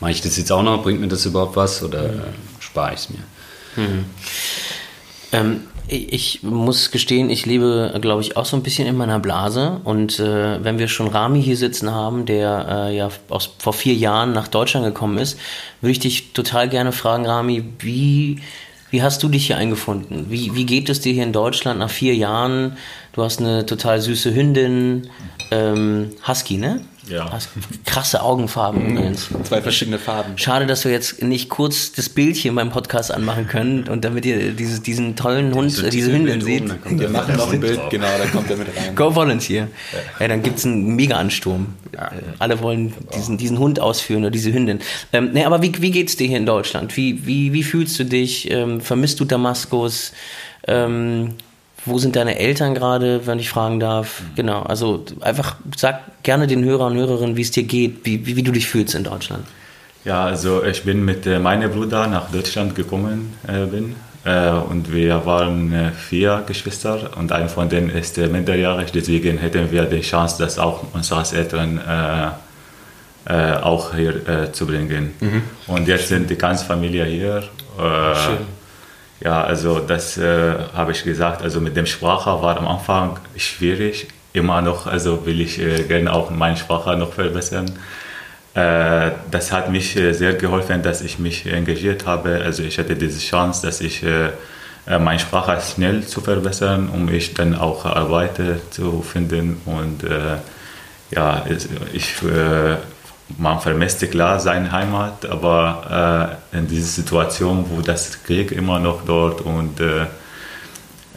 Mache 0.00 0.10
ich 0.10 0.20
das 0.20 0.36
jetzt 0.36 0.52
auch 0.52 0.62
noch? 0.62 0.82
Bringt 0.82 1.00
mir 1.00 1.08
das 1.08 1.24
überhaupt 1.24 1.56
was 1.56 1.82
oder 1.82 2.02
mhm. 2.02 2.22
spare 2.58 2.92
ich 2.92 3.00
es 3.00 3.10
mir? 3.10 3.18
Mhm. 3.76 4.04
Ähm, 5.32 5.60
ich 5.90 6.42
muss 6.42 6.92
gestehen, 6.92 7.30
ich 7.30 7.46
lebe, 7.46 7.98
glaube 8.00 8.22
ich, 8.22 8.36
auch 8.36 8.44
so 8.44 8.56
ein 8.56 8.62
bisschen 8.62 8.86
in 8.86 8.96
meiner 8.96 9.18
Blase. 9.18 9.80
Und 9.82 10.20
äh, 10.20 10.62
wenn 10.62 10.78
wir 10.78 10.86
schon 10.86 11.08
Rami 11.08 11.42
hier 11.42 11.56
sitzen 11.56 11.90
haben, 11.90 12.26
der 12.26 12.88
äh, 12.88 12.96
ja 12.96 13.10
aus, 13.28 13.50
vor 13.58 13.72
vier 13.72 13.94
Jahren 13.94 14.32
nach 14.32 14.46
Deutschland 14.46 14.86
gekommen 14.86 15.18
ist, 15.18 15.38
würde 15.80 15.92
ich 15.92 15.98
dich 15.98 16.32
total 16.32 16.68
gerne 16.68 16.92
fragen, 16.92 17.26
Rami, 17.26 17.64
wie, 17.80 18.40
wie 18.90 19.02
hast 19.02 19.22
du 19.22 19.28
dich 19.28 19.48
hier 19.48 19.56
eingefunden? 19.56 20.26
Wie, 20.30 20.54
wie 20.54 20.64
geht 20.64 20.88
es 20.88 21.00
dir 21.00 21.12
hier 21.12 21.24
in 21.24 21.32
Deutschland 21.32 21.80
nach 21.80 21.90
vier 21.90 22.14
Jahren? 22.14 22.76
Du 23.12 23.24
hast 23.24 23.40
eine 23.40 23.66
total 23.66 24.00
süße 24.00 24.32
Hündin, 24.32 25.08
ähm, 25.50 26.10
Husky, 26.26 26.56
ne? 26.56 26.80
Ja. 27.08 27.38
Krasse 27.86 28.22
Augenfarben 28.22 28.82
mhm. 28.82 28.96
übrigens. 28.96 29.28
Zwei 29.44 29.62
verschiedene 29.62 29.98
Farben. 29.98 30.36
Schade, 30.36 30.66
dass 30.66 30.84
wir 30.84 30.92
jetzt 30.92 31.22
nicht 31.22 31.48
kurz 31.48 31.92
das 31.92 32.08
Bildchen 32.08 32.54
beim 32.54 32.70
Podcast 32.70 33.12
anmachen 33.12 33.46
können 33.46 33.88
und 33.88 34.04
damit 34.04 34.26
ihr 34.26 34.52
dieses, 34.52 34.82
diesen 34.82 35.16
tollen 35.16 35.54
Hund, 35.54 35.70
diese, 35.70 35.90
diese 35.90 36.12
Hündin 36.12 36.40
seht. 36.40 36.64
wir 36.84 37.08
machen 37.08 37.36
noch 37.36 37.52
ein 37.52 37.60
Bild, 37.60 37.78
drauf. 37.78 37.88
genau, 37.88 38.06
da 38.18 38.26
kommt 38.26 38.50
er 38.50 38.56
mit 38.56 38.68
rein. 38.76 38.94
Go 38.94 39.14
Volunteer. 39.14 39.68
Ja, 39.92 39.98
ja 40.20 40.28
dann 40.28 40.42
gibt 40.42 40.58
es 40.58 40.66
einen 40.66 40.94
Mega-Ansturm. 40.94 41.74
Ja. 41.94 42.12
Alle 42.38 42.60
wollen 42.60 42.94
diesen, 43.14 43.38
diesen 43.38 43.58
Hund 43.58 43.80
ausführen 43.80 44.22
oder 44.22 44.30
diese 44.30 44.52
Hündin. 44.52 44.80
Ähm, 45.12 45.30
nee, 45.32 45.44
aber 45.44 45.62
wie, 45.62 45.72
wie 45.80 45.90
geht's 45.90 46.16
dir 46.16 46.26
hier 46.26 46.38
in 46.38 46.46
Deutschland? 46.46 46.96
Wie, 46.96 47.26
wie, 47.26 47.52
wie 47.52 47.62
fühlst 47.62 47.98
du 47.98 48.04
dich? 48.04 48.50
Ähm, 48.50 48.80
vermisst 48.80 49.20
du 49.20 49.24
Damaskus? 49.24 50.12
Ähm, 50.66 51.34
wo 51.84 51.98
sind 51.98 52.16
deine 52.16 52.38
Eltern 52.38 52.74
gerade, 52.74 53.26
wenn 53.26 53.38
ich 53.38 53.48
fragen 53.48 53.80
darf? 53.80 54.20
Mhm. 54.20 54.34
Genau, 54.36 54.62
also 54.62 55.04
einfach 55.20 55.56
sag 55.76 56.22
gerne 56.22 56.46
den 56.46 56.64
Hörern 56.64 56.92
und 56.92 56.98
Hörerinnen, 56.98 57.36
wie 57.36 57.42
es 57.42 57.50
dir 57.50 57.62
geht, 57.62 58.04
wie, 58.04 58.26
wie, 58.26 58.36
wie, 58.36 58.42
du 58.42 58.52
dich 58.52 58.66
fühlst 58.66 58.94
in 58.94 59.04
Deutschland. 59.04 59.44
Ja, 60.04 60.24
also 60.24 60.64
ich 60.64 60.84
bin 60.84 61.04
mit 61.04 61.26
äh, 61.26 61.38
meinem 61.38 61.70
Bruder 61.70 62.06
nach 62.06 62.30
Deutschland 62.30 62.74
gekommen 62.74 63.34
äh, 63.46 63.66
bin 63.66 63.96
äh, 64.24 64.50
und 64.50 64.92
wir 64.92 65.24
waren 65.26 65.72
äh, 65.72 65.90
vier 65.92 66.42
Geschwister 66.46 67.10
und 67.16 67.32
ein 67.32 67.48
von 67.48 67.68
denen 67.68 67.90
ist 67.90 68.16
äh, 68.18 68.26
minderjährig, 68.26 68.92
deswegen 68.92 69.38
hätten 69.38 69.70
wir 69.70 69.84
die 69.84 70.00
Chance, 70.00 70.42
dass 70.42 70.58
auch 70.58 70.84
unsere 70.92 71.22
Eltern 71.36 71.78
äh, 71.78 72.30
auch 73.62 73.94
hier 73.94 74.50
zu 74.52 74.66
bringen. 74.66 75.12
Mhm. 75.20 75.42
Und 75.66 75.86
jetzt 75.86 76.08
sind 76.08 76.30
die 76.30 76.36
ganze 76.36 76.64
Familie 76.64 77.04
hier. 77.04 77.42
Schön 77.76 78.59
ja, 79.20 79.42
also 79.44 79.80
das 79.80 80.16
äh, 80.16 80.54
habe 80.74 80.92
ich 80.92 81.04
gesagt. 81.04 81.42
Also 81.42 81.60
mit 81.60 81.76
dem 81.76 81.86
Sprache 81.86 82.30
war 82.42 82.56
am 82.56 82.66
Anfang 82.66 83.18
schwierig. 83.36 84.08
Immer 84.32 84.62
noch, 84.62 84.86
also 84.86 85.26
will 85.26 85.40
ich 85.40 85.58
äh, 85.58 85.82
gerne 85.82 86.12
auch 86.12 86.30
meine 86.30 86.56
Sprache 86.56 86.96
noch 86.96 87.12
verbessern. 87.12 87.70
Äh, 88.54 89.10
das 89.30 89.52
hat 89.52 89.70
mich 89.70 89.96
äh, 89.96 90.12
sehr 90.12 90.34
geholfen, 90.34 90.82
dass 90.82 91.02
ich 91.02 91.18
mich 91.18 91.46
engagiert 91.46 92.06
habe. 92.06 92.40
Also 92.44 92.62
ich 92.62 92.78
hatte 92.78 92.96
diese 92.96 93.20
Chance, 93.20 93.66
dass 93.66 93.80
ich 93.80 94.02
äh, 94.02 94.30
äh, 94.86 94.98
meine 94.98 95.20
Sprache 95.20 95.58
schnell 95.60 96.04
zu 96.06 96.20
verbessern, 96.22 96.88
um 96.88 97.08
ich 97.12 97.34
dann 97.34 97.54
auch 97.54 97.84
Arbeit 97.84 98.40
zu 98.70 99.02
finden. 99.02 99.60
Und 99.66 100.04
ja, 101.10 101.44
ich 101.92 102.06
man 103.38 103.60
vermisst 103.60 104.08
klar 104.10 104.40
seine 104.40 104.72
Heimat, 104.72 105.26
aber 105.26 106.38
äh, 106.52 106.58
in 106.58 106.66
dieser 106.66 106.88
Situation, 106.88 107.66
wo 107.70 107.80
das 107.80 108.22
Krieg 108.22 108.52
immer 108.52 108.78
noch 108.78 109.04
dort 109.04 109.40
und 109.40 109.80
äh, 109.80 110.06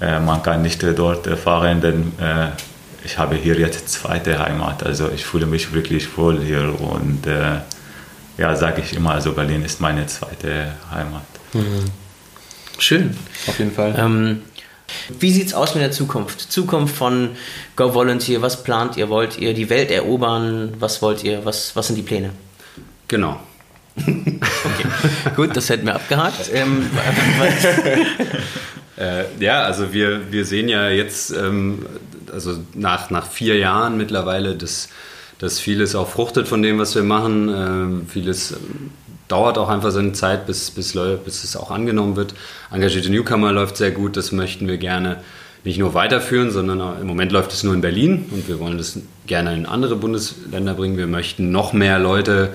äh 0.01 0.19
man 0.19 0.41
kann 0.43 0.61
nicht 0.61 0.83
dort 0.97 1.27
fahren, 1.39 1.81
denn 1.81 2.13
äh, 2.19 2.49
ich 3.05 3.17
habe 3.17 3.35
hier 3.35 3.59
jetzt 3.59 3.89
zweite 3.89 4.39
Heimat. 4.39 4.83
Also 4.83 5.09
ich 5.09 5.25
fühle 5.25 5.45
mich 5.45 5.73
wirklich 5.73 6.17
wohl 6.17 6.39
hier 6.41 6.73
und 6.79 7.27
äh, 7.27 7.59
ja, 8.37 8.55
sage 8.55 8.81
ich 8.81 8.95
immer, 8.95 9.11
also 9.11 9.33
Berlin 9.33 9.63
ist 9.63 9.81
meine 9.81 10.07
zweite 10.07 10.73
Heimat. 10.91 11.25
Mhm. 11.53 11.85
Schön. 12.79 13.15
Auf 13.47 13.59
jeden 13.59 13.71
Fall. 13.71 13.95
Ähm, 13.97 14.41
wie 15.19 15.31
sieht 15.31 15.47
es 15.47 15.53
aus 15.53 15.73
mit 15.75 15.83
der 15.83 15.91
Zukunft? 15.91 16.51
Zukunft 16.51 16.95
von 16.95 17.31
Go 17.75 17.93
Volunteer, 17.93 18.41
was 18.41 18.63
plant 18.63 18.97
ihr? 18.97 19.09
Wollt 19.09 19.37
ihr 19.37 19.53
die 19.53 19.69
Welt 19.69 19.91
erobern? 19.91 20.73
Was 20.79 21.01
wollt 21.01 21.23
ihr? 21.23 21.45
Was, 21.45 21.75
was 21.75 21.87
sind 21.87 21.95
die 21.95 22.03
Pläne? 22.03 22.31
Genau. 23.07 23.39
okay, 23.97 24.39
gut, 25.35 25.55
das 25.55 25.69
hätten 25.69 25.85
wir 25.85 25.95
abgehakt. 25.95 26.49
Ähm, 26.53 26.89
äh, 28.97 29.23
ja, 29.39 29.63
also 29.63 29.93
wir, 29.93 30.31
wir 30.31 30.45
sehen 30.45 30.69
ja 30.69 30.89
jetzt, 30.89 31.31
ähm, 31.31 31.85
also 32.31 32.57
nach, 32.73 33.09
nach 33.09 33.27
vier 33.27 33.57
Jahren 33.57 33.97
mittlerweile, 33.97 34.55
dass, 34.55 34.89
dass 35.39 35.59
vieles 35.59 35.95
auch 35.95 36.09
fruchtet 36.09 36.47
von 36.47 36.61
dem, 36.61 36.79
was 36.79 36.95
wir 36.95 37.03
machen. 37.03 37.49
Ähm, 37.49 38.07
vieles 38.07 38.55
dauert 39.27 39.57
auch 39.57 39.69
einfach 39.69 39.91
seine 39.91 40.13
Zeit, 40.13 40.45
bis, 40.45 40.71
bis, 40.71 40.93
bis 40.93 41.43
es 41.43 41.55
auch 41.55 41.71
angenommen 41.71 42.15
wird. 42.15 42.33
Engagierte 42.71 43.09
Newcomer 43.09 43.51
läuft 43.51 43.77
sehr 43.77 43.91
gut, 43.91 44.17
das 44.17 44.31
möchten 44.31 44.67
wir 44.67 44.77
gerne 44.77 45.17
nicht 45.63 45.79
nur 45.79 45.93
weiterführen, 45.93 46.51
sondern 46.51 46.99
im 46.99 47.07
Moment 47.07 47.31
läuft 47.31 47.53
es 47.53 47.63
nur 47.63 47.73
in 47.73 47.81
Berlin 47.81 48.25
und 48.31 48.47
wir 48.47 48.59
wollen 48.59 48.77
das 48.77 48.99
gerne 49.27 49.53
in 49.53 49.65
andere 49.65 49.95
Bundesländer 49.95 50.73
bringen. 50.73 50.97
Wir 50.97 51.07
möchten 51.07 51.51
noch 51.51 51.71
mehr 51.71 51.99
Leute 51.99 52.53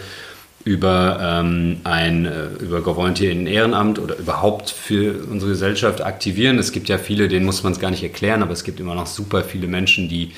über 0.64 1.18
ähm, 1.22 1.78
ein 1.84 2.26
äh, 2.26 2.48
über 2.60 2.82
in 3.20 3.46
Ehrenamt 3.46 3.98
oder 3.98 4.18
überhaupt 4.18 4.68
für 4.68 5.14
unsere 5.30 5.52
Gesellschaft 5.52 6.02
aktivieren. 6.02 6.58
Es 6.58 6.72
gibt 6.72 6.88
ja 6.90 6.98
viele, 6.98 7.28
denen 7.28 7.46
muss 7.46 7.62
man 7.62 7.72
es 7.72 7.80
gar 7.80 7.90
nicht 7.90 8.02
erklären, 8.02 8.42
aber 8.42 8.52
es 8.52 8.64
gibt 8.64 8.78
immer 8.78 8.94
noch 8.94 9.06
super 9.06 9.42
viele 9.42 9.66
Menschen, 9.66 10.08
die 10.10 10.32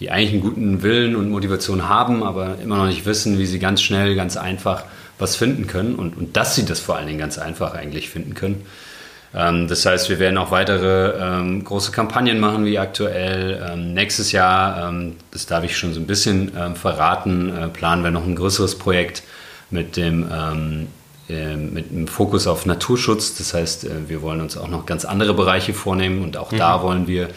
die 0.00 0.10
eigentlich 0.10 0.32
einen 0.32 0.40
guten 0.40 0.82
Willen 0.82 1.14
und 1.14 1.30
Motivation 1.30 1.88
haben, 1.88 2.24
aber 2.24 2.56
immer 2.60 2.76
noch 2.76 2.86
nicht 2.86 3.06
wissen, 3.06 3.38
wie 3.38 3.46
sie 3.46 3.60
ganz 3.60 3.82
schnell, 3.82 4.16
ganz 4.16 4.36
einfach 4.36 4.84
was 5.22 5.36
finden 5.36 5.66
können 5.66 5.94
und, 5.94 6.16
und 6.16 6.36
dass 6.36 6.54
sie 6.54 6.64
das 6.64 6.80
vor 6.80 6.96
allen 6.96 7.06
Dingen 7.06 7.18
ganz 7.18 7.38
einfach 7.38 7.74
eigentlich 7.74 8.10
finden 8.10 8.34
können. 8.34 8.66
Ähm, 9.34 9.68
das 9.68 9.86
heißt, 9.86 10.10
wir 10.10 10.18
werden 10.18 10.36
auch 10.36 10.50
weitere 10.50 11.12
ähm, 11.18 11.64
große 11.64 11.92
Kampagnen 11.92 12.40
machen 12.40 12.64
wie 12.64 12.78
aktuell. 12.78 13.66
Ähm, 13.70 13.94
nächstes 13.94 14.32
Jahr, 14.32 14.88
ähm, 14.88 15.16
das 15.30 15.46
darf 15.46 15.64
ich 15.64 15.76
schon 15.76 15.94
so 15.94 16.00
ein 16.00 16.06
bisschen 16.06 16.52
ähm, 16.56 16.76
verraten, 16.76 17.56
äh, 17.56 17.68
planen 17.68 18.04
wir 18.04 18.10
noch 18.10 18.26
ein 18.26 18.36
größeres 18.36 18.78
Projekt 18.78 19.22
mit 19.70 19.96
dem 19.96 20.28
ähm, 20.30 20.88
äh, 21.28 21.56
mit 21.56 21.90
einem 21.90 22.08
Fokus 22.08 22.46
auf 22.46 22.66
Naturschutz. 22.66 23.36
Das 23.38 23.54
heißt, 23.54 23.84
äh, 23.84 24.08
wir 24.08 24.22
wollen 24.22 24.40
uns 24.40 24.56
auch 24.56 24.68
noch 24.68 24.86
ganz 24.86 25.04
andere 25.04 25.34
Bereiche 25.34 25.72
vornehmen 25.72 26.22
und 26.22 26.36
auch 26.36 26.52
mhm. 26.52 26.58
da 26.58 26.82
wollen 26.82 27.06
wir 27.06 27.28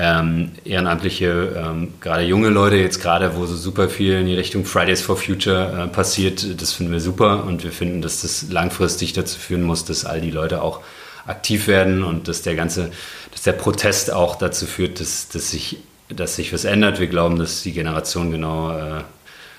ähm, 0.00 0.52
ehrenamtliche, 0.64 1.56
ähm, 1.56 1.94
gerade 2.00 2.22
junge 2.22 2.50
Leute, 2.50 2.76
jetzt 2.76 3.02
gerade, 3.02 3.36
wo 3.36 3.46
so 3.46 3.56
super 3.56 3.88
viel 3.88 4.12
in 4.12 4.26
die 4.26 4.36
Richtung 4.36 4.64
Fridays 4.64 5.02
for 5.02 5.16
Future 5.16 5.86
äh, 5.86 5.88
passiert, 5.88 6.62
das 6.62 6.72
finden 6.72 6.92
wir 6.92 7.00
super 7.00 7.44
und 7.44 7.64
wir 7.64 7.72
finden, 7.72 8.00
dass 8.00 8.22
das 8.22 8.46
langfristig 8.48 9.12
dazu 9.12 9.40
führen 9.40 9.64
muss, 9.64 9.84
dass 9.84 10.04
all 10.04 10.20
die 10.20 10.30
Leute 10.30 10.62
auch 10.62 10.82
aktiv 11.26 11.66
werden 11.66 12.04
und 12.04 12.28
dass 12.28 12.42
der 12.42 12.54
ganze, 12.54 12.92
dass 13.32 13.42
der 13.42 13.52
Protest 13.52 14.12
auch 14.12 14.36
dazu 14.36 14.66
führt, 14.66 15.00
dass, 15.00 15.28
dass, 15.30 15.50
sich, 15.50 15.78
dass 16.08 16.36
sich 16.36 16.52
was 16.52 16.64
ändert. 16.64 17.00
Wir 17.00 17.08
glauben, 17.08 17.36
dass 17.36 17.64
die 17.64 17.72
Generation 17.72 18.30
genau 18.30 18.70
äh, 18.70 19.02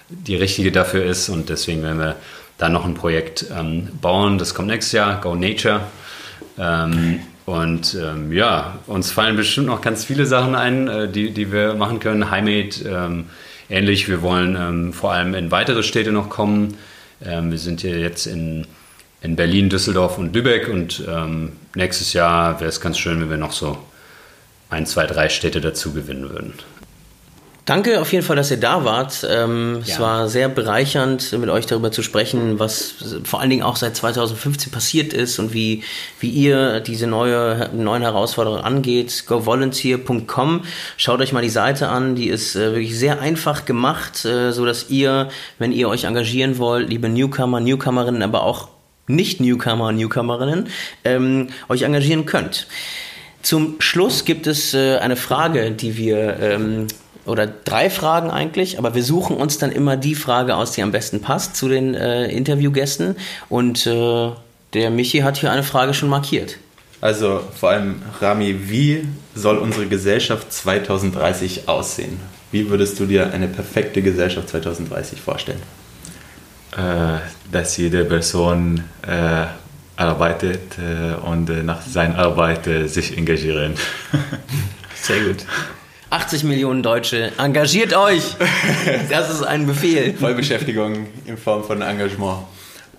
die 0.07 0.37
richtige 0.37 0.71
dafür 0.71 1.03
ist 1.03 1.27
und 1.27 1.49
deswegen 1.49 1.83
werden 1.83 1.99
wir 1.99 2.15
da 2.57 2.69
noch 2.69 2.85
ein 2.85 2.93
Projekt 2.93 3.45
ähm, 3.53 3.89
bauen. 4.01 4.37
Das 4.37 4.53
kommt 4.53 4.69
nächstes 4.69 4.93
Jahr, 4.93 5.19
Go 5.19 5.35
Nature. 5.35 5.81
Ähm, 6.57 7.19
und 7.49 7.97
ähm, 7.99 8.31
ja, 8.31 8.77
uns 8.87 9.11
fallen 9.11 9.35
bestimmt 9.35 9.67
noch 9.67 9.81
ganz 9.81 10.05
viele 10.05 10.25
Sachen 10.25 10.55
ein, 10.55 10.87
äh, 10.87 11.07
die, 11.09 11.31
die 11.31 11.51
wir 11.51 11.73
machen 11.75 11.99
können. 11.99 12.29
Highmade 12.29 12.75
ähm, 12.85 13.25
ähnlich. 13.69 14.07
Wir 14.07 14.21
wollen 14.21 14.55
ähm, 14.55 14.93
vor 14.93 15.13
allem 15.13 15.33
in 15.33 15.51
weitere 15.51 15.83
Städte 15.83 16.11
noch 16.11 16.29
kommen. 16.29 16.77
Ähm, 17.23 17.51
wir 17.51 17.57
sind 17.57 17.81
hier 17.81 17.99
jetzt 17.99 18.27
in 18.27 18.65
in 19.21 19.35
Berlin, 19.35 19.69
Düsseldorf 19.69 20.17
und 20.17 20.33
Lübeck. 20.33 20.67
Und 20.67 21.03
ähm, 21.07 21.53
nächstes 21.75 22.13
Jahr 22.13 22.59
wäre 22.59 22.69
es 22.69 22.81
ganz 22.81 22.97
schön, 22.97 23.19
wenn 23.21 23.29
wir 23.29 23.37
noch 23.37 23.51
so 23.51 23.77
ein, 24.69 24.85
zwei, 24.85 25.05
drei 25.05 25.29
Städte 25.29 25.61
dazu 25.61 25.93
gewinnen 25.93 26.29
würden. 26.29 26.53
Danke 27.69 28.01
auf 28.01 28.11
jeden 28.13 28.25
Fall, 28.25 28.35
dass 28.35 28.49
ihr 28.49 28.59
da 28.59 28.83
wart. 28.83 29.23
Ähm, 29.29 29.83
ja. 29.85 29.93
Es 29.93 29.99
war 29.99 30.27
sehr 30.27 30.49
bereichernd, 30.49 31.33
mit 31.33 31.51
euch 31.51 31.67
darüber 31.67 31.91
zu 31.91 32.01
sprechen, 32.01 32.57
was 32.57 32.95
vor 33.23 33.41
allen 33.41 33.51
Dingen 33.51 33.61
auch 33.61 33.75
seit 33.75 33.95
2015 33.95 34.71
passiert 34.71 35.13
ist 35.13 35.37
und 35.37 35.53
wie, 35.53 35.83
wie 36.19 36.31
ihr 36.31 36.79
diese 36.79 37.05
neue, 37.05 37.69
neuen 37.71 38.01
Herausforderungen 38.01 38.63
angeht. 38.63 39.25
GoVolunteer.com. 39.27 40.63
Schaut 40.97 41.21
euch 41.21 41.31
mal 41.31 41.43
die 41.43 41.49
Seite 41.51 41.89
an. 41.89 42.15
Die 42.15 42.29
ist 42.29 42.55
äh, 42.55 42.71
wirklich 42.71 42.97
sehr 42.97 43.21
einfach 43.21 43.65
gemacht, 43.65 44.25
äh, 44.25 44.51
so 44.51 44.65
dass 44.65 44.89
ihr, 44.89 45.29
wenn 45.59 45.71
ihr 45.71 45.89
euch 45.89 46.05
engagieren 46.05 46.57
wollt, 46.57 46.89
liebe 46.89 47.07
Newcomer, 47.07 47.59
Newcomerinnen, 47.59 48.23
aber 48.23 48.41
auch 48.41 48.69
nicht-Newcomer, 49.05 49.91
Newcomerinnen, 49.91 50.69
ähm, 51.03 51.49
euch 51.67 51.83
engagieren 51.83 52.25
könnt. 52.25 52.65
Zum 53.43 53.79
Schluss 53.79 54.25
gibt 54.25 54.47
es 54.47 54.73
äh, 54.73 54.97
eine 54.97 55.15
Frage, 55.15 55.69
die 55.69 55.97
wir 55.97 56.39
ähm, 56.39 56.87
oder 57.29 57.47
drei 57.47 57.89
Fragen 57.89 58.31
eigentlich, 58.31 58.77
aber 58.77 58.95
wir 58.95 59.03
suchen 59.03 59.37
uns 59.37 59.57
dann 59.57 59.71
immer 59.71 59.95
die 59.97 60.15
Frage 60.15 60.55
aus, 60.55 60.71
die 60.71 60.81
am 60.81 60.91
besten 60.91 61.21
passt 61.21 61.55
zu 61.55 61.69
den 61.69 61.93
äh, 61.93 62.27
Interviewgästen. 62.27 63.15
Und 63.47 63.85
äh, 63.85 64.31
der 64.73 64.89
Michi 64.89 65.19
hat 65.19 65.37
hier 65.37 65.51
eine 65.51 65.63
Frage 65.63 65.93
schon 65.93 66.09
markiert. 66.09 66.57
Also 67.01 67.41
vor 67.55 67.69
allem, 67.69 68.01
Rami, 68.19 68.69
wie 68.69 69.05
soll 69.33 69.57
unsere 69.57 69.87
Gesellschaft 69.87 70.51
2030 70.51 71.69
aussehen? 71.69 72.19
Wie 72.51 72.69
würdest 72.69 72.99
du 72.99 73.05
dir 73.05 73.31
eine 73.31 73.47
perfekte 73.47 74.01
Gesellschaft 74.01 74.49
2030 74.49 75.21
vorstellen? 75.21 75.61
Äh, 76.75 77.19
dass 77.51 77.77
jede 77.77 78.05
Person 78.05 78.83
äh, 79.07 79.45
arbeitet 79.95 80.77
äh, 80.77 81.15
und 81.25 81.49
äh, 81.49 81.63
nach 81.63 81.81
seiner 81.81 82.17
Arbeit 82.19 82.65
sich 82.87 83.17
engagieren. 83.17 83.73
Sehr 85.01 85.21
gut. 85.21 85.45
80 86.09 86.43
Millionen 86.43 86.81
Deutsche, 86.81 87.31
engagiert 87.37 87.95
euch! 87.95 88.23
Das 89.09 89.29
ist 89.29 89.43
ein 89.43 89.67
Befehl. 89.67 90.13
Vollbeschäftigung 90.13 91.07
in 91.25 91.37
Form 91.37 91.63
von 91.63 91.81
Engagement. 91.81 92.39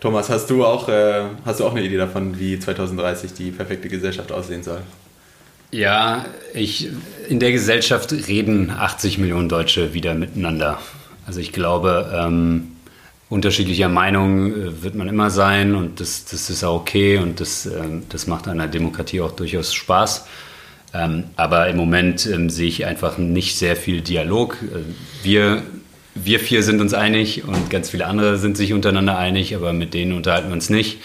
Thomas, 0.00 0.28
hast 0.28 0.48
du 0.48 0.64
auch, 0.64 0.88
äh, 0.88 1.24
hast 1.44 1.61
du 1.61 1.64
auch 1.64 1.72
eine 1.72 1.82
Idee 1.82 1.96
davon, 1.96 2.38
wie 2.38 2.58
2030 2.58 3.32
die 3.34 3.50
perfekte 3.50 3.88
Gesellschaft 3.88 4.30
aussehen 4.32 4.62
soll? 4.62 4.80
Ja, 5.72 6.24
ich, 6.54 6.88
in 7.28 7.40
der 7.40 7.52
Gesellschaft 7.52 8.12
reden 8.12 8.70
80 8.70 9.18
Millionen 9.18 9.48
Deutsche 9.48 9.92
wieder 9.92 10.14
miteinander. 10.14 10.78
Also 11.26 11.40
ich 11.40 11.52
glaube, 11.52 12.12
ähm, 12.14 12.72
unterschiedlicher 13.28 13.88
Meinung 13.88 14.52
äh, 14.52 14.82
wird 14.82 14.94
man 14.94 15.08
immer 15.08 15.30
sein 15.30 15.74
und 15.74 16.00
das, 16.00 16.24
das 16.24 16.50
ist 16.50 16.64
auch 16.64 16.80
okay 16.80 17.18
und 17.18 17.40
das, 17.40 17.66
ähm, 17.66 18.04
das 18.08 18.26
macht 18.26 18.48
einer 18.48 18.68
Demokratie 18.68 19.20
auch 19.20 19.32
durchaus 19.32 19.74
Spaß. 19.74 20.26
Ähm, 20.93 21.24
aber 21.36 21.68
im 21.68 21.76
Moment 21.76 22.26
ähm, 22.26 22.51
sehe 22.51 22.68
ich 22.68 22.86
einfach 22.86 23.18
nicht 23.18 23.57
sehr 23.57 23.76
viel 23.76 24.01
Dialog. 24.01 24.57
Äh, 24.62 25.24
wir, 25.24 25.62
wir 26.14 26.41
vier 26.41 26.62
sind 26.62 26.80
uns 26.80 26.95
einig 26.95 27.45
und 27.45 27.70
ganz 27.70 27.91
viele 27.91 28.07
andere 28.07 28.38
sind 28.38 28.57
sich 28.57 28.72
untereinander 28.72 29.16
einig, 29.16 29.55
aber 29.55 29.72
mit 29.72 29.95
denen 29.95 30.12
unterhalten 30.12 30.49
wir 30.49 30.55
uns 30.55 30.70
nicht. 30.70 30.99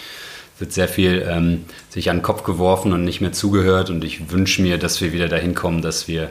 Es 0.54 0.60
wird 0.60 0.72
sehr 0.72 0.88
viel 0.88 1.24
ähm, 1.28 1.64
sich 1.90 2.10
an 2.10 2.18
den 2.18 2.22
Kopf 2.22 2.42
geworfen 2.42 2.92
und 2.92 3.04
nicht 3.04 3.20
mehr 3.20 3.32
zugehört 3.32 3.90
und 3.90 4.02
ich 4.02 4.30
wünsche 4.30 4.62
mir, 4.62 4.78
dass 4.78 5.00
wir 5.00 5.12
wieder 5.12 5.28
dahin 5.28 5.54
kommen, 5.54 5.82
dass 5.82 6.08
wir 6.08 6.30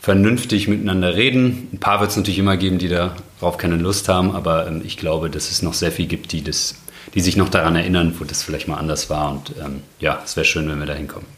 vernünftig 0.00 0.68
miteinander 0.68 1.14
reden. 1.14 1.68
Ein 1.72 1.78
paar 1.78 2.00
wird 2.00 2.10
es 2.10 2.16
natürlich 2.16 2.38
immer 2.38 2.56
geben, 2.56 2.78
die 2.78 2.88
darauf 2.88 3.58
keine 3.58 3.76
Lust 3.76 4.08
haben, 4.08 4.34
aber 4.34 4.66
ähm, 4.66 4.82
ich 4.84 4.96
glaube, 4.96 5.30
dass 5.30 5.50
es 5.50 5.62
noch 5.62 5.74
sehr 5.74 5.92
viel 5.92 6.06
gibt, 6.06 6.32
die, 6.32 6.42
das, 6.42 6.76
die 7.14 7.20
sich 7.20 7.36
noch 7.36 7.48
daran 7.48 7.76
erinnern, 7.76 8.14
wo 8.18 8.24
das 8.24 8.42
vielleicht 8.42 8.66
mal 8.66 8.78
anders 8.78 9.08
war 9.08 9.30
und 9.30 9.52
ähm, 9.64 9.82
ja, 10.00 10.20
es 10.24 10.34
wäre 10.34 10.46
schön, 10.46 10.68
wenn 10.68 10.80
wir 10.80 10.86
dahin 10.86 11.06
kommen. 11.06 11.37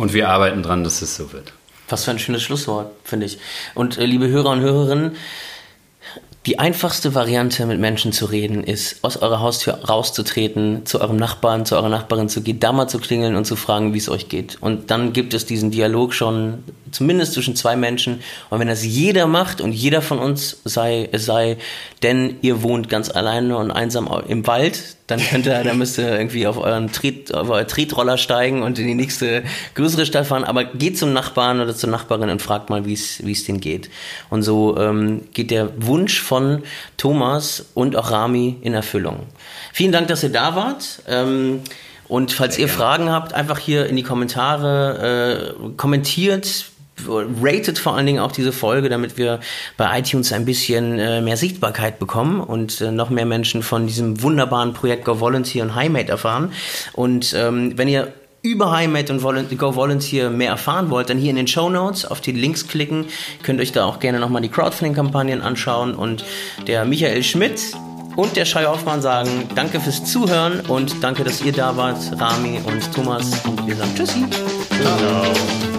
Und 0.00 0.14
wir 0.14 0.30
arbeiten 0.30 0.62
dran, 0.62 0.82
dass 0.82 1.02
es 1.02 1.14
so 1.14 1.30
wird. 1.34 1.52
Was 1.90 2.04
für 2.04 2.10
ein 2.10 2.18
schönes 2.18 2.42
Schlusswort, 2.42 2.90
finde 3.04 3.26
ich. 3.26 3.38
Und 3.74 3.98
äh, 3.98 4.06
liebe 4.06 4.28
Hörer 4.28 4.48
und 4.48 4.60
Hörerinnen, 4.62 5.14
die 6.46 6.58
einfachste 6.58 7.14
Variante, 7.14 7.66
mit 7.66 7.78
Menschen 7.78 8.12
zu 8.12 8.24
reden, 8.24 8.64
ist, 8.64 9.04
aus 9.04 9.18
eurer 9.18 9.40
Haustür 9.40 9.74
rauszutreten, 9.74 10.86
zu 10.86 11.00
eurem 11.00 11.16
Nachbarn, 11.16 11.66
zu 11.66 11.76
eurer 11.76 11.90
Nachbarin 11.90 12.30
zu 12.30 12.40
gehen, 12.40 12.58
da 12.58 12.72
mal 12.72 12.88
zu 12.88 12.98
klingeln 12.98 13.36
und 13.36 13.44
zu 13.44 13.56
fragen, 13.56 13.92
wie 13.92 13.98
es 13.98 14.08
euch 14.08 14.30
geht. 14.30 14.56
Und 14.62 14.90
dann 14.90 15.12
gibt 15.12 15.34
es 15.34 15.44
diesen 15.44 15.70
Dialog 15.70 16.14
schon, 16.14 16.64
zumindest 16.92 17.34
zwischen 17.34 17.56
zwei 17.56 17.76
Menschen. 17.76 18.22
Und 18.48 18.58
wenn 18.58 18.68
das 18.68 18.84
jeder 18.84 19.26
macht 19.26 19.60
und 19.60 19.72
jeder 19.72 20.00
von 20.00 20.18
uns 20.18 20.62
sei, 20.64 21.10
sei, 21.12 21.58
denn 22.02 22.36
ihr 22.40 22.62
wohnt 22.62 22.88
ganz 22.88 23.10
alleine 23.10 23.58
und 23.58 23.70
einsam 23.70 24.08
im 24.26 24.46
Wald, 24.46 24.96
dann 25.10 25.20
könnt 25.20 25.46
ihr, 25.46 25.62
dann 25.64 25.76
müsst 25.76 25.98
ihr 25.98 26.08
irgendwie 26.08 26.46
auf 26.46 26.56
euren 26.56 26.92
Tret, 26.92 27.34
auf 27.34 27.50
euer 27.50 27.66
Tretroller 27.66 28.16
steigen 28.16 28.62
und 28.62 28.78
in 28.78 28.86
die 28.86 28.94
nächste 28.94 29.42
größere 29.74 30.06
Stadt 30.06 30.26
fahren. 30.26 30.44
Aber 30.44 30.64
geht 30.64 30.98
zum 30.98 31.12
Nachbarn 31.12 31.60
oder 31.60 31.74
zur 31.74 31.90
Nachbarin 31.90 32.30
und 32.30 32.40
fragt 32.40 32.70
mal, 32.70 32.86
wie 32.86 32.94
es 32.94 33.24
wie 33.24 33.32
es 33.32 33.44
denen 33.44 33.60
geht. 33.60 33.90
Und 34.30 34.42
so 34.42 34.76
ähm, 34.78 35.22
geht 35.32 35.50
der 35.50 35.70
Wunsch 35.84 36.20
von 36.30 36.62
Thomas 36.96 37.66
und 37.74 37.96
auch 37.96 38.12
Rami 38.12 38.56
in 38.62 38.72
Erfüllung. 38.72 39.26
Vielen 39.72 39.90
Dank, 39.90 40.06
dass 40.06 40.22
ihr 40.22 40.28
da 40.28 40.54
wart. 40.54 41.02
Ähm, 41.08 41.62
und 42.06 42.30
falls 42.30 42.54
Sehr 42.54 42.62
ihr 42.62 42.66
gerne. 42.68 42.78
Fragen 42.78 43.10
habt, 43.10 43.32
einfach 43.34 43.58
hier 43.58 43.86
in 43.86 43.96
die 43.96 44.04
Kommentare 44.04 45.54
äh, 45.58 45.70
kommentiert, 45.76 46.66
rated 47.08 47.80
vor 47.80 47.96
allen 47.96 48.06
Dingen 48.06 48.20
auch 48.20 48.30
diese 48.30 48.52
Folge, 48.52 48.88
damit 48.88 49.18
wir 49.18 49.40
bei 49.76 49.98
iTunes 49.98 50.32
ein 50.32 50.44
bisschen 50.44 51.00
äh, 51.00 51.20
mehr 51.20 51.36
Sichtbarkeit 51.36 51.98
bekommen 51.98 52.40
und 52.40 52.80
äh, 52.80 52.92
noch 52.92 53.10
mehr 53.10 53.26
Menschen 53.26 53.64
von 53.64 53.88
diesem 53.88 54.22
wunderbaren 54.22 54.72
Projekt 54.72 55.06
Go 55.06 55.18
Volunteer 55.18 55.64
und 55.64 55.74
HighMate 55.74 56.10
erfahren. 56.10 56.52
Und 56.92 57.34
ähm, 57.36 57.76
wenn 57.76 57.88
ihr 57.88 58.12
über 58.42 58.72
HighMate 58.72 59.12
und 59.12 59.58
Go 59.58 59.74
Volunteer 59.74 60.30
mehr 60.30 60.50
erfahren 60.50 60.90
wollt, 60.90 61.10
dann 61.10 61.18
hier 61.18 61.30
in 61.30 61.36
den 61.36 61.46
Show 61.46 61.68
Notes 61.68 62.04
auf 62.04 62.20
die 62.20 62.32
Links 62.32 62.68
klicken. 62.68 63.06
Könnt 63.42 63.60
euch 63.60 63.72
da 63.72 63.84
auch 63.84 64.00
gerne 64.00 64.18
nochmal 64.18 64.42
die 64.42 64.48
Crowdfunding-Kampagnen 64.48 65.42
anschauen. 65.42 65.94
Und 65.94 66.24
der 66.66 66.84
Michael 66.84 67.22
Schmidt 67.22 67.60
und 68.16 68.36
der 68.36 68.44
Schei 68.44 68.64
Hoffmann 68.64 69.02
sagen 69.02 69.48
Danke 69.54 69.80
fürs 69.80 70.04
Zuhören 70.04 70.60
und 70.60 71.02
danke, 71.02 71.24
dass 71.24 71.42
ihr 71.42 71.52
da 71.52 71.76
wart, 71.76 71.98
Rami 72.18 72.60
und 72.64 72.92
Thomas. 72.94 73.44
Und 73.44 73.66
wir 73.66 73.76
sagen 73.76 73.94
Tschüssi. 73.94 74.24
Ciao. 74.80 75.69